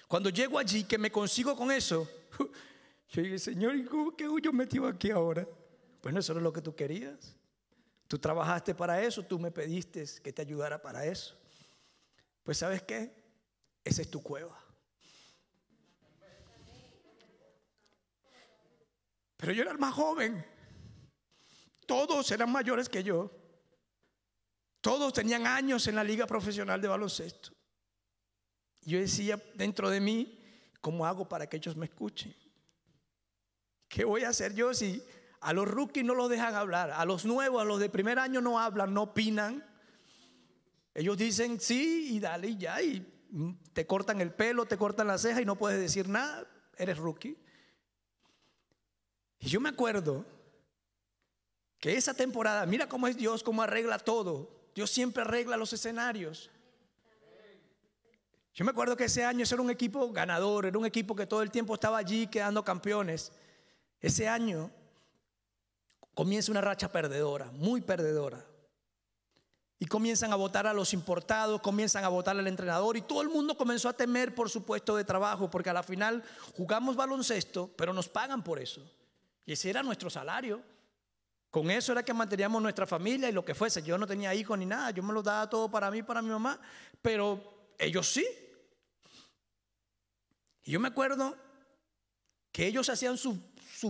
Cuando 0.07 0.29
llego 0.29 0.59
allí, 0.59 0.83
que 0.83 0.99
me 0.99 1.11
consigo 1.11 1.55
con 1.55 1.71
eso, 1.71 2.07
yo 3.09 3.21
dije, 3.21 3.39
Señor, 3.39 3.75
¿y 3.75 3.85
qué 4.17 4.27
yo 4.41 4.53
metido 4.53 4.87
aquí 4.87 5.11
ahora? 5.11 5.47
Bueno, 6.01 6.19
eso 6.19 6.33
era 6.33 6.41
lo 6.41 6.51
que 6.51 6.61
tú 6.61 6.75
querías. 6.75 7.35
Tú 8.07 8.19
trabajaste 8.19 8.75
para 8.75 9.01
eso, 9.01 9.23
tú 9.23 9.39
me 9.39 9.51
pediste 9.51 10.05
que 10.21 10.31
te 10.31 10.41
ayudara 10.41 10.81
para 10.81 11.05
eso. 11.05 11.35
Pues 12.43 12.57
sabes 12.59 12.83
qué? 12.83 13.11
Esa 13.83 14.01
es 14.01 14.09
tu 14.09 14.21
cueva. 14.21 14.63
Pero 19.37 19.53
yo 19.53 19.63
era 19.63 19.71
el 19.71 19.79
más 19.79 19.93
joven. 19.93 20.45
Todos 21.85 22.29
eran 22.31 22.51
mayores 22.51 22.89
que 22.89 23.03
yo. 23.03 23.31
Todos 24.81 25.13
tenían 25.13 25.47
años 25.47 25.87
en 25.87 25.95
la 25.95 26.03
liga 26.03 26.27
profesional 26.27 26.79
de 26.79 26.87
baloncesto. 26.87 27.51
Yo 28.81 28.99
decía 28.99 29.41
dentro 29.55 29.89
de 29.89 29.99
mí, 29.99 30.39
¿cómo 30.79 31.05
hago 31.05 31.27
para 31.27 31.47
que 31.47 31.57
ellos 31.57 31.75
me 31.75 31.87
escuchen? 31.87 32.35
¿Qué 33.95 34.03
voy 34.03 34.25
a 34.25 34.29
hacer 34.29 34.53
yo 34.53 34.73
si 34.73 35.01
a 35.39 35.53
los 35.53 35.69
rookies 35.69 36.03
no 36.03 36.15
los 36.15 36.29
dejan 36.29 36.53
hablar? 36.53 36.91
A 36.91 37.05
los 37.05 37.23
nuevos, 37.23 37.61
a 37.61 37.63
los 37.63 37.79
de 37.79 37.87
primer 37.87 38.19
año 38.19 38.41
no 38.41 38.59
hablan, 38.59 38.93
no 38.93 39.03
opinan. 39.03 39.65
Ellos 40.93 41.17
dicen 41.17 41.61
sí 41.61 42.09
y 42.11 42.19
dale 42.19 42.49
y 42.49 42.57
ya. 42.57 42.81
Y 42.81 43.07
te 43.71 43.87
cortan 43.87 44.19
el 44.19 44.33
pelo, 44.33 44.65
te 44.65 44.75
cortan 44.75 45.07
la 45.07 45.17
ceja 45.17 45.39
y 45.39 45.45
no 45.45 45.55
puedes 45.55 45.79
decir 45.79 46.09
nada. 46.09 46.45
Eres 46.77 46.97
rookie. 46.97 47.37
Y 49.39 49.47
yo 49.47 49.61
me 49.61 49.69
acuerdo 49.69 50.25
que 51.79 51.95
esa 51.95 52.13
temporada, 52.13 52.65
mira 52.65 52.89
cómo 52.89 53.07
es 53.07 53.15
Dios, 53.15 53.43
cómo 53.43 53.61
arregla 53.61 53.97
todo. 53.97 54.67
Dios 54.75 54.91
siempre 54.91 55.21
arregla 55.23 55.55
los 55.55 55.71
escenarios. 55.71 56.51
Yo 58.53 58.65
me 58.65 58.71
acuerdo 58.71 58.97
que 58.97 59.05
ese 59.05 59.23
año 59.23 59.43
ese 59.43 59.55
era 59.55 59.61
un 59.61 59.69
equipo 59.69 60.11
ganador, 60.11 60.65
era 60.65 60.77
un 60.77 60.85
equipo 60.85 61.15
que 61.15 61.25
todo 61.25 61.41
el 61.41 61.49
tiempo 61.49 61.75
estaba 61.75 61.97
allí 61.97 62.27
quedando 62.27 62.61
campeones. 62.61 63.31
Ese 64.05 64.27
año 64.27 64.69
comienza 66.13 66.51
una 66.51 66.61
racha 66.61 66.91
perdedora, 66.91 67.49
muy 67.53 67.81
perdedora. 67.81 68.45
Y 69.79 69.87
comienzan 69.87 70.31
a 70.31 70.35
votar 70.35 70.67
a 70.67 70.73
los 70.75 70.93
importados, 70.93 71.59
comienzan 71.59 72.03
a 72.03 72.09
votar 72.09 72.37
al 72.37 72.45
entrenador 72.45 72.97
y 72.97 73.01
todo 73.01 73.23
el 73.23 73.29
mundo 73.29 73.57
comenzó 73.57 73.89
a 73.89 73.93
temer 73.93 74.35
por 74.35 74.47
su 74.47 74.63
puesto 74.63 74.95
de 74.95 75.05
trabajo, 75.05 75.49
porque 75.49 75.71
a 75.71 75.73
la 75.73 75.81
final 75.81 76.23
jugamos 76.55 76.95
baloncesto, 76.95 77.71
pero 77.75 77.93
nos 77.93 78.07
pagan 78.07 78.43
por 78.43 78.59
eso. 78.59 78.79
Y 79.43 79.53
ese 79.53 79.71
era 79.71 79.81
nuestro 79.81 80.11
salario. 80.11 80.61
Con 81.49 81.71
eso 81.71 81.91
era 81.91 82.05
que 82.05 82.13
manteníamos 82.13 82.61
nuestra 82.61 82.85
familia 82.85 83.27
y 83.27 83.31
lo 83.31 83.43
que 83.43 83.55
fuese. 83.55 83.81
Yo 83.81 83.97
no 83.97 84.05
tenía 84.05 84.35
hijos 84.35 84.55
ni 84.59 84.67
nada, 84.67 84.91
yo 84.91 85.01
me 85.01 85.13
lo 85.13 85.23
daba 85.23 85.49
todo 85.49 85.71
para 85.71 85.89
mí, 85.89 86.03
para 86.03 86.21
mi 86.21 86.29
mamá, 86.29 86.59
pero 87.01 87.73
ellos 87.79 88.07
sí. 88.07 88.27
Y 90.63 90.73
yo 90.73 90.79
me 90.79 90.89
acuerdo 90.89 91.35
que 92.55 92.65
ellos 92.65 92.87
hacían 92.87 93.17
sus, 93.17 93.35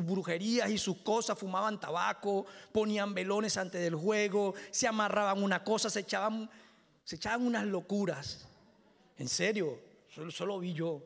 brujerías 0.04 0.72
y 0.72 0.80
sus 0.80 0.98
cosas, 0.98 1.38
fumaban 1.38 1.80
tabaco, 1.80 2.48
ponían 2.72 3.14
velones 3.14 3.58
antes 3.58 3.80
del 3.80 3.94
juego, 3.94 4.56
se 4.72 4.88
amarraban 4.88 5.44
una 5.44 5.64
cosa, 5.64 5.88
se 5.88 6.00
echaban, 6.00 6.50
se 7.04 7.18
echaban 7.18 7.46
unas 7.46 7.64
locuras. 7.64 8.48
En 9.20 9.28
serio, 9.28 9.80
solo, 10.10 10.32
solo 10.32 10.58
vi 10.58 10.74
yo. 10.74 11.04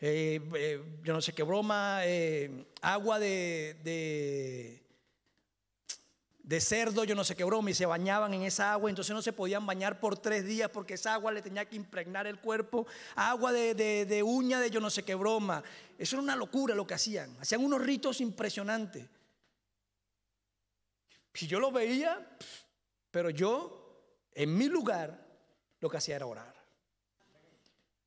Eh, 0.00 0.40
eh, 0.56 0.82
yo 1.04 1.12
no 1.12 1.20
sé 1.20 1.32
qué 1.32 1.44
broma, 1.44 2.00
eh, 2.02 2.66
agua 2.82 3.20
de 3.20 3.76
de 3.84 4.82
cerdo, 6.60 7.02
yo 7.04 7.14
no 7.16 7.24
sé 7.24 7.34
qué 7.34 7.42
broma, 7.42 7.70
y 7.70 7.74
se 7.74 7.86
bañaban 7.86 8.32
en 8.32 8.42
esa 8.42 8.72
agua, 8.72 8.88
entonces 8.88 9.12
no 9.12 9.20
se 9.20 9.32
podían 9.32 9.66
bañar 9.66 9.98
por 9.98 10.16
tres 10.16 10.44
días 10.44 10.70
porque 10.70 10.94
esa 10.94 11.14
agua 11.14 11.32
le 11.32 11.42
tenía 11.42 11.64
que 11.68 11.74
impregnar 11.74 12.26
el 12.28 12.38
cuerpo, 12.38 12.86
agua 13.16 13.52
de, 13.52 13.74
de, 13.74 14.22
uña 14.22 14.60
de 14.60 14.70
yo 14.70 14.80
no 14.80 14.88
sé 14.88 15.02
qué 15.02 15.16
broma. 15.16 15.62
Eso 15.98 16.16
era 16.16 16.22
una 16.22 16.36
locura 16.36 16.74
lo 16.74 16.86
que 16.86 16.94
hacían, 16.94 17.36
hacían 17.40 17.64
unos 17.64 17.82
ritos 17.82 18.20
impresionantes. 18.20 19.06
Si 21.34 21.46
yo 21.48 21.58
lo 21.58 21.72
veía, 21.72 22.24
pero 23.10 23.30
yo, 23.30 24.00
en 24.32 24.56
mi 24.56 24.68
lugar, 24.68 25.26
lo 25.80 25.90
que 25.90 25.96
hacía 25.96 26.16
era 26.16 26.26
orar. 26.26 26.54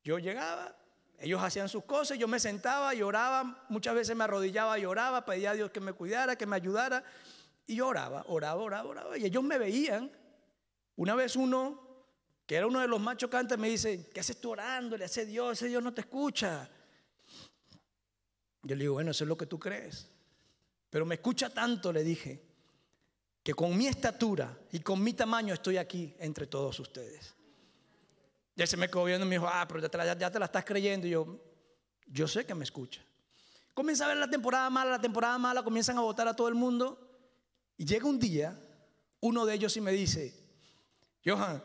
Yo 0.02 0.18
llegaba, 0.18 0.74
ellos 1.18 1.42
hacían 1.42 1.68
sus 1.68 1.84
cosas, 1.84 2.18
yo 2.18 2.26
me 2.26 2.40
sentaba 2.40 2.94
y 2.94 3.02
oraba, 3.02 3.66
muchas 3.68 3.94
veces 3.94 4.16
me 4.16 4.24
arrodillaba 4.24 4.78
y 4.78 4.86
oraba, 4.86 5.26
pedía 5.26 5.50
a 5.50 5.54
Dios 5.54 5.70
que 5.70 5.80
me 5.80 5.92
cuidara, 5.92 6.36
que 6.36 6.46
me 6.46 6.56
ayudara. 6.56 7.04
Y 7.66 7.76
yo 7.76 7.88
oraba, 7.88 8.24
oraba, 8.28 8.62
oraba, 8.62 8.88
oraba. 8.88 9.18
Y 9.18 9.24
ellos 9.24 9.42
me 9.42 9.58
veían. 9.58 10.10
Una 10.96 11.14
vez 11.14 11.36
uno, 11.36 12.04
que 12.46 12.56
era 12.56 12.66
uno 12.66 12.80
de 12.80 12.88
los 12.88 13.00
más 13.00 13.16
chocantes, 13.16 13.58
me 13.58 13.68
dice, 13.68 14.10
¿qué 14.12 14.20
haces 14.20 14.40
tú 14.40 14.50
orando? 14.50 14.96
Le 14.96 15.04
hace 15.04 15.24
Dios, 15.24 15.52
ese 15.52 15.68
Dios 15.68 15.82
no 15.82 15.94
te 15.94 16.02
escucha. 16.02 16.68
Yo 18.62 18.74
le 18.76 18.82
digo, 18.82 18.94
bueno, 18.94 19.12
eso 19.12 19.24
es 19.24 19.28
lo 19.28 19.36
que 19.36 19.46
tú 19.46 19.58
crees. 19.58 20.08
Pero 20.90 21.06
me 21.06 21.14
escucha 21.14 21.50
tanto, 21.50 21.92
le 21.92 22.02
dije, 22.02 22.42
que 23.42 23.54
con 23.54 23.76
mi 23.76 23.86
estatura 23.86 24.58
y 24.72 24.80
con 24.80 25.02
mi 25.02 25.14
tamaño 25.14 25.54
estoy 25.54 25.78
aquí 25.78 26.14
entre 26.18 26.46
todos 26.46 26.78
ustedes. 26.80 27.34
Ya 28.56 28.66
se 28.66 28.76
me 28.76 28.88
quedó 28.88 29.04
viendo 29.04 29.24
y 29.24 29.28
me 29.28 29.36
dijo, 29.36 29.48
ah, 29.48 29.64
pero 29.66 29.80
ya 29.80 29.88
te, 29.88 29.96
la, 29.96 30.18
ya 30.18 30.30
te 30.30 30.38
la 30.38 30.44
estás 30.44 30.64
creyendo. 30.64 31.06
Y 31.06 31.10
yo, 31.10 31.40
yo 32.06 32.28
sé 32.28 32.44
que 32.44 32.54
me 32.54 32.64
escucha. 32.64 33.00
Comienza 33.72 34.04
a 34.04 34.08
ver 34.08 34.18
la 34.18 34.28
temporada 34.28 34.68
mala, 34.68 34.90
la 34.90 35.00
temporada 35.00 35.38
mala, 35.38 35.62
comienzan 35.62 35.96
a 35.96 36.02
votar 36.02 36.28
a 36.28 36.36
todo 36.36 36.48
el 36.48 36.54
mundo. 36.54 37.09
Y 37.80 37.86
llega 37.86 38.04
un 38.04 38.18
día, 38.18 38.54
uno 39.20 39.46
de 39.46 39.54
ellos 39.54 39.74
y 39.74 39.80
me 39.80 39.90
dice, 39.92 40.34
Johan, 41.24 41.64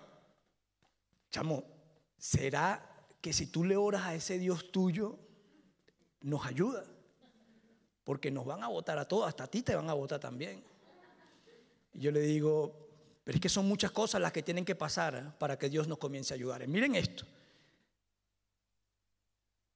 chamo, 1.30 1.62
¿será 2.18 2.90
que 3.20 3.34
si 3.34 3.48
tú 3.48 3.66
le 3.66 3.76
oras 3.76 4.04
a 4.04 4.16
ese 4.16 4.40
Dios 4.40 4.72
tuyo, 4.72 5.20
nos 6.22 6.46
ayuda? 6.46 6.86
Porque 8.06 8.32
nos 8.32 8.46
van 8.46 8.64
a 8.64 8.70
votar 8.70 8.98
a 8.98 9.06
todos, 9.06 9.28
hasta 9.28 9.44
a 9.44 9.48
ti 9.48 9.62
te 9.62 9.76
van 9.76 9.90
a 9.90 9.94
votar 9.94 10.22
también. 10.22 10.64
Y 11.92 12.00
yo 12.00 12.12
le 12.14 12.22
digo, 12.22 12.88
pero 13.26 13.36
es 13.36 13.42
que 13.42 13.50
son 13.50 13.68
muchas 13.68 13.92
cosas 13.92 14.22
las 14.22 14.32
que 14.32 14.42
tienen 14.42 14.64
que 14.64 14.76
pasar 14.76 15.16
¿eh? 15.16 15.34
para 15.38 15.60
que 15.60 15.68
Dios 15.68 15.86
nos 15.90 15.98
comience 15.98 16.34
a 16.34 16.36
ayudar. 16.36 16.66
miren 16.66 16.96
esto. 16.96 17.26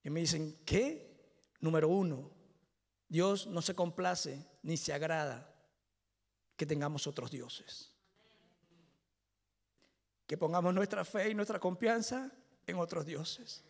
Y 0.06 0.10
me 0.10 0.22
dicen, 0.22 0.58
¿qué? 0.66 1.36
Número 1.60 1.90
uno, 1.90 2.32
Dios 3.10 3.46
no 3.46 3.62
se 3.62 3.76
complace 3.76 4.42
ni 4.64 4.78
se 4.78 4.94
agrada 4.94 5.49
que 6.60 6.66
tengamos 6.66 7.07
otros 7.07 7.32
dioses. 7.32 7.89
Que 10.28 10.38
pongamos 10.38 10.74
nuestra 10.74 11.05
fe 11.05 11.30
y 11.30 11.34
nuestra 11.34 11.57
confianza 11.57 12.30
en 12.68 12.76
otros 12.76 13.05
dioses. 13.05 13.64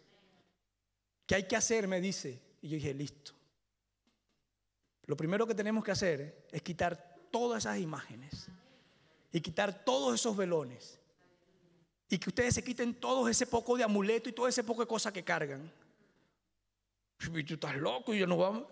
¿Qué 1.28 1.36
hay 1.36 1.48
que 1.48 1.56
hacer? 1.56 1.88
Me 1.88 2.02
dice. 2.02 2.42
Y 2.64 2.70
yo 2.70 2.76
dije, 2.78 2.96
listo. 2.96 3.34
Lo 5.06 5.16
primero 5.16 5.46
que 5.46 5.54
tenemos 5.54 5.84
que 5.84 5.92
hacer 5.92 6.48
es 6.52 6.64
quitar 6.64 7.28
todas 7.30 7.60
esas 7.64 7.78
imágenes 7.78 8.48
y 9.32 9.40
quitar 9.40 9.86
todos 9.86 10.16
esos 10.16 10.36
velones. 10.36 11.00
Y 12.10 12.18
que 12.18 12.30
ustedes 12.30 12.56
se 12.56 12.64
quiten 12.64 12.96
todo 12.96 13.30
ese 13.30 13.46
poco 13.46 13.78
de 13.78 13.84
amuleto 13.84 14.30
y 14.30 14.34
todo 14.34 14.48
ese 14.48 14.64
poco 14.64 14.82
de 14.82 14.88
cosas 14.88 15.14
que 15.14 15.24
cargan. 15.24 15.72
Tú 17.20 17.38
estás 17.38 17.78
loco 17.78 18.16
y 18.16 18.20
yo 18.20 18.26
no 18.26 18.38
vamos. 18.38 18.64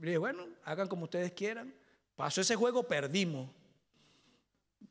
Y 0.00 0.02
dije, 0.02 0.18
bueno, 0.18 0.46
hagan 0.62 0.86
como 0.86 1.04
ustedes 1.04 1.32
quieran. 1.32 1.74
Pasó 2.18 2.40
ese 2.40 2.56
juego, 2.56 2.82
perdimos. 2.82 3.48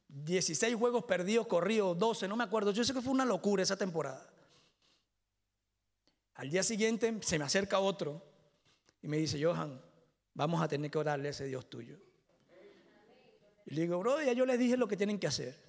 16 0.07 0.75
juegos 0.75 1.03
perdidos, 1.03 1.45
corridos, 1.45 1.99
12, 1.99 2.25
no 2.25 2.37
me 2.37 2.45
acuerdo. 2.45 2.71
Yo 2.71 2.85
sé 2.85 2.93
que 2.93 3.01
fue 3.01 3.11
una 3.11 3.25
locura 3.25 3.61
esa 3.61 3.75
temporada. 3.75 4.25
Al 6.35 6.49
día 6.49 6.63
siguiente 6.63 7.17
se 7.19 7.37
me 7.37 7.43
acerca 7.43 7.79
otro 7.79 8.23
y 9.01 9.09
me 9.09 9.17
dice, 9.17 9.43
Johan, 9.43 9.77
vamos 10.35 10.61
a 10.61 10.69
tener 10.69 10.89
que 10.89 10.97
orarle 10.97 11.27
a 11.27 11.31
ese 11.31 11.43
Dios 11.43 11.69
tuyo. 11.69 11.97
Y 13.65 13.75
le 13.75 13.81
digo, 13.81 13.99
bro, 13.99 14.21
ya 14.21 14.31
yo 14.31 14.45
les 14.45 14.57
dije 14.57 14.77
lo 14.77 14.87
que 14.87 14.95
tienen 14.95 15.19
que 15.19 15.27
hacer. 15.27 15.61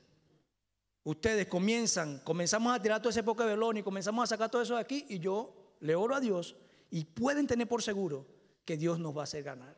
Ustedes 1.03 1.49
comienzan, 1.49 2.21
comenzamos 2.21 2.73
a 2.73 2.81
tirar 2.81 3.03
todo 3.03 3.11
ese 3.11 3.25
poco 3.25 3.43
de 3.43 3.49
velón 3.49 3.79
y 3.79 3.83
comenzamos 3.83 4.23
a 4.23 4.27
sacar 4.29 4.49
todo 4.49 4.63
eso 4.63 4.77
de 4.77 4.81
aquí 4.81 5.07
y 5.09 5.19
yo 5.19 5.75
le 5.81 5.97
oro 5.97 6.15
a 6.15 6.21
Dios 6.21 6.55
y 6.89 7.05
pueden 7.05 7.49
tener 7.49 7.67
por 7.67 7.83
seguro 7.83 8.29
que 8.65 8.77
Dios 8.77 9.01
nos 9.01 9.17
va 9.17 9.23
a 9.23 9.25
hacer 9.25 9.43
ganar. 9.43 9.77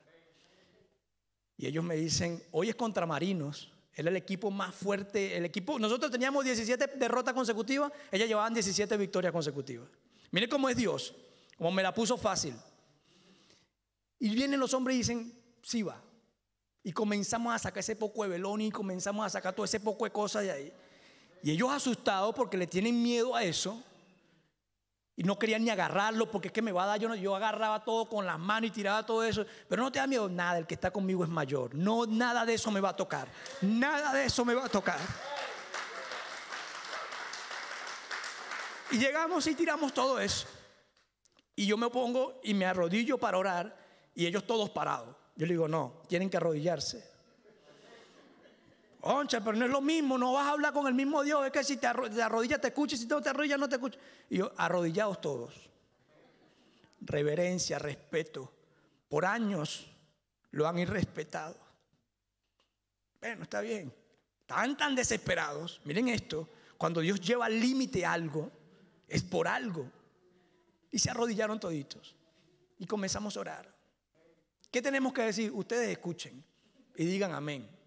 Y 1.60 1.66
ellos 1.66 1.84
me 1.84 1.94
dicen, 1.94 2.42
hoy 2.52 2.70
es 2.70 2.74
contra 2.74 3.04
Marinos. 3.04 3.70
Él 3.92 4.06
es 4.06 4.12
el 4.12 4.16
equipo 4.16 4.50
más 4.50 4.74
fuerte. 4.74 5.36
El 5.36 5.44
equipo, 5.44 5.78
nosotros 5.78 6.10
teníamos 6.10 6.42
17 6.42 6.86
derrotas 6.96 7.34
consecutivas, 7.34 7.92
ellas 8.10 8.28
llevaban 8.28 8.54
17 8.54 8.96
victorias 8.96 9.30
consecutivas. 9.30 9.86
Miren 10.30 10.48
cómo 10.48 10.70
es 10.70 10.76
Dios, 10.78 11.14
como 11.58 11.70
me 11.70 11.82
la 11.82 11.92
puso 11.92 12.16
fácil. 12.16 12.54
Y 14.18 14.30
vienen 14.30 14.58
los 14.58 14.72
hombres 14.72 14.94
y 14.94 14.98
dicen, 15.00 15.34
sí 15.62 15.82
va. 15.82 16.02
Y 16.82 16.92
comenzamos 16.92 17.54
a 17.54 17.58
sacar 17.58 17.80
ese 17.80 17.94
poco 17.94 18.22
de 18.22 18.30
velón 18.30 18.62
y 18.62 18.70
comenzamos 18.70 19.26
a 19.26 19.28
sacar 19.28 19.54
todo 19.54 19.66
ese 19.66 19.80
poco 19.80 20.06
de 20.06 20.12
cosas 20.12 20.44
de 20.44 20.52
ahí. 20.52 20.72
Y 21.42 21.50
ellos 21.50 21.70
asustados 21.70 22.34
porque 22.34 22.56
le 22.56 22.68
tienen 22.68 23.02
miedo 23.02 23.36
a 23.36 23.44
eso, 23.44 23.84
y 25.20 25.22
no 25.22 25.38
quería 25.38 25.58
ni 25.58 25.68
agarrarlo 25.68 26.30
porque 26.30 26.48
es 26.48 26.52
que 26.52 26.62
me 26.62 26.72
va 26.72 26.84
a 26.84 26.86
dar. 26.86 26.98
Yo, 26.98 27.14
yo 27.14 27.36
agarraba 27.36 27.84
todo 27.84 28.08
con 28.08 28.24
las 28.24 28.38
manos 28.38 28.68
y 28.68 28.70
tiraba 28.70 29.04
todo 29.04 29.22
eso. 29.22 29.44
Pero 29.68 29.82
no 29.82 29.92
te 29.92 29.98
da 29.98 30.06
miedo, 30.06 30.30
nada, 30.30 30.56
el 30.56 30.66
que 30.66 30.72
está 30.72 30.90
conmigo 30.90 31.24
es 31.24 31.28
mayor. 31.28 31.74
No, 31.74 32.06
nada 32.06 32.46
de 32.46 32.54
eso 32.54 32.70
me 32.70 32.80
va 32.80 32.88
a 32.88 32.96
tocar. 32.96 33.28
Nada 33.60 34.14
de 34.14 34.24
eso 34.24 34.46
me 34.46 34.54
va 34.54 34.64
a 34.64 34.68
tocar. 34.70 34.98
Y 38.92 38.96
llegamos 38.96 39.46
y 39.46 39.54
tiramos 39.54 39.92
todo 39.92 40.18
eso. 40.18 40.46
Y 41.54 41.66
yo 41.66 41.76
me 41.76 41.90
pongo 41.90 42.40
y 42.42 42.54
me 42.54 42.64
arrodillo 42.64 43.18
para 43.18 43.36
orar 43.36 43.76
y 44.14 44.24
ellos 44.24 44.46
todos 44.46 44.70
parados. 44.70 45.14
Yo 45.36 45.44
le 45.44 45.52
digo, 45.52 45.68
no, 45.68 46.00
tienen 46.08 46.30
que 46.30 46.38
arrodillarse. 46.38 47.09
Oncha, 49.02 49.42
pero 49.42 49.56
no 49.56 49.64
es 49.64 49.70
lo 49.70 49.80
mismo, 49.80 50.18
no 50.18 50.34
vas 50.34 50.46
a 50.46 50.50
hablar 50.50 50.72
con 50.72 50.86
el 50.86 50.94
mismo 50.94 51.22
Dios. 51.22 51.46
Es 51.46 51.52
que 51.52 51.64
si 51.64 51.76
te 51.78 51.86
arrodillas 51.86 52.60
te 52.60 52.68
escucha, 52.68 52.96
si 52.96 53.06
no 53.06 53.20
te 53.20 53.30
arrodillas 53.30 53.58
no 53.58 53.68
te 53.68 53.76
escucha. 53.76 53.98
Y 54.28 54.38
yo, 54.38 54.52
arrodillados 54.56 55.20
todos. 55.20 55.70
Reverencia, 57.00 57.78
respeto. 57.78 58.52
Por 59.08 59.24
años 59.24 59.90
lo 60.50 60.68
han 60.68 60.78
irrespetado. 60.78 61.56
Bueno, 63.20 63.44
está 63.44 63.60
bien. 63.60 63.92
Están 64.40 64.76
tan 64.76 64.94
desesperados. 64.94 65.80
Miren 65.84 66.08
esto. 66.08 66.48
Cuando 66.76 67.00
Dios 67.00 67.20
lleva 67.20 67.46
al 67.46 67.58
límite 67.58 68.04
algo, 68.04 68.50
es 69.08 69.22
por 69.22 69.48
algo. 69.48 69.90
Y 70.90 70.98
se 70.98 71.10
arrodillaron 71.10 71.58
toditos. 71.58 72.14
Y 72.78 72.86
comenzamos 72.86 73.36
a 73.36 73.40
orar. 73.40 73.74
¿Qué 74.70 74.82
tenemos 74.82 75.12
que 75.12 75.22
decir? 75.22 75.50
Ustedes 75.52 75.88
escuchen 75.88 76.44
y 76.96 77.04
digan 77.04 77.32
amén. 77.32 77.79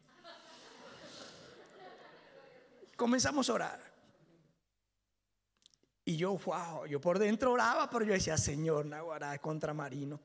Comenzamos 2.95 3.49
a 3.49 3.53
orar. 3.53 3.93
Y 6.05 6.17
yo, 6.17 6.37
wow, 6.37 6.85
yo 6.85 6.99
por 6.99 7.17
dentro 7.17 7.53
oraba, 7.53 7.89
pero 7.89 8.05
yo 8.05 8.13
decía, 8.13 8.37
Señor, 8.37 8.85
Naguará, 8.85 9.37
contra 9.39 9.73
Marino. 9.73 10.19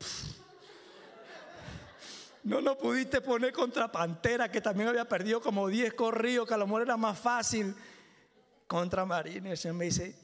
No 2.43 2.61
nos 2.61 2.77
pudiste 2.77 3.21
poner 3.21 3.53
contra 3.53 3.91
Pantera, 3.91 4.49
que 4.49 4.61
también 4.61 4.89
había 4.89 5.07
perdido 5.07 5.41
como 5.41 5.67
10 5.67 5.93
corridos, 5.93 6.47
que 6.47 6.53
a 6.53 6.57
lo 6.57 6.65
mejor 6.65 6.81
era 6.83 6.97
más 6.97 7.19
fácil. 7.19 7.75
Contra 8.67 9.05
Marino. 9.05 9.47
Y 9.47 9.51
el 9.51 9.57
Señor 9.57 9.77
me 9.77 9.85
dice, 9.85 10.15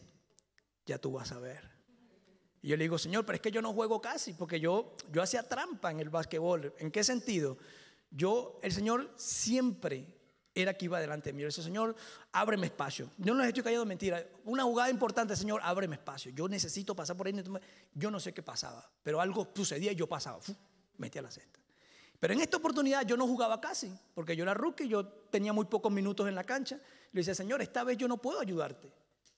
ya 0.85 0.97
tú 0.97 1.13
vas 1.13 1.31
a 1.31 1.39
ver. 1.39 1.69
Y 2.61 2.69
yo 2.69 2.77
le 2.77 2.83
digo, 2.83 2.97
Señor, 2.97 3.25
pero 3.25 3.35
es 3.35 3.41
que 3.41 3.51
yo 3.51 3.61
no 3.61 3.73
juego 3.73 4.01
casi, 4.01 4.33
porque 4.33 4.59
yo, 4.59 4.95
yo 5.11 5.21
hacía 5.21 5.47
trampa 5.47 5.91
en 5.91 5.99
el 5.99 6.09
básquetbol. 6.09 6.73
¿En 6.79 6.91
qué 6.91 7.03
sentido? 7.03 7.57
Yo, 8.09 8.59
el 8.63 8.71
Señor 8.71 9.11
siempre 9.15 10.14
era 10.55 10.73
que 10.73 10.85
iba 10.85 10.99
delante 10.99 11.29
de 11.29 11.33
mí. 11.33 11.41
Yo 11.41 11.47
decía, 11.47 11.63
Señor, 11.63 11.95
ábreme 12.31 12.67
espacio. 12.67 13.11
Yo 13.17 13.33
no 13.33 13.41
les 13.41 13.49
estoy 13.49 13.63
cayendo 13.63 13.85
mentira. 13.85 14.25
Una 14.45 14.63
jugada 14.63 14.89
importante, 14.89 15.35
Señor, 15.35 15.59
ábreme 15.61 15.97
espacio. 15.97 16.31
Yo 16.31 16.47
necesito 16.47 16.95
pasar 16.95 17.17
por 17.17 17.27
ahí. 17.27 17.43
Yo 17.93 18.09
no 18.09 18.19
sé 18.19 18.33
qué 18.33 18.41
pasaba, 18.41 18.89
pero 19.03 19.19
algo 19.19 19.51
sucedía 19.53 19.91
y 19.91 19.95
yo 19.95 20.07
pasaba. 20.07 20.39
metía 20.97 21.21
la 21.21 21.29
cesta. 21.29 21.59
Pero 22.19 22.33
en 22.33 22.39
esta 22.39 22.57
oportunidad 22.57 23.05
yo 23.05 23.17
no 23.17 23.27
jugaba 23.27 23.59
casi, 23.59 23.91
porque 24.13 24.35
yo 24.35 24.43
era 24.43 24.53
rookie, 24.53 24.87
yo 24.87 25.05
tenía 25.05 25.51
muy 25.51 25.65
pocos 25.65 25.91
minutos 25.91 26.27
en 26.27 26.35
la 26.35 26.45
cancha. 26.45 26.79
Le 27.11 27.19
dice, 27.19 27.35
Señor, 27.35 27.61
esta 27.61 27.83
vez 27.83 27.97
yo 27.97 28.07
no 28.07 28.17
puedo 28.17 28.39
ayudarte. 28.39 28.87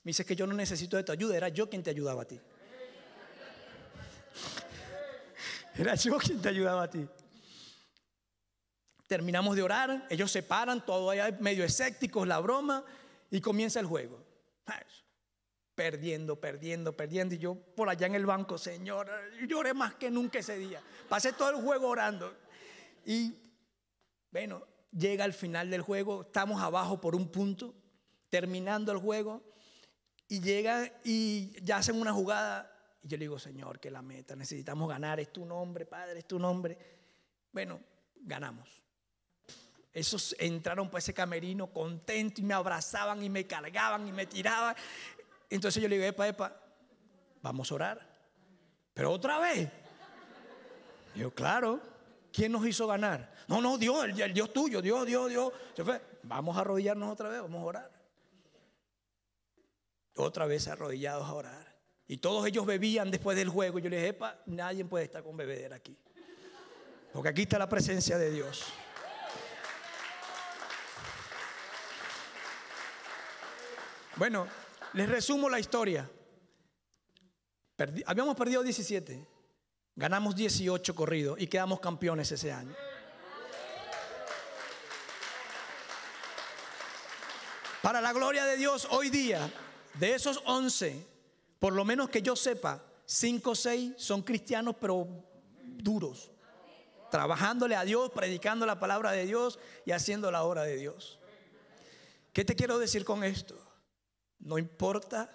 Me 0.03 0.11
dice 0.11 0.23
que 0.23 0.35
yo 0.35 0.45
no 0.45 0.53
necesito 0.53 0.95
de 0.95 1.03
tu 1.03 1.11
ayuda, 1.11 1.35
era 1.35 1.49
yo 1.49 1.69
quien 1.69 1.81
te 1.81 1.89
ayudaba 1.89 2.21
a 2.21 2.25
ti. 2.25 2.39
Era 5.75 5.95
yo 5.95 6.17
quien 6.17 6.41
te 6.41 6.49
ayudaba 6.49 6.83
a 6.83 6.89
ti. 6.89 7.07
Terminamos 9.07 9.55
de 9.55 9.63
orar, 9.63 10.05
ellos 10.09 10.29
se 10.29 10.43
paran, 10.43 10.85
todo 10.85 11.09
allá 11.09 11.35
medio 11.39 11.63
escépticos, 11.63 12.27
la 12.27 12.39
broma, 12.39 12.83
y 13.31 13.39
comienza 13.41 13.79
el 13.79 13.85
juego. 13.85 14.23
Perdiendo, 15.75 16.41
perdiendo, 16.41 16.97
perdiendo. 16.97 17.35
Y 17.35 17.37
yo 17.37 17.55
por 17.55 17.87
allá 17.87 18.07
en 18.07 18.15
el 18.15 18.25
banco, 18.25 18.57
Señor, 18.57 19.09
lloré 19.47 19.73
más 19.73 19.93
que 19.93 20.09
nunca 20.09 20.39
ese 20.39 20.57
día. 20.57 20.81
Pasé 21.07 21.33
todo 21.33 21.51
el 21.51 21.57
juego 21.57 21.87
orando. 21.87 22.35
Y 23.05 23.33
bueno, 24.31 24.65
llega 24.91 25.23
al 25.23 25.33
final 25.33 25.69
del 25.69 25.81
juego, 25.81 26.23
estamos 26.23 26.61
abajo 26.61 26.99
por 26.99 27.15
un 27.15 27.29
punto, 27.29 27.75
terminando 28.29 28.91
el 28.91 28.97
juego, 28.97 29.43
y 30.27 30.41
llega 30.41 30.91
y 31.03 31.53
ya 31.63 31.77
hacen 31.77 32.01
una 32.01 32.11
jugada. 32.11 32.73
Y 33.03 33.07
yo 33.07 33.17
le 33.17 33.25
digo, 33.25 33.39
Señor, 33.39 33.79
que 33.79 33.91
la 33.91 34.01
meta, 34.01 34.35
necesitamos 34.35 34.89
ganar, 34.89 35.19
es 35.19 35.31
tu 35.31 35.45
nombre, 35.45 35.85
Padre, 35.85 36.19
es 36.19 36.27
tu 36.27 36.39
nombre. 36.39 36.77
Bueno, 37.53 37.79
ganamos. 38.15 38.86
Esos 39.97 40.35
entraron 40.37 40.91
por 40.91 40.99
ese 40.99 41.11
camerino 41.11 41.73
contentos 41.73 42.37
y 42.37 42.43
me 42.43 42.53
abrazaban 42.53 43.23
y 43.23 43.31
me 43.31 43.47
cargaban 43.47 44.07
y 44.07 44.11
me 44.11 44.27
tiraban. 44.27 44.75
Entonces 45.49 45.81
yo 45.81 45.89
le 45.89 45.95
digo, 45.95 46.07
epa, 46.07 46.27
epa, 46.27 46.55
vamos 47.41 47.71
a 47.71 47.75
orar. 47.75 48.07
Pero 48.93 49.11
otra 49.11 49.39
vez. 49.39 49.67
yo, 51.15 51.31
claro, 51.31 51.81
¿quién 52.31 52.51
nos 52.51 52.63
hizo 52.67 52.85
ganar? 52.85 53.33
No, 53.47 53.59
no, 53.59 53.79
Dios, 53.79 54.05
el, 54.05 54.33
Dios 54.35 54.53
tuyo, 54.53 54.83
Dios, 54.83 55.03
Dios, 55.07 55.31
Dios. 55.31 55.51
Vamos 56.21 56.55
a 56.57 56.59
arrodillarnos 56.61 57.11
otra 57.11 57.29
vez, 57.29 57.41
vamos 57.41 57.59
a 57.59 57.65
orar. 57.65 57.91
Otra 60.15 60.45
vez 60.45 60.67
arrodillados 60.67 61.27
a 61.27 61.33
orar. 61.33 61.75
Y 62.07 62.17
todos 62.17 62.45
ellos 62.45 62.67
bebían 62.67 63.09
después 63.09 63.35
del 63.35 63.49
juego. 63.49 63.79
Yo 63.79 63.89
le 63.89 63.95
dije, 63.95 64.09
epa, 64.09 64.43
nadie 64.45 64.85
puede 64.85 65.05
estar 65.05 65.23
con 65.23 65.35
bebedera 65.35 65.77
aquí. 65.77 65.97
Porque 67.11 67.29
aquí 67.29 67.41
está 67.41 67.57
la 67.57 67.67
presencia 67.67 68.19
de 68.19 68.29
Dios. 68.29 68.71
Bueno, 74.17 74.47
les 74.93 75.07
resumo 75.07 75.47
la 75.47 75.59
historia. 75.59 76.09
habíamos 78.07 78.35
perdido 78.35 78.63
17, 78.63 79.27
ganamos 79.95 80.35
18 80.35 80.95
corridos 80.95 81.39
y 81.39 81.45
quedamos 81.45 81.79
campeones 81.79 82.31
ese 82.31 82.51
año. 82.51 82.75
Para 87.83 88.01
la 88.01 88.11
gloria 88.11 88.45
de 88.45 88.57
Dios, 88.57 88.87
hoy 88.89 89.11
día, 89.11 89.51
de 89.93 90.15
esos 90.15 90.41
11, 90.45 91.05
por 91.59 91.73
lo 91.73 91.85
menos 91.85 92.09
que 92.09 92.23
yo 92.23 92.35
sepa, 92.35 92.83
5 93.05 93.51
o 93.51 93.55
6 93.55 93.93
son 93.97 94.23
cristianos, 94.23 94.75
pero 94.81 95.07
duros, 95.61 96.31
trabajándole 97.11 97.75
a 97.75 97.83
Dios, 97.83 98.11
predicando 98.11 98.65
la 98.65 98.79
palabra 98.79 99.11
de 99.11 99.27
Dios 99.27 99.59
y 99.85 99.91
haciendo 99.91 100.31
la 100.31 100.43
obra 100.43 100.63
de 100.63 100.75
Dios. 100.75 101.19
¿Qué 102.33 102.43
te 102.43 102.55
quiero 102.55 102.79
decir 102.79 103.05
con 103.05 103.23
esto? 103.23 103.66
No 104.39 104.57
importa 104.57 105.29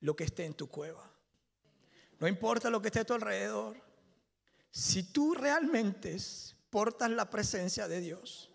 lo 0.00 0.14
que 0.14 0.24
esté 0.24 0.44
en 0.44 0.54
tu 0.54 0.68
cueva. 0.68 1.10
No 2.18 2.26
importa 2.26 2.70
lo 2.70 2.80
que 2.80 2.88
esté 2.88 3.00
a 3.00 3.04
tu 3.04 3.14
alrededor. 3.14 3.76
Si 4.70 5.04
tú 5.04 5.34
realmente 5.34 6.16
portas 6.70 7.10
la 7.10 7.28
presencia 7.28 7.88
de 7.88 8.00
Dios. 8.00 8.50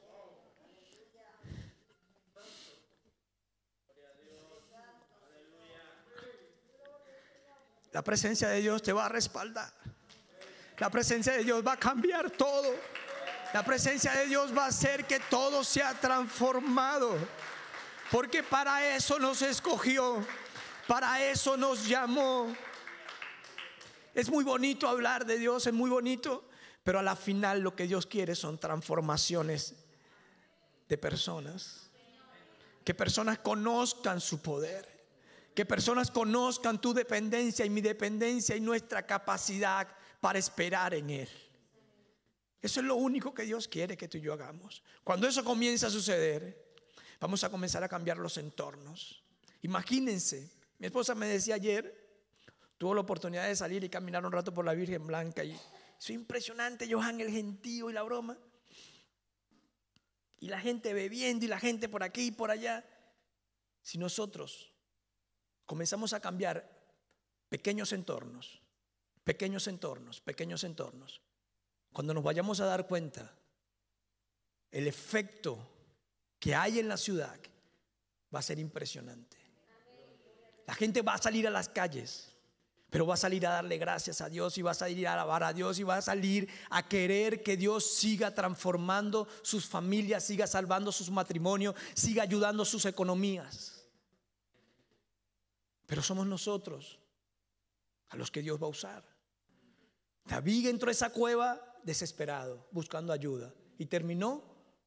La 7.91 8.03
presencia 8.03 8.47
de 8.47 8.61
Dios 8.61 8.81
te 8.81 8.93
va 8.93 9.05
a 9.05 9.09
respaldar. 9.09 9.71
La 10.77 10.89
presencia 10.89 11.33
de 11.33 11.43
Dios 11.43 11.65
va 11.65 11.73
a 11.73 11.77
cambiar 11.77 12.31
todo. 12.31 12.73
La 13.53 13.63
presencia 13.63 14.13
de 14.13 14.27
Dios 14.27 14.55
va 14.57 14.65
a 14.65 14.67
hacer 14.67 15.05
que 15.05 15.19
todo 15.19 15.63
sea 15.63 15.93
transformado. 15.93 17.17
Porque 18.11 18.43
para 18.43 18.93
eso 18.95 19.17
nos 19.19 19.41
escogió, 19.41 20.25
para 20.85 21.25
eso 21.25 21.55
nos 21.55 21.87
llamó. 21.87 22.53
Es 24.13 24.29
muy 24.29 24.43
bonito 24.43 24.89
hablar 24.89 25.25
de 25.25 25.37
Dios, 25.37 25.65
es 25.65 25.73
muy 25.73 25.89
bonito, 25.89 26.43
pero 26.83 26.99
a 26.99 27.03
la 27.03 27.15
final 27.15 27.61
lo 27.61 27.73
que 27.73 27.87
Dios 27.87 28.05
quiere 28.05 28.35
son 28.35 28.59
transformaciones 28.59 29.75
de 30.89 30.97
personas. 30.97 31.89
Que 32.83 32.93
personas 32.93 33.39
conozcan 33.39 34.19
su 34.19 34.41
poder, 34.41 34.89
que 35.55 35.65
personas 35.65 36.11
conozcan 36.11 36.81
tu 36.81 36.93
dependencia 36.93 37.65
y 37.65 37.69
mi 37.69 37.79
dependencia 37.79 38.57
y 38.57 38.59
nuestra 38.59 39.05
capacidad 39.05 39.87
para 40.19 40.37
esperar 40.37 40.93
en 40.95 41.11
Él. 41.11 41.29
Eso 42.61 42.81
es 42.81 42.85
lo 42.85 42.95
único 42.95 43.33
que 43.33 43.43
Dios 43.43 43.69
quiere 43.69 43.95
que 43.95 44.09
tú 44.09 44.17
y 44.17 44.21
yo 44.21 44.33
hagamos. 44.33 44.83
Cuando 45.03 45.27
eso 45.27 45.43
comienza 45.45 45.87
a 45.87 45.91
suceder, 45.91 46.70
Vamos 47.21 47.43
a 47.43 47.51
comenzar 47.51 47.83
a 47.83 47.87
cambiar 47.87 48.17
los 48.17 48.37
entornos. 48.37 49.23
Imagínense, 49.61 50.51
mi 50.79 50.87
esposa 50.87 51.13
me 51.13 51.27
decía 51.27 51.53
ayer, 51.53 51.95
tuvo 52.79 52.95
la 52.95 53.01
oportunidad 53.01 53.47
de 53.47 53.55
salir 53.55 53.83
y 53.83 53.89
caminar 53.89 54.25
un 54.25 54.31
rato 54.31 54.51
por 54.51 54.65
la 54.65 54.73
Virgen 54.73 55.05
Blanca 55.05 55.43
y 55.43 55.55
es 55.99 56.09
impresionante, 56.09 56.91
Johan, 56.91 57.21
el 57.21 57.29
gentío 57.29 57.91
y 57.91 57.93
la 57.93 58.01
broma. 58.01 58.39
Y 60.39 60.47
la 60.47 60.59
gente 60.59 60.95
bebiendo 60.95 61.45
y 61.45 61.47
la 61.47 61.59
gente 61.59 61.87
por 61.87 62.01
aquí 62.01 62.27
y 62.27 62.31
por 62.31 62.49
allá. 62.49 62.83
Si 63.83 63.99
nosotros 63.99 64.73
comenzamos 65.67 66.13
a 66.13 66.19
cambiar 66.19 66.67
pequeños 67.49 67.93
entornos, 67.93 68.63
pequeños 69.23 69.67
entornos, 69.67 70.21
pequeños 70.21 70.63
entornos, 70.63 71.21
cuando 71.93 72.15
nos 72.15 72.23
vayamos 72.23 72.61
a 72.61 72.65
dar 72.65 72.87
cuenta, 72.87 73.31
el 74.71 74.87
efecto 74.87 75.70
que 76.41 76.55
hay 76.55 76.79
en 76.79 76.89
la 76.89 76.97
ciudad 76.97 77.39
va 78.33 78.39
a 78.39 78.41
ser 78.41 78.57
impresionante. 78.57 79.37
La 80.65 80.73
gente 80.73 81.03
va 81.03 81.13
a 81.13 81.21
salir 81.21 81.45
a 81.45 81.51
las 81.51 81.69
calles, 81.69 82.35
pero 82.89 83.05
va 83.05 83.13
a 83.13 83.17
salir 83.17 83.45
a 83.45 83.51
darle 83.51 83.77
gracias 83.77 84.21
a 84.21 84.27
Dios 84.27 84.57
y 84.57 84.63
va 84.63 84.71
a 84.71 84.73
salir 84.73 85.07
a 85.07 85.13
alabar 85.13 85.43
a 85.43 85.53
Dios 85.53 85.77
y 85.77 85.83
va 85.83 85.97
a 85.97 86.01
salir 86.01 86.49
a 86.71 86.87
querer 86.87 87.43
que 87.43 87.57
Dios 87.57 87.93
siga 87.93 88.33
transformando 88.33 89.27
sus 89.43 89.67
familias, 89.67 90.25
siga 90.25 90.47
salvando 90.47 90.91
sus 90.91 91.11
matrimonios, 91.11 91.75
siga 91.93 92.23
ayudando 92.23 92.65
sus 92.65 92.85
economías. 92.85 93.85
Pero 95.85 96.01
somos 96.01 96.25
nosotros 96.25 96.97
a 98.09 98.17
los 98.17 98.31
que 98.31 98.41
Dios 98.41 98.59
va 98.59 98.65
a 98.65 98.71
usar. 98.71 99.03
David 100.25 100.69
entró 100.69 100.89
a 100.89 100.91
esa 100.91 101.11
cueva 101.11 101.77
desesperado, 101.83 102.67
buscando 102.71 103.13
ayuda 103.13 103.53
y 103.77 103.85
terminó 103.85 104.43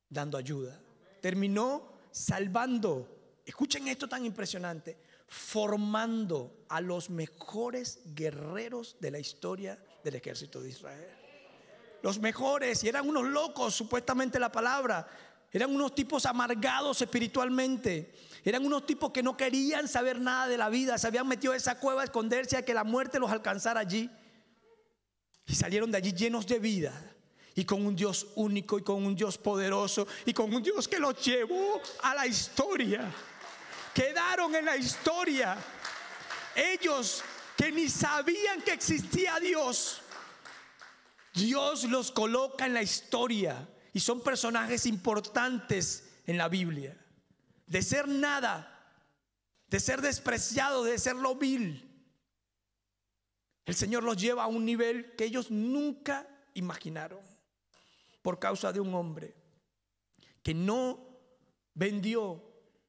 dando 0.09 0.37
ayuda 0.37 0.81
terminó 1.25 1.89
salvando, 2.11 3.41
escuchen 3.47 3.89
esto 3.89 4.07
tan 4.07 4.27
impresionante, 4.27 4.99
formando 5.27 6.67
a 6.69 6.83
los 6.83 7.09
mejores 7.09 8.01
guerreros 8.15 8.99
de 9.01 9.11
la 9.11 9.19
historia 9.19 9.83
del 10.05 10.17
ejército 10.17 10.61
de 10.61 10.69
Israel. 10.69 11.09
Los 12.03 12.19
mejores, 12.19 12.85
y 12.85 12.91
eran 12.91 13.09
unos 13.09 13.25
locos, 13.25 13.75
supuestamente 13.75 14.39
la 14.39 14.53
palabra, 14.53 15.09
eran 15.51 15.75
unos 15.75 15.95
tipos 15.95 16.27
amargados 16.27 17.01
espiritualmente. 17.01 18.13
Eran 18.45 18.67
unos 18.67 18.85
tipos 18.85 19.11
que 19.11 19.23
no 19.23 19.35
querían 19.35 19.89
saber 19.89 20.21
nada 20.21 20.47
de 20.47 20.59
la 20.59 20.69
vida. 20.69 20.99
Se 20.99 21.07
habían 21.07 21.27
metido 21.27 21.55
en 21.55 21.57
esa 21.57 21.81
cueva 21.81 22.03
a 22.03 22.05
esconderse 22.05 22.59
a 22.59 22.67
que 22.67 22.75
la 22.75 22.85
muerte 22.85 23.19
los 23.19 23.31
alcanzara 23.31 23.81
allí. 23.81 24.11
Y 25.47 25.55
salieron 25.55 25.91
de 25.91 25.97
allí 25.97 26.13
llenos 26.13 26.47
de 26.47 26.59
vida 26.59 27.14
y 27.55 27.65
con 27.65 27.87
un 27.87 27.95
Dios 27.95 28.27
único 28.35 28.79
y 28.79 28.83
con 28.83 29.05
un 29.05 29.15
Dios 29.15 29.39
poderoso 29.39 30.07
y 30.25 30.33
con 30.33 30.53
un 30.53 30.63
Dios 30.63 30.89
que 30.89 30.99
los 30.99 31.25
llevó 31.25 31.81
a 32.03 32.15
la 32.15 32.27
historia. 32.27 33.13
Quedaron 33.95 34.55
en 34.55 34.65
la 34.65 34.77
historia. 34.77 35.57
Ellos 36.57 37.23
que 37.57 37.71
ni 37.71 37.89
sabían 37.89 38.63
que 38.63 38.73
existía 38.73 39.39
Dios, 39.39 40.03
Dios 41.33 41.85
los 41.85 42.11
coloca 42.11 42.67
en 42.67 42.75
la 42.75 42.83
historia 42.83 43.69
y 43.93 44.01
son 44.01 44.21
personajes 44.23 44.87
importantes 44.87 46.11
en 46.27 46.39
la 46.39 46.49
Biblia. 46.49 46.97
De 47.67 47.83
ser 47.83 48.09
nada, 48.09 48.71
de 49.69 49.79
ser 49.81 50.01
despreciado, 50.01 50.85
de 50.85 50.99
ser 50.99 51.17
lo 51.17 51.37
vil, 51.37 51.91
El 53.67 53.75
Señor 53.75 54.03
los 54.03 54.17
lleva 54.17 54.45
a 54.45 54.47
un 54.47 54.65
nivel 54.65 55.15
que 55.17 55.25
ellos 55.25 55.51
nunca 55.51 56.29
imaginaron 56.53 57.34
por 58.25 58.39
causa 58.39 58.73
de 58.73 58.81
un 58.81 58.95
hombre 58.95 59.35
que 60.43 60.55
no 60.55 60.99
vendió 61.75 62.43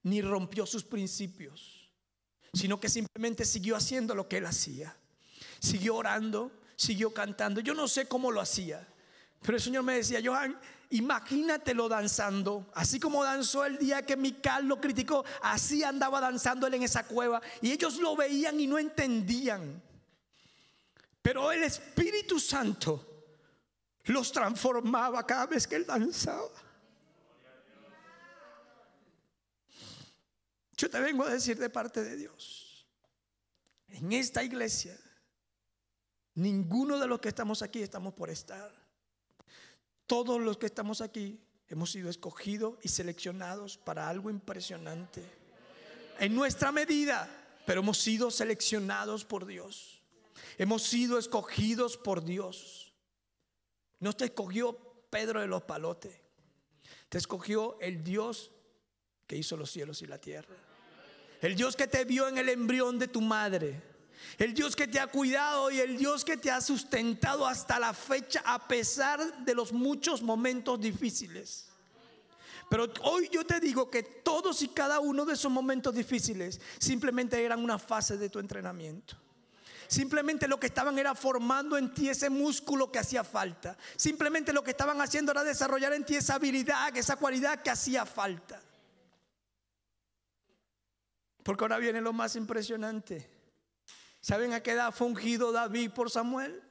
ni 0.04 0.22
rompió 0.22 0.66
sus 0.66 0.86
principios, 0.86 1.92
sino 2.54 2.80
que 2.80 2.88
simplemente 2.88 3.44
siguió 3.44 3.76
haciendo 3.76 4.16
lo 4.16 4.30
que 4.30 4.38
él 4.38 4.46
hacía. 4.46 4.96
Siguió 5.60 5.98
orando, 5.98 6.54
siguió 6.78 7.14
cantando. 7.14 7.60
Yo 7.60 7.74
no 7.74 7.90
sé 7.90 8.08
cómo 8.08 8.32
lo 8.32 8.40
hacía, 8.40 8.88
pero 9.42 9.58
el 9.58 9.62
Señor 9.62 9.84
me 9.84 9.96
decía, 9.96 10.22
Johan, 10.24 10.58
imagínatelo 10.92 11.90
danzando, 11.90 12.72
así 12.74 12.98
como 12.98 13.22
danzó 13.26 13.66
el 13.66 13.78
día 13.78 14.06
que 14.06 14.16
Mical 14.16 14.66
lo 14.66 14.80
criticó, 14.80 15.26
así 15.42 15.84
andaba 15.84 16.22
danzando 16.22 16.66
él 16.66 16.76
en 16.76 16.84
esa 16.84 17.06
cueva 17.06 17.42
y 17.62 17.74
ellos 17.74 17.98
lo 17.98 18.16
veían 18.16 18.58
y 18.58 18.68
no 18.68 18.80
entendían. 18.80 19.84
Pero 21.22 21.52
el 21.52 21.64
Espíritu 21.64 22.40
Santo 22.40 23.15
los 24.06 24.32
transformaba 24.32 25.26
cada 25.26 25.48
vez 25.48 25.68
que 25.68 25.76
él 25.76 25.86
danzaba. 25.86 26.50
Yo 30.78 30.90
te 30.90 31.00
vengo 31.00 31.24
a 31.24 31.30
decir 31.30 31.58
de 31.58 31.70
parte 31.70 32.04
de 32.04 32.18
Dios, 32.18 32.86
en 33.88 34.12
esta 34.12 34.44
iglesia, 34.44 35.00
ninguno 36.36 37.00
de 37.00 37.08
los 37.08 37.20
que 37.20 37.30
estamos 37.30 37.62
aquí 37.62 37.82
estamos 37.82 38.14
por 38.14 38.30
estar. 38.30 38.72
Todos 40.06 40.40
los 40.42 40.58
que 40.58 40.66
estamos 40.66 41.02
aquí 41.02 41.42
hemos 41.68 41.92
sido 41.92 42.10
escogidos 42.10 42.78
y 42.84 42.90
seleccionados 42.90 43.78
para 43.78 44.10
algo 44.10 44.30
impresionante. 44.30 45.24
En 46.20 46.36
nuestra 46.36 46.72
medida, 46.72 47.30
pero 47.66 47.82
hemos 47.82 47.98
sido 47.98 48.30
seleccionados 48.30 49.26
por 49.26 49.46
Dios. 49.46 50.02
Hemos 50.58 50.84
sido 50.84 51.18
escogidos 51.18 51.98
por 51.98 52.24
Dios. 52.24 52.85
No 54.00 54.14
te 54.14 54.26
escogió 54.26 54.78
Pedro 55.10 55.42
de 55.42 55.48
los 55.48 55.64
palotes. 55.64 56.16
Te 57.10 57.18
escogió 57.18 57.80
el 57.80 58.04
Dios 58.04 58.52
que 59.28 59.38
hizo 59.38 59.58
los 59.58 59.72
cielos 59.72 60.02
y 60.02 60.08
la 60.08 60.20
tierra. 60.20 60.56
El 61.42 61.56
Dios 61.56 61.76
que 61.76 61.88
te 61.88 62.06
vio 62.06 62.28
en 62.28 62.38
el 62.38 62.50
embrión 62.50 63.00
de 63.00 63.08
tu 63.08 63.22
madre. 63.22 63.82
El 64.38 64.54
Dios 64.54 64.76
que 64.76 64.88
te 64.88 65.00
ha 65.00 65.08
cuidado 65.08 65.70
y 65.72 65.80
el 65.80 65.98
Dios 65.98 66.26
que 66.26 66.38
te 66.38 66.52
ha 66.52 66.62
sustentado 66.62 67.46
hasta 67.46 67.80
la 67.80 67.94
fecha 67.94 68.42
a 68.46 68.68
pesar 68.68 69.46
de 69.46 69.54
los 69.54 69.72
muchos 69.72 70.22
momentos 70.22 70.80
difíciles. 70.80 71.70
Pero 72.70 72.92
hoy 73.04 73.30
yo 73.32 73.46
te 73.46 73.60
digo 73.60 73.90
que 73.92 74.02
todos 74.02 74.62
y 74.64 74.70
cada 74.70 75.00
uno 75.00 75.26
de 75.26 75.34
esos 75.34 75.52
momentos 75.52 75.94
difíciles 75.94 76.60
simplemente 76.80 77.44
eran 77.44 77.64
una 77.64 77.78
fase 77.78 78.18
de 78.18 78.30
tu 78.30 78.40
entrenamiento. 78.40 79.16
Simplemente 79.88 80.48
lo 80.48 80.60
que 80.60 80.68
estaban 80.68 80.98
era 80.98 81.16
formando 81.16 81.78
en 81.78 81.94
ti 81.94 82.10
ese 82.10 82.30
músculo 82.30 82.92
que 82.92 83.00
hacía 83.00 83.24
falta. 83.24 83.78
Simplemente 83.96 84.54
lo 84.54 84.64
que 84.64 84.72
estaban 84.72 85.00
haciendo 85.02 85.32
era 85.32 85.44
desarrollar 85.44 85.94
en 85.94 86.06
ti 86.06 86.16
esa 86.16 86.36
habilidad, 86.36 86.96
esa 86.96 87.16
cualidad 87.16 87.62
que 87.62 87.70
hacía 87.70 88.06
falta. 88.06 88.62
Porque 91.44 91.64
ahora 91.64 91.78
viene 91.78 92.02
lo 92.02 92.12
más 92.12 92.36
impresionante. 92.36 93.30
¿Saben 94.20 94.54
a 94.54 94.62
qué 94.62 94.72
edad 94.72 94.92
fue 94.92 95.06
ungido 95.06 95.52
David 95.52 95.92
por 95.92 96.10
Samuel? 96.10 96.64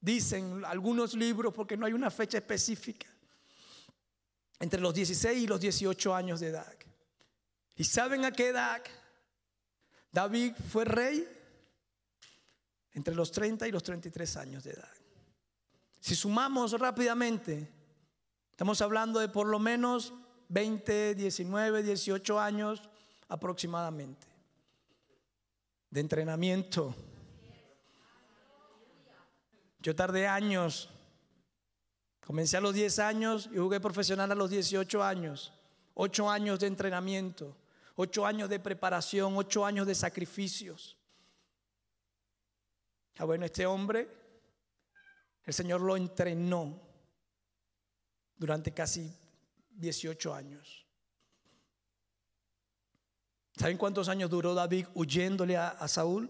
Dicen 0.00 0.64
algunos 0.64 1.14
libros 1.14 1.52
porque 1.52 1.76
no 1.76 1.86
hay 1.86 1.92
una 1.92 2.10
fecha 2.10 2.38
específica. 2.38 3.08
Entre 4.60 4.80
los 4.80 4.94
16 4.94 5.42
y 5.42 5.46
los 5.48 5.60
18 5.60 6.14
años 6.14 6.38
de 6.38 6.48
edad. 6.48 6.72
¿Y 7.74 7.84
saben 7.84 8.24
a 8.24 8.30
qué 8.30 8.48
edad 8.48 8.80
David 10.12 10.54
fue 10.70 10.84
rey? 10.84 11.26
Entre 12.94 13.14
los 13.14 13.32
30 13.32 13.68
y 13.68 13.72
los 13.72 13.82
33 13.82 14.36
años 14.36 14.64
de 14.64 14.72
edad. 14.72 14.92
Si 16.00 16.14
sumamos 16.14 16.72
rápidamente, 16.72 17.70
estamos 18.50 18.80
hablando 18.82 19.20
de 19.20 19.28
por 19.28 19.46
lo 19.46 19.58
menos 19.58 20.12
20, 20.48 21.14
19, 21.14 21.82
18 21.82 22.40
años 22.40 22.82
aproximadamente 23.28 24.26
de 25.92 26.00
entrenamiento. 26.00 26.94
Yo 29.78 29.94
tardé 29.94 30.26
años. 30.26 30.88
Comencé 32.26 32.56
a 32.56 32.60
los 32.60 32.72
10 32.72 32.98
años 32.98 33.50
y 33.52 33.58
jugué 33.58 33.78
profesional 33.78 34.32
a 34.32 34.34
los 34.34 34.48
18 34.50 35.02
años. 35.02 35.52
8 35.94 36.30
años 36.30 36.58
de 36.60 36.66
entrenamiento, 36.68 37.54
8 37.96 38.26
años 38.26 38.48
de 38.48 38.58
preparación, 38.58 39.36
8 39.36 39.66
años 39.66 39.86
de 39.86 39.94
sacrificios. 39.94 40.96
Ah, 43.22 43.24
bueno, 43.24 43.46
este 43.46 43.64
hombre, 43.64 44.08
el 45.44 45.54
Señor 45.54 45.80
lo 45.80 45.96
entrenó 45.96 46.76
durante 48.34 48.74
casi 48.74 49.16
18 49.70 50.34
años. 50.34 50.84
¿Saben 53.56 53.78
cuántos 53.78 54.08
años 54.08 54.28
duró 54.28 54.54
David 54.54 54.86
huyéndole 54.96 55.56
a, 55.56 55.86
Saúl? 55.86 56.28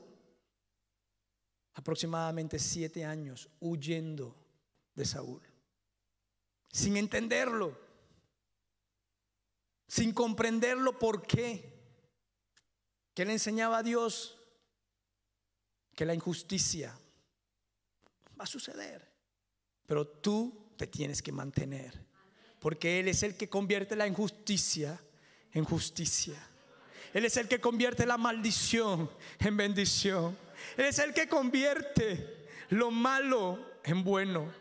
Aproximadamente 1.73 2.59
siete 2.59 3.07
años 3.07 3.49
huyendo 3.59 4.37
de 4.95 5.07
Saúl. 5.07 5.41
Sin 6.71 6.99
entenderlo. 6.99 7.75
Sin 9.89 10.13
comprenderlo 10.13 10.99
por 10.99 11.27
qué. 11.27 11.73
¿Qué 13.15 13.25
le 13.25 13.33
enseñaba 13.33 13.79
a 13.79 13.83
Dios? 13.83 14.42
Que 15.95 16.05
la 16.05 16.15
injusticia 16.15 16.97
va 18.39 18.45
a 18.45 18.47
suceder. 18.47 19.11
Pero 19.87 20.07
tú 20.07 20.73
te 20.77 20.87
tienes 20.87 21.23
que 21.23 21.33
mantener. 21.33 22.07
Porque 22.59 23.01
Él 23.01 23.09
es 23.09 23.23
el 23.23 23.37
que 23.37 23.49
convierte 23.49 23.97
la 23.97 24.07
injusticia 24.07 25.01
en 25.53 25.65
justicia. 25.65 26.37
Él 27.13 27.25
es 27.25 27.37
el 27.37 27.49
que 27.49 27.61
convierte 27.61 28.07
la 28.07 28.17
maldición 28.17 29.11
en 29.39 29.57
bendición. 29.57 30.37
Él 30.77 30.87
es 30.87 30.99
el 30.99 31.13
que 31.13 31.29
convierte 31.29 32.47
lo 32.71 32.91
malo 32.91 33.59
en 33.85 34.03
bueno. 34.03 34.53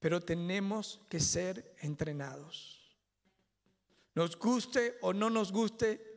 Pero 0.00 0.20
tenemos 0.20 1.00
que 1.08 1.20
ser 1.20 1.74
entrenados. 1.80 2.96
Nos 4.14 4.36
guste 4.36 4.96
o 5.02 5.12
no 5.12 5.30
nos 5.30 5.52
guste, 5.52 6.15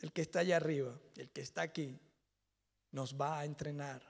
el 0.00 0.12
que 0.12 0.22
está 0.22 0.40
allá 0.40 0.56
arriba, 0.56 0.98
el 1.16 1.30
que 1.30 1.40
está 1.40 1.62
aquí, 1.62 1.98
nos 2.92 3.18
va 3.18 3.40
a 3.40 3.44
entrenar. 3.44 4.02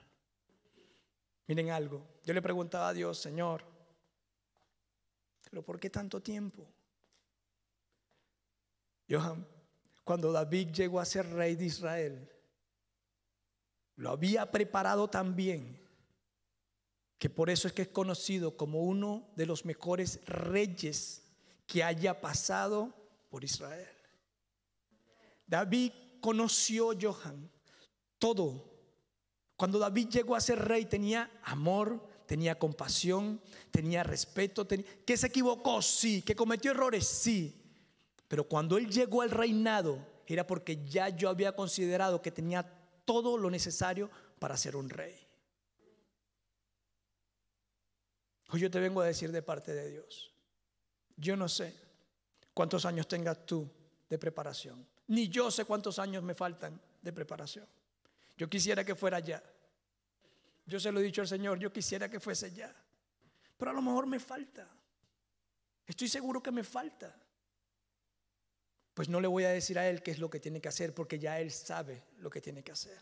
Miren 1.47 1.71
algo, 1.71 2.05
yo 2.23 2.33
le 2.33 2.41
preguntaba 2.41 2.89
a 2.89 2.93
Dios, 2.93 3.17
Señor, 3.17 3.63
pero 5.49 5.63
¿por 5.63 5.79
qué 5.79 5.89
tanto 5.89 6.21
tiempo? 6.21 6.67
Johan, 9.09 9.47
cuando 10.03 10.31
David 10.31 10.69
llegó 10.71 10.99
a 10.99 11.05
ser 11.05 11.29
rey 11.31 11.55
de 11.55 11.65
Israel, 11.65 12.31
lo 13.95 14.11
había 14.11 14.51
preparado 14.51 15.09
tan 15.09 15.35
bien 15.35 15.81
que 17.17 17.29
por 17.29 17.49
eso 17.49 17.67
es 17.67 17.73
que 17.73 17.83
es 17.83 17.87
conocido 17.87 18.55
como 18.55 18.83
uno 18.83 19.27
de 19.35 19.45
los 19.45 19.65
mejores 19.65 20.23
reyes 20.25 21.23
que 21.65 21.83
haya 21.83 22.21
pasado 22.21 22.93
por 23.29 23.43
Israel. 23.43 23.96
David 25.47 25.93
conoció, 26.19 26.91
Johan, 26.99 27.49
todo. 28.19 28.77
Cuando 29.55 29.79
David 29.79 30.09
llegó 30.09 30.35
a 30.35 30.41
ser 30.41 30.59
rey 30.59 30.85
tenía 30.85 31.31
amor, 31.43 32.07
tenía 32.27 32.59
compasión, 32.59 33.41
tenía 33.71 34.03
respeto. 34.03 34.67
¿Que 34.67 35.17
se 35.17 35.27
equivocó? 35.27 35.81
Sí. 35.81 36.21
¿Que 36.21 36.35
cometió 36.35 36.71
errores? 36.71 37.07
Sí. 37.07 37.63
Pero 38.27 38.43
cuando 38.43 38.77
él 38.77 38.89
llegó 38.89 39.21
al 39.21 39.31
reinado 39.31 40.05
era 40.27 40.45
porque 40.45 40.85
ya 40.85 41.09
yo 41.09 41.29
había 41.29 41.55
considerado 41.55 42.21
que 42.21 42.31
tenía 42.31 42.63
todo 43.05 43.37
lo 43.37 43.49
necesario 43.49 44.11
para 44.39 44.57
ser 44.57 44.75
un 44.75 44.89
rey. 44.89 45.15
Hoy 48.49 48.59
yo 48.59 48.69
te 48.69 48.79
vengo 48.79 49.01
a 49.01 49.05
decir 49.05 49.31
de 49.31 49.41
parte 49.41 49.73
de 49.73 49.89
Dios. 49.89 50.31
Yo 51.15 51.35
no 51.35 51.49
sé 51.49 51.73
cuántos 52.53 52.85
años 52.85 53.07
tengas 53.07 53.45
tú 53.45 53.69
de 54.09 54.17
preparación. 54.17 54.85
Ni 55.07 55.29
yo 55.29 55.49
sé 55.51 55.65
cuántos 55.65 55.99
años 55.99 56.23
me 56.23 56.33
faltan 56.33 56.79
de 57.01 57.13
preparación. 57.13 57.65
Yo 58.37 58.49
quisiera 58.49 58.83
que 58.83 58.95
fuera 58.95 59.19
ya. 59.19 59.41
Yo 60.65 60.79
se 60.79 60.91
lo 60.91 60.99
he 60.99 61.03
dicho 61.03 61.21
al 61.21 61.27
Señor, 61.27 61.59
yo 61.59 61.71
quisiera 61.71 62.09
que 62.09 62.19
fuese 62.19 62.53
ya. 62.53 62.73
Pero 63.57 63.71
a 63.71 63.73
lo 63.73 63.81
mejor 63.81 64.05
me 64.05 64.19
falta. 64.19 64.67
Estoy 65.85 66.07
seguro 66.09 66.43
que 66.43 66.51
me 66.51 66.63
falta 66.63 67.15
pues 68.97 69.09
no 69.09 69.21
le 69.21 69.27
voy 69.27 69.43
a 69.43 69.49
decir 69.49 69.77
a 69.77 69.87
él 69.87 70.01
qué 70.01 70.09
es 70.09 70.17
lo 70.17 70.27
que 70.27 70.39
tiene 70.39 70.59
que 70.59 70.69
hacer, 70.69 70.91
porque 70.91 71.19
ya 71.19 71.39
él 71.39 71.51
sabe 71.51 72.01
lo 72.17 72.31
que 72.31 72.41
tiene 72.41 72.63
que 72.63 72.71
hacer. 72.71 72.97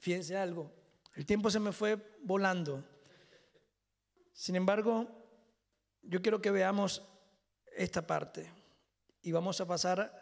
Fíjense 0.00 0.38
algo, 0.38 0.72
el 1.16 1.26
tiempo 1.26 1.50
se 1.50 1.60
me 1.60 1.70
fue 1.70 2.16
volando. 2.22 2.82
Sin 4.32 4.56
embargo, 4.56 5.06
yo 6.00 6.22
quiero 6.22 6.40
que 6.40 6.50
veamos 6.50 7.02
esta 7.76 8.06
parte 8.06 8.50
y 9.26 9.32
vamos 9.32 9.60
a 9.60 9.66
pasar 9.66 9.98
a 9.98 10.12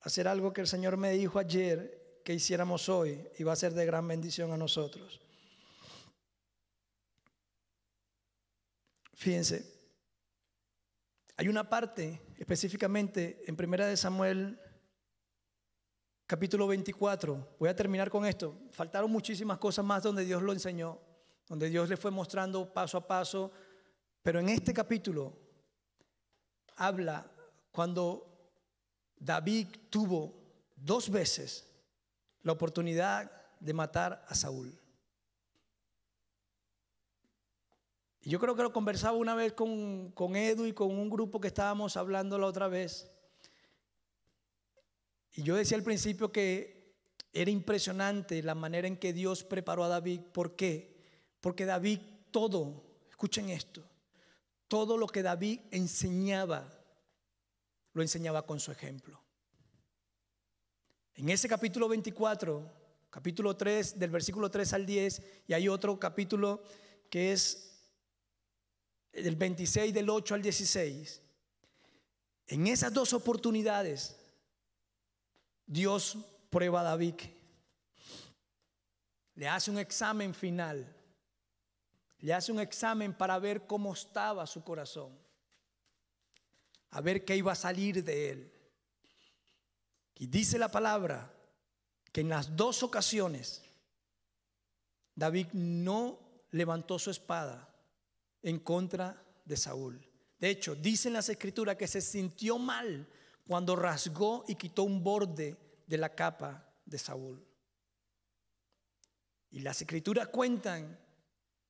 hacer 0.00 0.26
algo 0.26 0.54
que 0.54 0.62
el 0.62 0.66
Señor 0.66 0.96
me 0.96 1.10
dijo 1.10 1.38
ayer 1.38 2.22
que 2.24 2.32
hiciéramos 2.32 2.88
hoy 2.88 3.28
y 3.38 3.42
va 3.42 3.52
a 3.52 3.56
ser 3.56 3.74
de 3.74 3.84
gran 3.84 4.08
bendición 4.08 4.50
a 4.52 4.56
nosotros. 4.56 5.20
Fíjense, 9.12 9.70
hay 11.36 11.46
una 11.48 11.68
parte 11.68 12.22
específicamente 12.38 13.44
en 13.46 13.54
Primera 13.54 13.86
de 13.86 13.98
Samuel 13.98 14.58
capítulo 16.26 16.66
24. 16.68 17.56
Voy 17.58 17.68
a 17.68 17.76
terminar 17.76 18.08
con 18.08 18.24
esto. 18.24 18.62
Faltaron 18.70 19.10
muchísimas 19.10 19.58
cosas 19.58 19.84
más 19.84 20.02
donde 20.02 20.24
Dios 20.24 20.40
lo 20.42 20.54
enseñó, 20.54 20.98
donde 21.46 21.68
Dios 21.68 21.86
le 21.90 21.98
fue 21.98 22.10
mostrando 22.10 22.72
paso 22.72 22.96
a 22.96 23.06
paso, 23.06 23.52
pero 24.22 24.40
en 24.40 24.48
este 24.48 24.72
capítulo 24.72 25.36
habla 26.76 27.31
cuando 27.72 28.28
David 29.16 29.68
tuvo 29.90 30.34
dos 30.76 31.10
veces 31.10 31.66
la 32.42 32.52
oportunidad 32.52 33.30
de 33.58 33.72
matar 33.72 34.24
a 34.28 34.34
Saúl. 34.34 34.78
Y 38.20 38.30
yo 38.30 38.38
creo 38.38 38.54
que 38.54 38.62
lo 38.62 38.72
conversaba 38.72 39.16
una 39.16 39.34
vez 39.34 39.52
con, 39.52 40.12
con 40.12 40.36
Edu 40.36 40.66
y 40.66 40.72
con 40.72 40.90
un 40.90 41.10
grupo 41.10 41.40
que 41.40 41.48
estábamos 41.48 41.96
hablando 41.96 42.38
la 42.38 42.46
otra 42.46 42.68
vez. 42.68 43.10
Y 45.34 45.42
yo 45.42 45.56
decía 45.56 45.76
al 45.76 45.82
principio 45.82 46.30
que 46.30 46.94
era 47.32 47.50
impresionante 47.50 48.42
la 48.42 48.54
manera 48.54 48.86
en 48.86 48.96
que 48.96 49.12
Dios 49.12 49.42
preparó 49.42 49.84
a 49.84 49.88
David. 49.88 50.20
¿Por 50.32 50.54
qué? 50.54 51.00
Porque 51.40 51.64
David 51.64 52.00
todo, 52.30 52.84
escuchen 53.08 53.48
esto, 53.48 53.82
todo 54.68 54.96
lo 54.96 55.06
que 55.06 55.22
David 55.22 55.60
enseñaba, 55.70 56.68
lo 57.92 58.02
enseñaba 58.02 58.46
con 58.46 58.60
su 58.60 58.72
ejemplo. 58.72 59.22
En 61.14 61.28
ese 61.28 61.48
capítulo 61.48 61.88
24, 61.88 62.70
capítulo 63.10 63.56
3, 63.56 63.98
del 63.98 64.10
versículo 64.10 64.50
3 64.50 64.72
al 64.72 64.86
10, 64.86 65.22
y 65.48 65.52
hay 65.52 65.68
otro 65.68 65.98
capítulo 65.98 66.62
que 67.10 67.32
es 67.32 67.72
del 69.12 69.36
26, 69.36 69.92
del 69.92 70.08
8 70.08 70.34
al 70.34 70.42
16. 70.42 71.22
En 72.46 72.66
esas 72.66 72.92
dos 72.92 73.12
oportunidades, 73.12 74.16
Dios 75.66 76.16
prueba 76.50 76.80
a 76.80 76.84
David. 76.84 77.14
Le 79.34 79.48
hace 79.48 79.70
un 79.70 79.78
examen 79.78 80.34
final. 80.34 80.96
Le 82.18 82.32
hace 82.32 82.52
un 82.52 82.60
examen 82.60 83.12
para 83.12 83.38
ver 83.38 83.66
cómo 83.66 83.92
estaba 83.92 84.46
su 84.46 84.62
corazón. 84.62 85.18
A 86.92 87.00
ver 87.00 87.24
qué 87.24 87.36
iba 87.36 87.52
a 87.52 87.56
salir 87.56 88.02
de 88.02 88.30
él. 88.30 88.52
Y 90.14 90.26
dice 90.26 90.58
la 90.58 90.70
palabra 90.70 91.32
que 92.12 92.20
en 92.20 92.28
las 92.28 92.56
dos 92.56 92.82
ocasiones 92.82 93.62
David 95.14 95.48
no 95.52 96.18
levantó 96.50 96.98
su 96.98 97.10
espada 97.10 97.68
en 98.42 98.58
contra 98.60 99.22
de 99.44 99.56
Saúl. 99.56 100.00
De 100.38 100.50
hecho, 100.50 100.74
dicen 100.74 101.12
las 101.12 101.28
escrituras 101.28 101.76
que 101.76 101.86
se 101.86 102.00
sintió 102.00 102.58
mal 102.58 103.06
cuando 103.46 103.76
rasgó 103.76 104.44
y 104.48 104.54
quitó 104.54 104.82
un 104.82 105.02
borde 105.02 105.56
de 105.86 105.98
la 105.98 106.14
capa 106.14 106.72
de 106.84 106.98
Saúl. 106.98 107.44
Y 109.50 109.60
las 109.60 109.80
escrituras 109.80 110.28
cuentan 110.28 110.98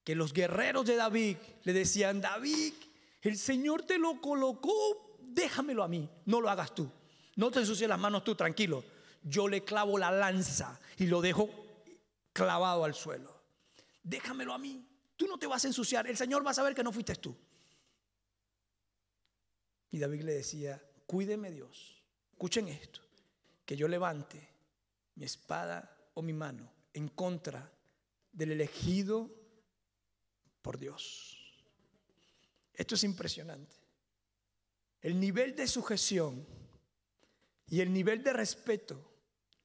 que 0.05 0.15
los 0.15 0.33
guerreros 0.33 0.87
de 0.87 0.97
David 0.97 1.37
le 1.65 1.73
decían, 1.73 2.21
David, 2.21 2.75
el 3.21 3.37
Señor 3.37 3.83
te 3.83 3.99
lo 3.99 4.21
colocó, 4.21 5.12
déjamelo 5.35 5.83
a 5.83 5.89
mí, 5.89 6.09
no 6.27 6.41
lo 6.41 6.51
hagas 6.51 6.75
tú. 6.75 6.91
No 7.37 7.51
te 7.51 7.61
ensucies 7.61 7.89
las 7.89 7.99
manos 7.99 8.25
tú, 8.25 8.35
tranquilo. 8.35 8.85
Yo 9.23 9.49
le 9.49 9.65
clavo 9.65 9.99
la 9.99 10.11
lanza 10.11 10.79
y 10.99 11.07
lo 11.07 11.21
dejo 11.21 11.49
clavado 12.33 12.85
al 12.85 12.95
suelo. 12.95 13.43
Déjamelo 14.03 14.53
a 14.53 14.59
mí. 14.59 14.87
Tú 15.17 15.27
no 15.27 15.39
te 15.39 15.47
vas 15.47 15.65
a 15.65 15.69
ensuciar. 15.69 16.07
El 16.07 16.17
Señor 16.17 16.45
va 16.45 16.51
a 16.51 16.55
saber 16.55 16.75
que 16.75 16.83
no 16.83 16.93
fuiste 16.93 17.15
tú. 17.17 17.37
Y 19.91 19.99
David 19.99 20.23
le 20.23 20.35
decía, 20.35 20.83
cuídeme 21.07 21.51
Dios. 21.51 22.03
Escuchen 22.33 22.69
esto. 22.69 23.01
Que 23.65 23.77
yo 23.77 23.87
levante 23.89 24.49
mi 25.15 25.25
espada 25.25 25.97
o 26.15 26.23
mi 26.23 26.33
mano 26.33 26.71
en 26.93 27.09
contra 27.09 27.71
del 28.33 28.53
elegido 28.53 29.31
por 30.61 30.79
Dios. 30.79 31.39
Esto 32.75 32.95
es 32.95 33.05
impresionante. 33.05 33.82
El 35.03 35.19
nivel 35.19 35.55
de 35.55 35.67
sujeción 35.67 36.47
y 37.67 37.81
el 37.81 37.93
nivel 37.93 38.23
de 38.23 38.33
respeto 38.33 39.13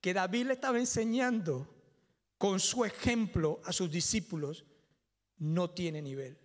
que 0.01 0.13
David 0.13 0.47
le 0.47 0.53
estaba 0.53 0.79
enseñando 0.79 1.73
con 2.37 2.59
su 2.59 2.83
ejemplo 2.83 3.61
a 3.63 3.71
sus 3.71 3.89
discípulos 3.89 4.65
no 5.37 5.69
tiene 5.69 6.01
nivel. 6.01 6.37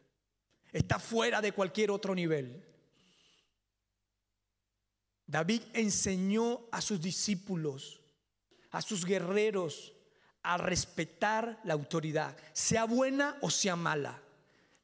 Está 0.71 0.99
fuera 0.99 1.41
de 1.41 1.53
cualquier 1.53 1.91
otro 1.91 2.15
nivel. 2.15 2.65
David 5.27 5.63
enseñó 5.73 6.69
a 6.71 6.81
sus 6.81 7.01
discípulos, 7.01 8.01
a 8.71 8.83
sus 8.83 9.05
guerreros, 9.05 9.95
a 10.43 10.59
respetar 10.59 11.61
la 11.65 11.75
autoridad, 11.75 12.37
sea 12.53 12.85
buena 12.85 13.39
o 13.41 13.51
sea 13.51 13.77
mala 13.77 14.22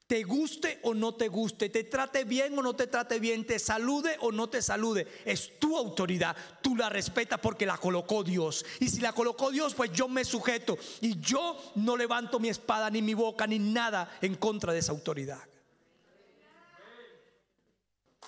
te 0.08 0.22
guste 0.22 0.80
o 0.84 0.94
no 0.94 1.14
te 1.14 1.28
guste, 1.28 1.68
te 1.68 1.84
trate 1.84 2.24
bien 2.24 2.58
o 2.58 2.62
no 2.62 2.74
te 2.74 2.86
trate 2.86 3.20
bien, 3.20 3.46
te 3.46 3.58
salude 3.58 4.16
o 4.20 4.32
no 4.32 4.48
te 4.48 4.62
salude, 4.62 5.06
es 5.26 5.58
tu 5.60 5.76
autoridad, 5.76 6.34
tú 6.62 6.74
la 6.74 6.88
respetas 6.88 7.38
porque 7.38 7.66
la 7.66 7.76
colocó 7.76 8.24
Dios. 8.24 8.64
Y 8.80 8.88
si 8.88 9.00
la 9.00 9.12
colocó 9.12 9.50
Dios, 9.50 9.74
pues 9.74 9.92
yo 9.92 10.08
me 10.08 10.24
sujeto 10.24 10.78
y 11.02 11.20
yo 11.20 11.60
no 11.74 11.94
levanto 11.94 12.40
mi 12.40 12.48
espada 12.48 12.88
ni 12.88 13.02
mi 13.02 13.12
boca 13.12 13.46
ni 13.46 13.58
nada 13.58 14.16
en 14.22 14.36
contra 14.36 14.72
de 14.72 14.78
esa 14.78 14.92
autoridad. 14.92 15.42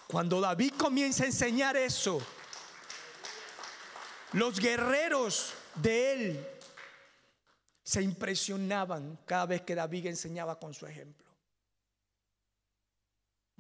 Cuando 0.07 0.39
David 0.39 0.75
comienza 0.77 1.25
a 1.25 1.29
enseñar 1.29 1.79
eso, 1.79 2.21
los 4.33 4.61
guerreros 4.61 5.55
de 5.77 6.13
él 6.13 6.47
se 7.83 8.03
impresionaban 8.03 9.19
cada 9.25 9.47
vez 9.47 9.63
que 9.63 9.75
David 9.75 10.09
enseñaba 10.09 10.59
con 10.59 10.75
su 10.75 10.87
ejemplo. 10.87 11.30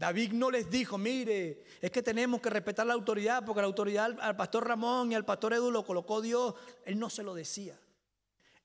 David 0.00 0.32
no 0.32 0.50
les 0.50 0.70
dijo, 0.70 0.96
mire, 0.96 1.62
es 1.78 1.90
que 1.90 2.02
tenemos 2.02 2.40
que 2.40 2.48
respetar 2.48 2.86
la 2.86 2.94
autoridad 2.94 3.44
porque 3.44 3.60
la 3.60 3.66
autoridad 3.66 4.18
al 4.18 4.34
pastor 4.34 4.66
Ramón 4.66 5.12
y 5.12 5.14
al 5.14 5.26
pastor 5.26 5.52
Edu 5.52 5.70
lo 5.70 5.84
colocó 5.84 6.22
Dios. 6.22 6.54
Él 6.86 6.98
no 6.98 7.10
se 7.10 7.22
lo 7.22 7.34
decía, 7.34 7.78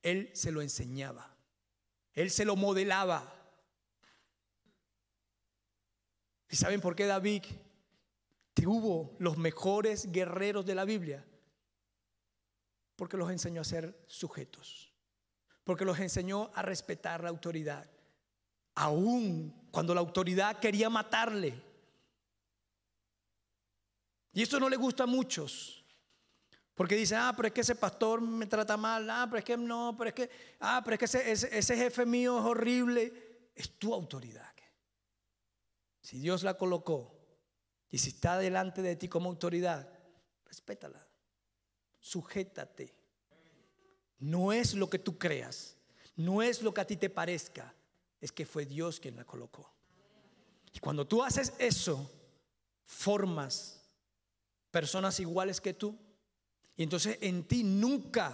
él 0.01 0.29
se 0.33 0.53
lo 0.53 0.61
enseñaba, 0.61 1.35
él 2.13 2.31
se 2.31 2.45
lo 2.45 2.55
modelaba. 2.55 3.33
¿Y 6.49 6.55
saben 6.55 6.79
por 6.79 6.95
qué 6.95 7.05
David 7.05 7.43
tuvo 8.53 9.17
los 9.19 9.35
mejores 9.37 10.13
guerreros 10.13 10.65
de 10.65 10.75
la 10.75 10.85
Biblia? 10.85 11.25
Porque 12.95 13.17
los 13.17 13.29
enseñó 13.29 13.59
a 13.59 13.65
ser 13.65 14.05
sujetos, 14.07 14.93
porque 15.65 15.83
los 15.83 15.99
enseñó 15.99 16.49
a 16.53 16.61
respetar 16.61 17.21
la 17.21 17.29
autoridad 17.29 17.89
aún 18.75 19.53
cuando 19.75 19.93
la 19.93 19.99
autoridad 19.99 20.57
quería 20.57 20.89
matarle. 20.89 21.53
Y 24.31 24.41
eso 24.41 24.57
no 24.57 24.69
le 24.69 24.77
gusta 24.77 25.03
a 25.03 25.05
muchos. 25.05 25.83
Porque 26.73 26.95
dicen, 26.95 27.17
ah, 27.19 27.33
pero 27.35 27.49
es 27.49 27.53
que 27.53 27.59
ese 27.59 27.75
pastor 27.75 28.21
me 28.21 28.45
trata 28.45 28.77
mal, 28.77 29.09
ah, 29.09 29.27
pero 29.29 29.39
es 29.39 29.43
que 29.43 29.57
no, 29.57 29.93
pero 29.97 30.07
es 30.07 30.15
que, 30.15 30.29
ah, 30.61 30.81
pero 30.81 30.93
es 30.95 30.99
que 30.99 31.05
ese, 31.33 31.57
ese 31.57 31.75
jefe 31.75 32.05
mío 32.05 32.39
es 32.39 32.45
horrible. 32.45 33.49
Es 33.53 33.77
tu 33.77 33.93
autoridad. 33.93 34.53
Si 35.99 36.19
Dios 36.19 36.43
la 36.43 36.55
colocó 36.55 37.13
y 37.89 37.97
si 37.97 38.11
está 38.11 38.37
delante 38.37 38.81
de 38.81 38.95
ti 38.95 39.09
como 39.09 39.29
autoridad, 39.29 39.89
respétala, 40.45 41.05
sujétate. 41.99 42.95
No 44.19 44.53
es 44.53 44.73
lo 44.73 44.89
que 44.89 44.99
tú 44.99 45.17
creas, 45.17 45.75
no 46.15 46.41
es 46.41 46.61
lo 46.61 46.73
que 46.73 46.79
a 46.81 46.87
ti 46.87 46.95
te 46.95 47.09
parezca, 47.09 47.73
es 48.25 48.31
que 48.31 48.45
fue 48.45 48.65
Dios 48.65 48.99
quien 48.99 49.15
la 49.15 49.23
colocó. 49.23 49.71
Y 50.73 50.79
cuando 50.79 51.07
tú 51.07 51.23
haces 51.23 51.53
eso, 51.59 52.11
formas 52.83 53.87
personas 54.71 55.19
iguales 55.19 55.61
que 55.61 55.75
tú. 55.75 55.95
Y 56.75 56.83
entonces 56.83 57.19
en 57.21 57.47
ti 57.47 57.63
nunca 57.63 58.29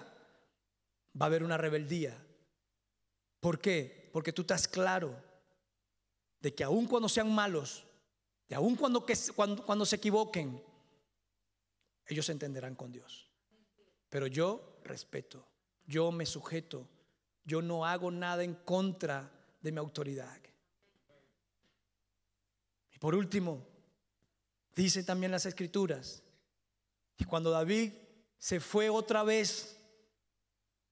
va 1.20 1.26
a 1.26 1.28
haber 1.28 1.44
una 1.44 1.58
rebeldía. 1.58 2.18
¿Por 3.42 3.60
qué? 3.60 4.10
Porque 4.14 4.32
tú 4.32 4.44
estás 4.44 4.66
claro 4.68 5.14
de 6.40 6.56
que 6.56 6.64
aun 6.64 6.88
cuando 6.88 7.10
sean 7.10 7.30
malos, 7.30 7.84
de 8.48 8.56
aun 8.56 8.78
cuando, 8.78 9.06
cuando, 9.36 9.66
cuando 9.66 9.86
se 9.86 9.98
equivoquen, 9.98 10.64
ellos 12.08 12.26
se 12.26 12.32
entenderán 12.32 12.76
con 12.76 12.94
Dios. 12.94 13.30
Pero 14.10 14.26
yo 14.26 14.80
respeto, 14.86 15.46
yo 15.86 16.14
me 16.14 16.26
sujeto, 16.26 16.88
yo 17.44 17.62
no 17.62 17.86
hago 17.86 18.10
nada 18.10 18.44
en 18.44 18.56
contra 18.56 19.41
de 19.62 19.72
mi 19.72 19.78
autoridad. 19.78 20.40
Y 22.92 22.98
por 23.00 23.16
último, 23.16 23.66
dice 24.76 25.04
también 25.04 25.32
las 25.32 25.46
escrituras, 25.46 26.24
y 27.18 27.24
cuando 27.24 27.52
David 27.52 27.94
se 28.38 28.60
fue 28.60 28.90
otra 28.90 29.24
vez 29.24 29.78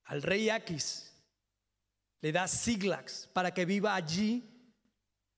al 0.06 0.22
rey 0.22 0.50
Aquis, 0.50 1.12
le 2.22 2.32
da 2.32 2.48
Siglax 2.48 3.30
para 3.34 3.54
que 3.54 3.66
viva 3.66 3.96
allí 3.96 4.44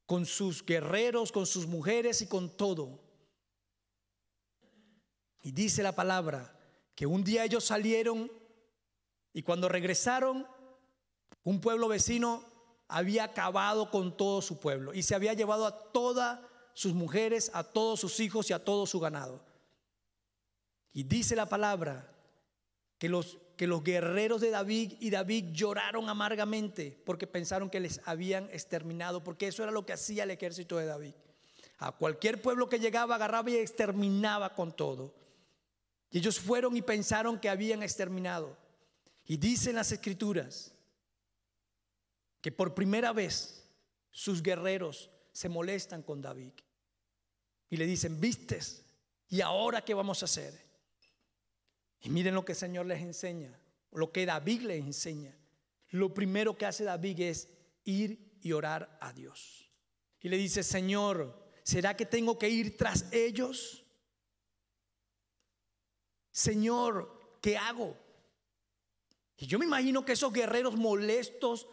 con 0.06 0.26
sus 0.26 0.66
guerreros, 0.66 1.32
con 1.32 1.46
sus 1.46 1.68
mujeres 1.68 2.22
y 2.22 2.28
con 2.28 2.58
todo. 2.58 3.00
Y 5.42 5.52
dice 5.52 5.84
la 5.84 5.96
palabra 5.96 6.58
que 6.96 7.06
un 7.06 7.24
día 7.24 7.46
ellos 7.46 7.64
salieron 7.64 8.32
y 9.34 9.44
cuando 9.44 9.70
regresaron, 9.70 10.46
un 11.44 11.62
pueblo 11.62 11.88
vecino 11.88 12.44
había 12.92 13.24
acabado 13.24 13.90
con 13.90 14.16
todo 14.16 14.42
su 14.42 14.60
pueblo 14.60 14.94
y 14.94 15.02
se 15.02 15.16
había 15.16 15.34
llevado 15.34 15.66
a 15.66 15.92
todas 15.92 16.40
sus 16.74 16.94
mujeres, 16.94 17.50
a 17.54 17.64
todos 17.64 18.00
sus 18.00 18.20
hijos 18.20 18.50
y 18.50 18.54
a 18.54 18.64
todo 18.64 18.86
su 18.86 19.00
ganado. 19.00 19.42
Y 20.94 21.04
dice 21.04 21.36
la 21.36 21.48
palabra 21.48 22.14
que 22.98 23.08
los, 23.08 23.38
que 23.56 23.66
los 23.66 23.84
guerreros 23.84 24.42
de 24.42 24.52
David 24.52 24.94
y 25.00 25.10
David 25.10 25.54
lloraron 25.54 26.10
amargamente 26.10 27.02
porque 27.06 27.28
pensaron 27.28 27.70
que 27.70 27.80
les 27.80 28.02
habían 28.06 28.50
exterminado, 28.52 29.24
porque 29.24 29.48
eso 29.48 29.64
era 29.64 29.72
lo 29.72 29.86
que 29.86 29.94
hacía 29.94 30.24
el 30.24 30.32
ejército 30.32 30.78
de 30.78 30.86
David. 30.86 31.14
A 31.78 31.94
cualquier 31.94 32.42
pueblo 32.42 32.68
que 32.68 32.80
llegaba 32.80 33.16
agarraba 33.16 33.50
y 33.50 33.56
exterminaba 33.56 34.54
con 34.54 34.76
todo. 34.76 35.16
Y 36.12 36.18
ellos 36.18 36.40
fueron 36.40 36.76
y 36.76 36.82
pensaron 36.82 37.40
que 37.40 37.50
habían 37.50 37.84
exterminado. 37.84 38.58
Y 39.26 39.38
dicen 39.38 39.78
las 39.78 39.94
escrituras 39.94 40.74
que 42.42 42.52
por 42.52 42.74
primera 42.74 43.14
vez 43.14 43.64
sus 44.10 44.42
guerreros 44.42 45.10
se 45.32 45.50
molestan 45.50 46.02
con 46.04 46.22
David. 46.22 46.54
Y 47.70 47.78
le 47.78 47.86
dicen, 47.86 48.20
vistes, 48.20 48.84
¿y 49.30 49.42
ahora 49.42 49.86
qué 49.86 49.94
vamos 49.94 50.22
a 50.22 50.26
hacer? 50.26 50.60
Y 52.02 52.10
miren 52.10 52.36
lo 52.36 52.44
que 52.44 52.54
el 52.54 52.58
Señor 52.58 52.86
les 52.88 53.02
enseña, 53.02 53.58
lo 53.92 54.12
que 54.12 54.26
David 54.26 54.62
les 54.62 54.84
enseña. 54.84 55.36
Lo 55.90 56.14
primero 56.14 56.58
que 56.58 56.66
hace 56.66 56.84
David 56.84 57.20
es 57.22 57.50
ir 57.84 58.38
y 58.42 58.54
orar 58.54 58.98
a 59.02 59.14
Dios. 59.14 59.70
Y 60.20 60.30
le 60.30 60.38
dice, 60.38 60.64
Señor, 60.64 61.48
¿será 61.64 61.96
que 61.96 62.06
tengo 62.06 62.38
que 62.38 62.50
ir 62.50 62.78
tras 62.78 63.12
ellos? 63.12 63.86
Señor, 66.32 67.40
¿qué 67.42 67.58
hago? 67.58 67.98
Y 69.38 69.48
yo 69.48 69.60
me 69.60 69.66
imagino 69.66 70.06
que 70.06 70.14
esos 70.14 70.32
guerreros 70.32 70.76
molestos, 70.76 71.68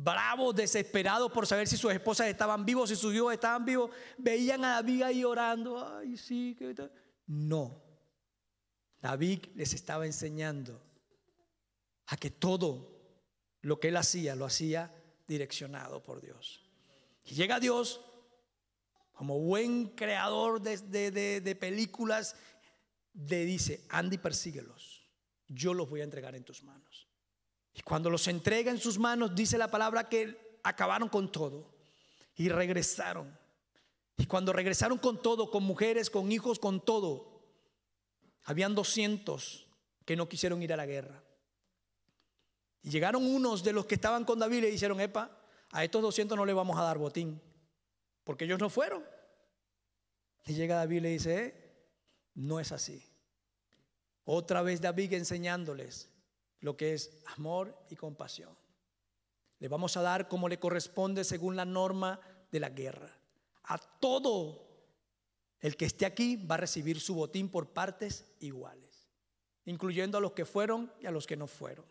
bravos, 0.00 0.54
desesperados 0.54 1.30
por 1.32 1.46
saber 1.46 1.66
si 1.66 1.76
sus 1.76 1.92
esposas 1.92 2.28
estaban 2.28 2.64
vivos, 2.64 2.88
si 2.88 2.96
sus 2.96 3.14
hijos 3.14 3.32
estaban 3.32 3.64
vivos, 3.64 3.90
veían 4.16 4.64
a 4.64 4.74
David 4.74 5.02
ahí 5.02 5.24
orando. 5.24 5.84
Ay, 5.98 6.16
sí, 6.16 6.54
¿qué 6.56 6.74
tal? 6.74 6.92
No. 7.26 7.82
David 9.00 9.46
les 9.54 9.74
estaba 9.74 10.06
enseñando 10.06 10.80
a 12.06 12.16
que 12.16 12.30
todo 12.30 12.96
lo 13.60 13.80
que 13.80 13.88
él 13.88 13.96
hacía 13.96 14.36
lo 14.36 14.44
hacía 14.44 14.94
direccionado 15.26 16.02
por 16.02 16.20
Dios. 16.20 16.64
Y 17.24 17.34
llega 17.34 17.60
Dios 17.60 18.00
como 19.12 19.40
buen 19.40 19.88
creador 19.88 20.62
de, 20.62 21.10
de 21.10 21.56
películas, 21.56 22.36
le 23.14 23.44
dice, 23.44 23.84
Andy, 23.88 24.18
persíguelos. 24.18 25.08
Yo 25.48 25.74
los 25.74 25.90
voy 25.90 26.02
a 26.02 26.04
entregar 26.04 26.36
en 26.36 26.44
tus 26.44 26.62
manos. 26.62 27.07
Y 27.78 27.82
cuando 27.82 28.10
los 28.10 28.26
entrega 28.26 28.72
en 28.72 28.78
sus 28.78 28.98
manos, 28.98 29.36
dice 29.36 29.56
la 29.56 29.70
palabra 29.70 30.08
que 30.08 30.58
acabaron 30.64 31.08
con 31.08 31.30
todo 31.30 31.70
y 32.34 32.48
regresaron. 32.48 33.38
Y 34.16 34.26
cuando 34.26 34.52
regresaron 34.52 34.98
con 34.98 35.22
todo, 35.22 35.48
con 35.48 35.62
mujeres, 35.62 36.10
con 36.10 36.32
hijos, 36.32 36.58
con 36.58 36.84
todo, 36.84 37.40
habían 38.42 38.74
200 38.74 39.64
que 40.04 40.16
no 40.16 40.28
quisieron 40.28 40.60
ir 40.60 40.72
a 40.72 40.76
la 40.76 40.86
guerra. 40.86 41.22
Y 42.82 42.90
llegaron 42.90 43.24
unos 43.24 43.62
de 43.62 43.72
los 43.72 43.86
que 43.86 43.94
estaban 43.94 44.24
con 44.24 44.40
David 44.40 44.58
y 44.58 44.62
le 44.62 44.70
dijeron, 44.72 45.00
epa, 45.00 45.30
a 45.70 45.84
estos 45.84 46.02
200 46.02 46.36
no 46.36 46.44
le 46.44 46.54
vamos 46.54 46.76
a 46.78 46.82
dar 46.82 46.98
botín, 46.98 47.40
porque 48.24 48.44
ellos 48.44 48.58
no 48.58 48.70
fueron. 48.70 49.04
Y 50.46 50.54
llega 50.54 50.74
David 50.74 50.96
y 50.96 51.00
le 51.00 51.08
dice, 51.10 51.44
eh, 51.44 51.74
no 52.34 52.58
es 52.58 52.72
así. 52.72 53.06
Otra 54.24 54.62
vez 54.62 54.80
David 54.80 55.12
enseñándoles, 55.12 56.10
lo 56.60 56.76
que 56.76 56.94
es 56.94 57.22
amor 57.36 57.76
y 57.90 57.96
compasión. 57.96 58.56
Le 59.58 59.68
vamos 59.68 59.96
a 59.96 60.02
dar 60.02 60.28
como 60.28 60.48
le 60.48 60.58
corresponde 60.58 61.24
según 61.24 61.56
la 61.56 61.64
norma 61.64 62.20
de 62.50 62.60
la 62.60 62.70
guerra. 62.70 63.16
A 63.64 63.78
todo 63.78 64.66
el 65.60 65.76
que 65.76 65.84
esté 65.84 66.06
aquí 66.06 66.36
va 66.36 66.54
a 66.54 66.58
recibir 66.58 67.00
su 67.00 67.14
botín 67.14 67.48
por 67.48 67.70
partes 67.70 68.24
iguales, 68.40 69.08
incluyendo 69.64 70.18
a 70.18 70.20
los 70.20 70.32
que 70.32 70.44
fueron 70.44 70.92
y 71.00 71.06
a 71.06 71.10
los 71.10 71.26
que 71.26 71.36
no 71.36 71.46
fueron. 71.46 71.84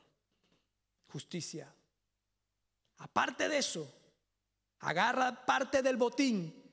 Justicia. 1.07 1.74
Aparte 2.97 3.49
de 3.49 3.57
eso, 3.57 3.93
agarra 4.80 5.45
parte 5.45 5.82
del 5.82 5.97
botín 5.97 6.63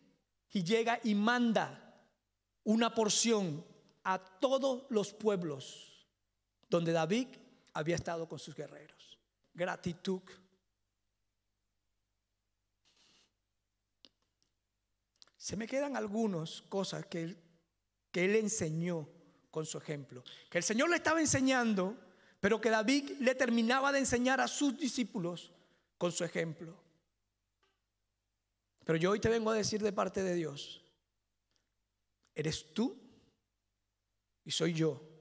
y 0.52 0.62
llega 0.62 1.00
y 1.02 1.14
manda 1.14 1.80
una 2.62 2.94
porción 2.94 3.64
a 4.04 4.18
todos 4.18 4.84
los 4.90 5.12
pueblos 5.12 6.06
donde 6.68 6.92
David 6.92 7.28
había 7.74 7.96
estado 7.96 8.28
con 8.28 8.38
sus 8.38 8.54
guerreros. 8.54 9.18
Gratitud. 9.52 10.22
Se 15.36 15.56
me 15.56 15.66
quedan 15.66 15.96
algunas 15.96 16.62
cosas 16.62 17.04
que 17.06 17.22
él, 17.22 17.38
que 18.10 18.24
él 18.24 18.36
enseñó 18.36 19.08
con 19.50 19.66
su 19.66 19.76
ejemplo. 19.76 20.24
Que 20.48 20.58
el 20.58 20.64
Señor 20.64 20.88
le 20.88 20.96
estaba 20.96 21.20
enseñando, 21.20 21.96
pero 22.40 22.60
que 22.60 22.70
David 22.70 23.18
le 23.20 23.34
terminaba 23.34 23.92
de 23.92 23.98
enseñar 23.98 24.40
a 24.40 24.48
sus 24.48 24.78
discípulos 24.78 25.52
con 25.98 26.12
su 26.12 26.24
ejemplo. 26.24 26.74
Pero 28.84 28.98
yo 28.98 29.10
hoy 29.10 29.20
te 29.20 29.28
vengo 29.28 29.50
a 29.50 29.54
decir 29.54 29.82
de 29.82 29.92
parte 29.92 30.22
de 30.22 30.34
Dios, 30.34 30.82
eres 32.34 32.72
tú 32.72 32.98
y 34.44 34.50
soy 34.50 34.74
yo 34.74 35.13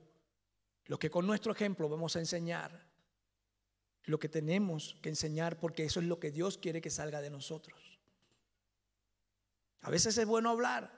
lo 0.85 0.99
que 0.99 1.09
con 1.09 1.25
nuestro 1.25 1.51
ejemplo 1.51 1.89
vamos 1.89 2.15
a 2.15 2.19
enseñar, 2.19 2.87
lo 4.05 4.19
que 4.19 4.29
tenemos 4.29 4.97
que 5.01 5.09
enseñar, 5.09 5.59
porque 5.59 5.85
eso 5.85 5.99
es 5.99 6.05
lo 6.05 6.19
que 6.19 6.31
Dios 6.31 6.57
quiere 6.57 6.81
que 6.81 6.89
salga 6.89 7.21
de 7.21 7.29
nosotros. 7.29 7.99
A 9.81 9.89
veces 9.89 10.17
es 10.17 10.25
bueno 10.25 10.49
hablar, 10.49 10.91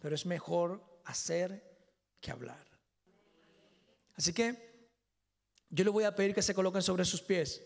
pero 0.00 0.14
es 0.14 0.26
mejor 0.26 1.00
hacer 1.04 1.62
que 2.20 2.30
hablar. 2.30 2.66
Así 4.14 4.32
que 4.32 4.88
yo 5.70 5.84
le 5.84 5.90
voy 5.90 6.04
a 6.04 6.14
pedir 6.14 6.34
que 6.34 6.42
se 6.42 6.54
coloquen 6.54 6.82
sobre 6.82 7.04
sus 7.04 7.22
pies. 7.22 7.62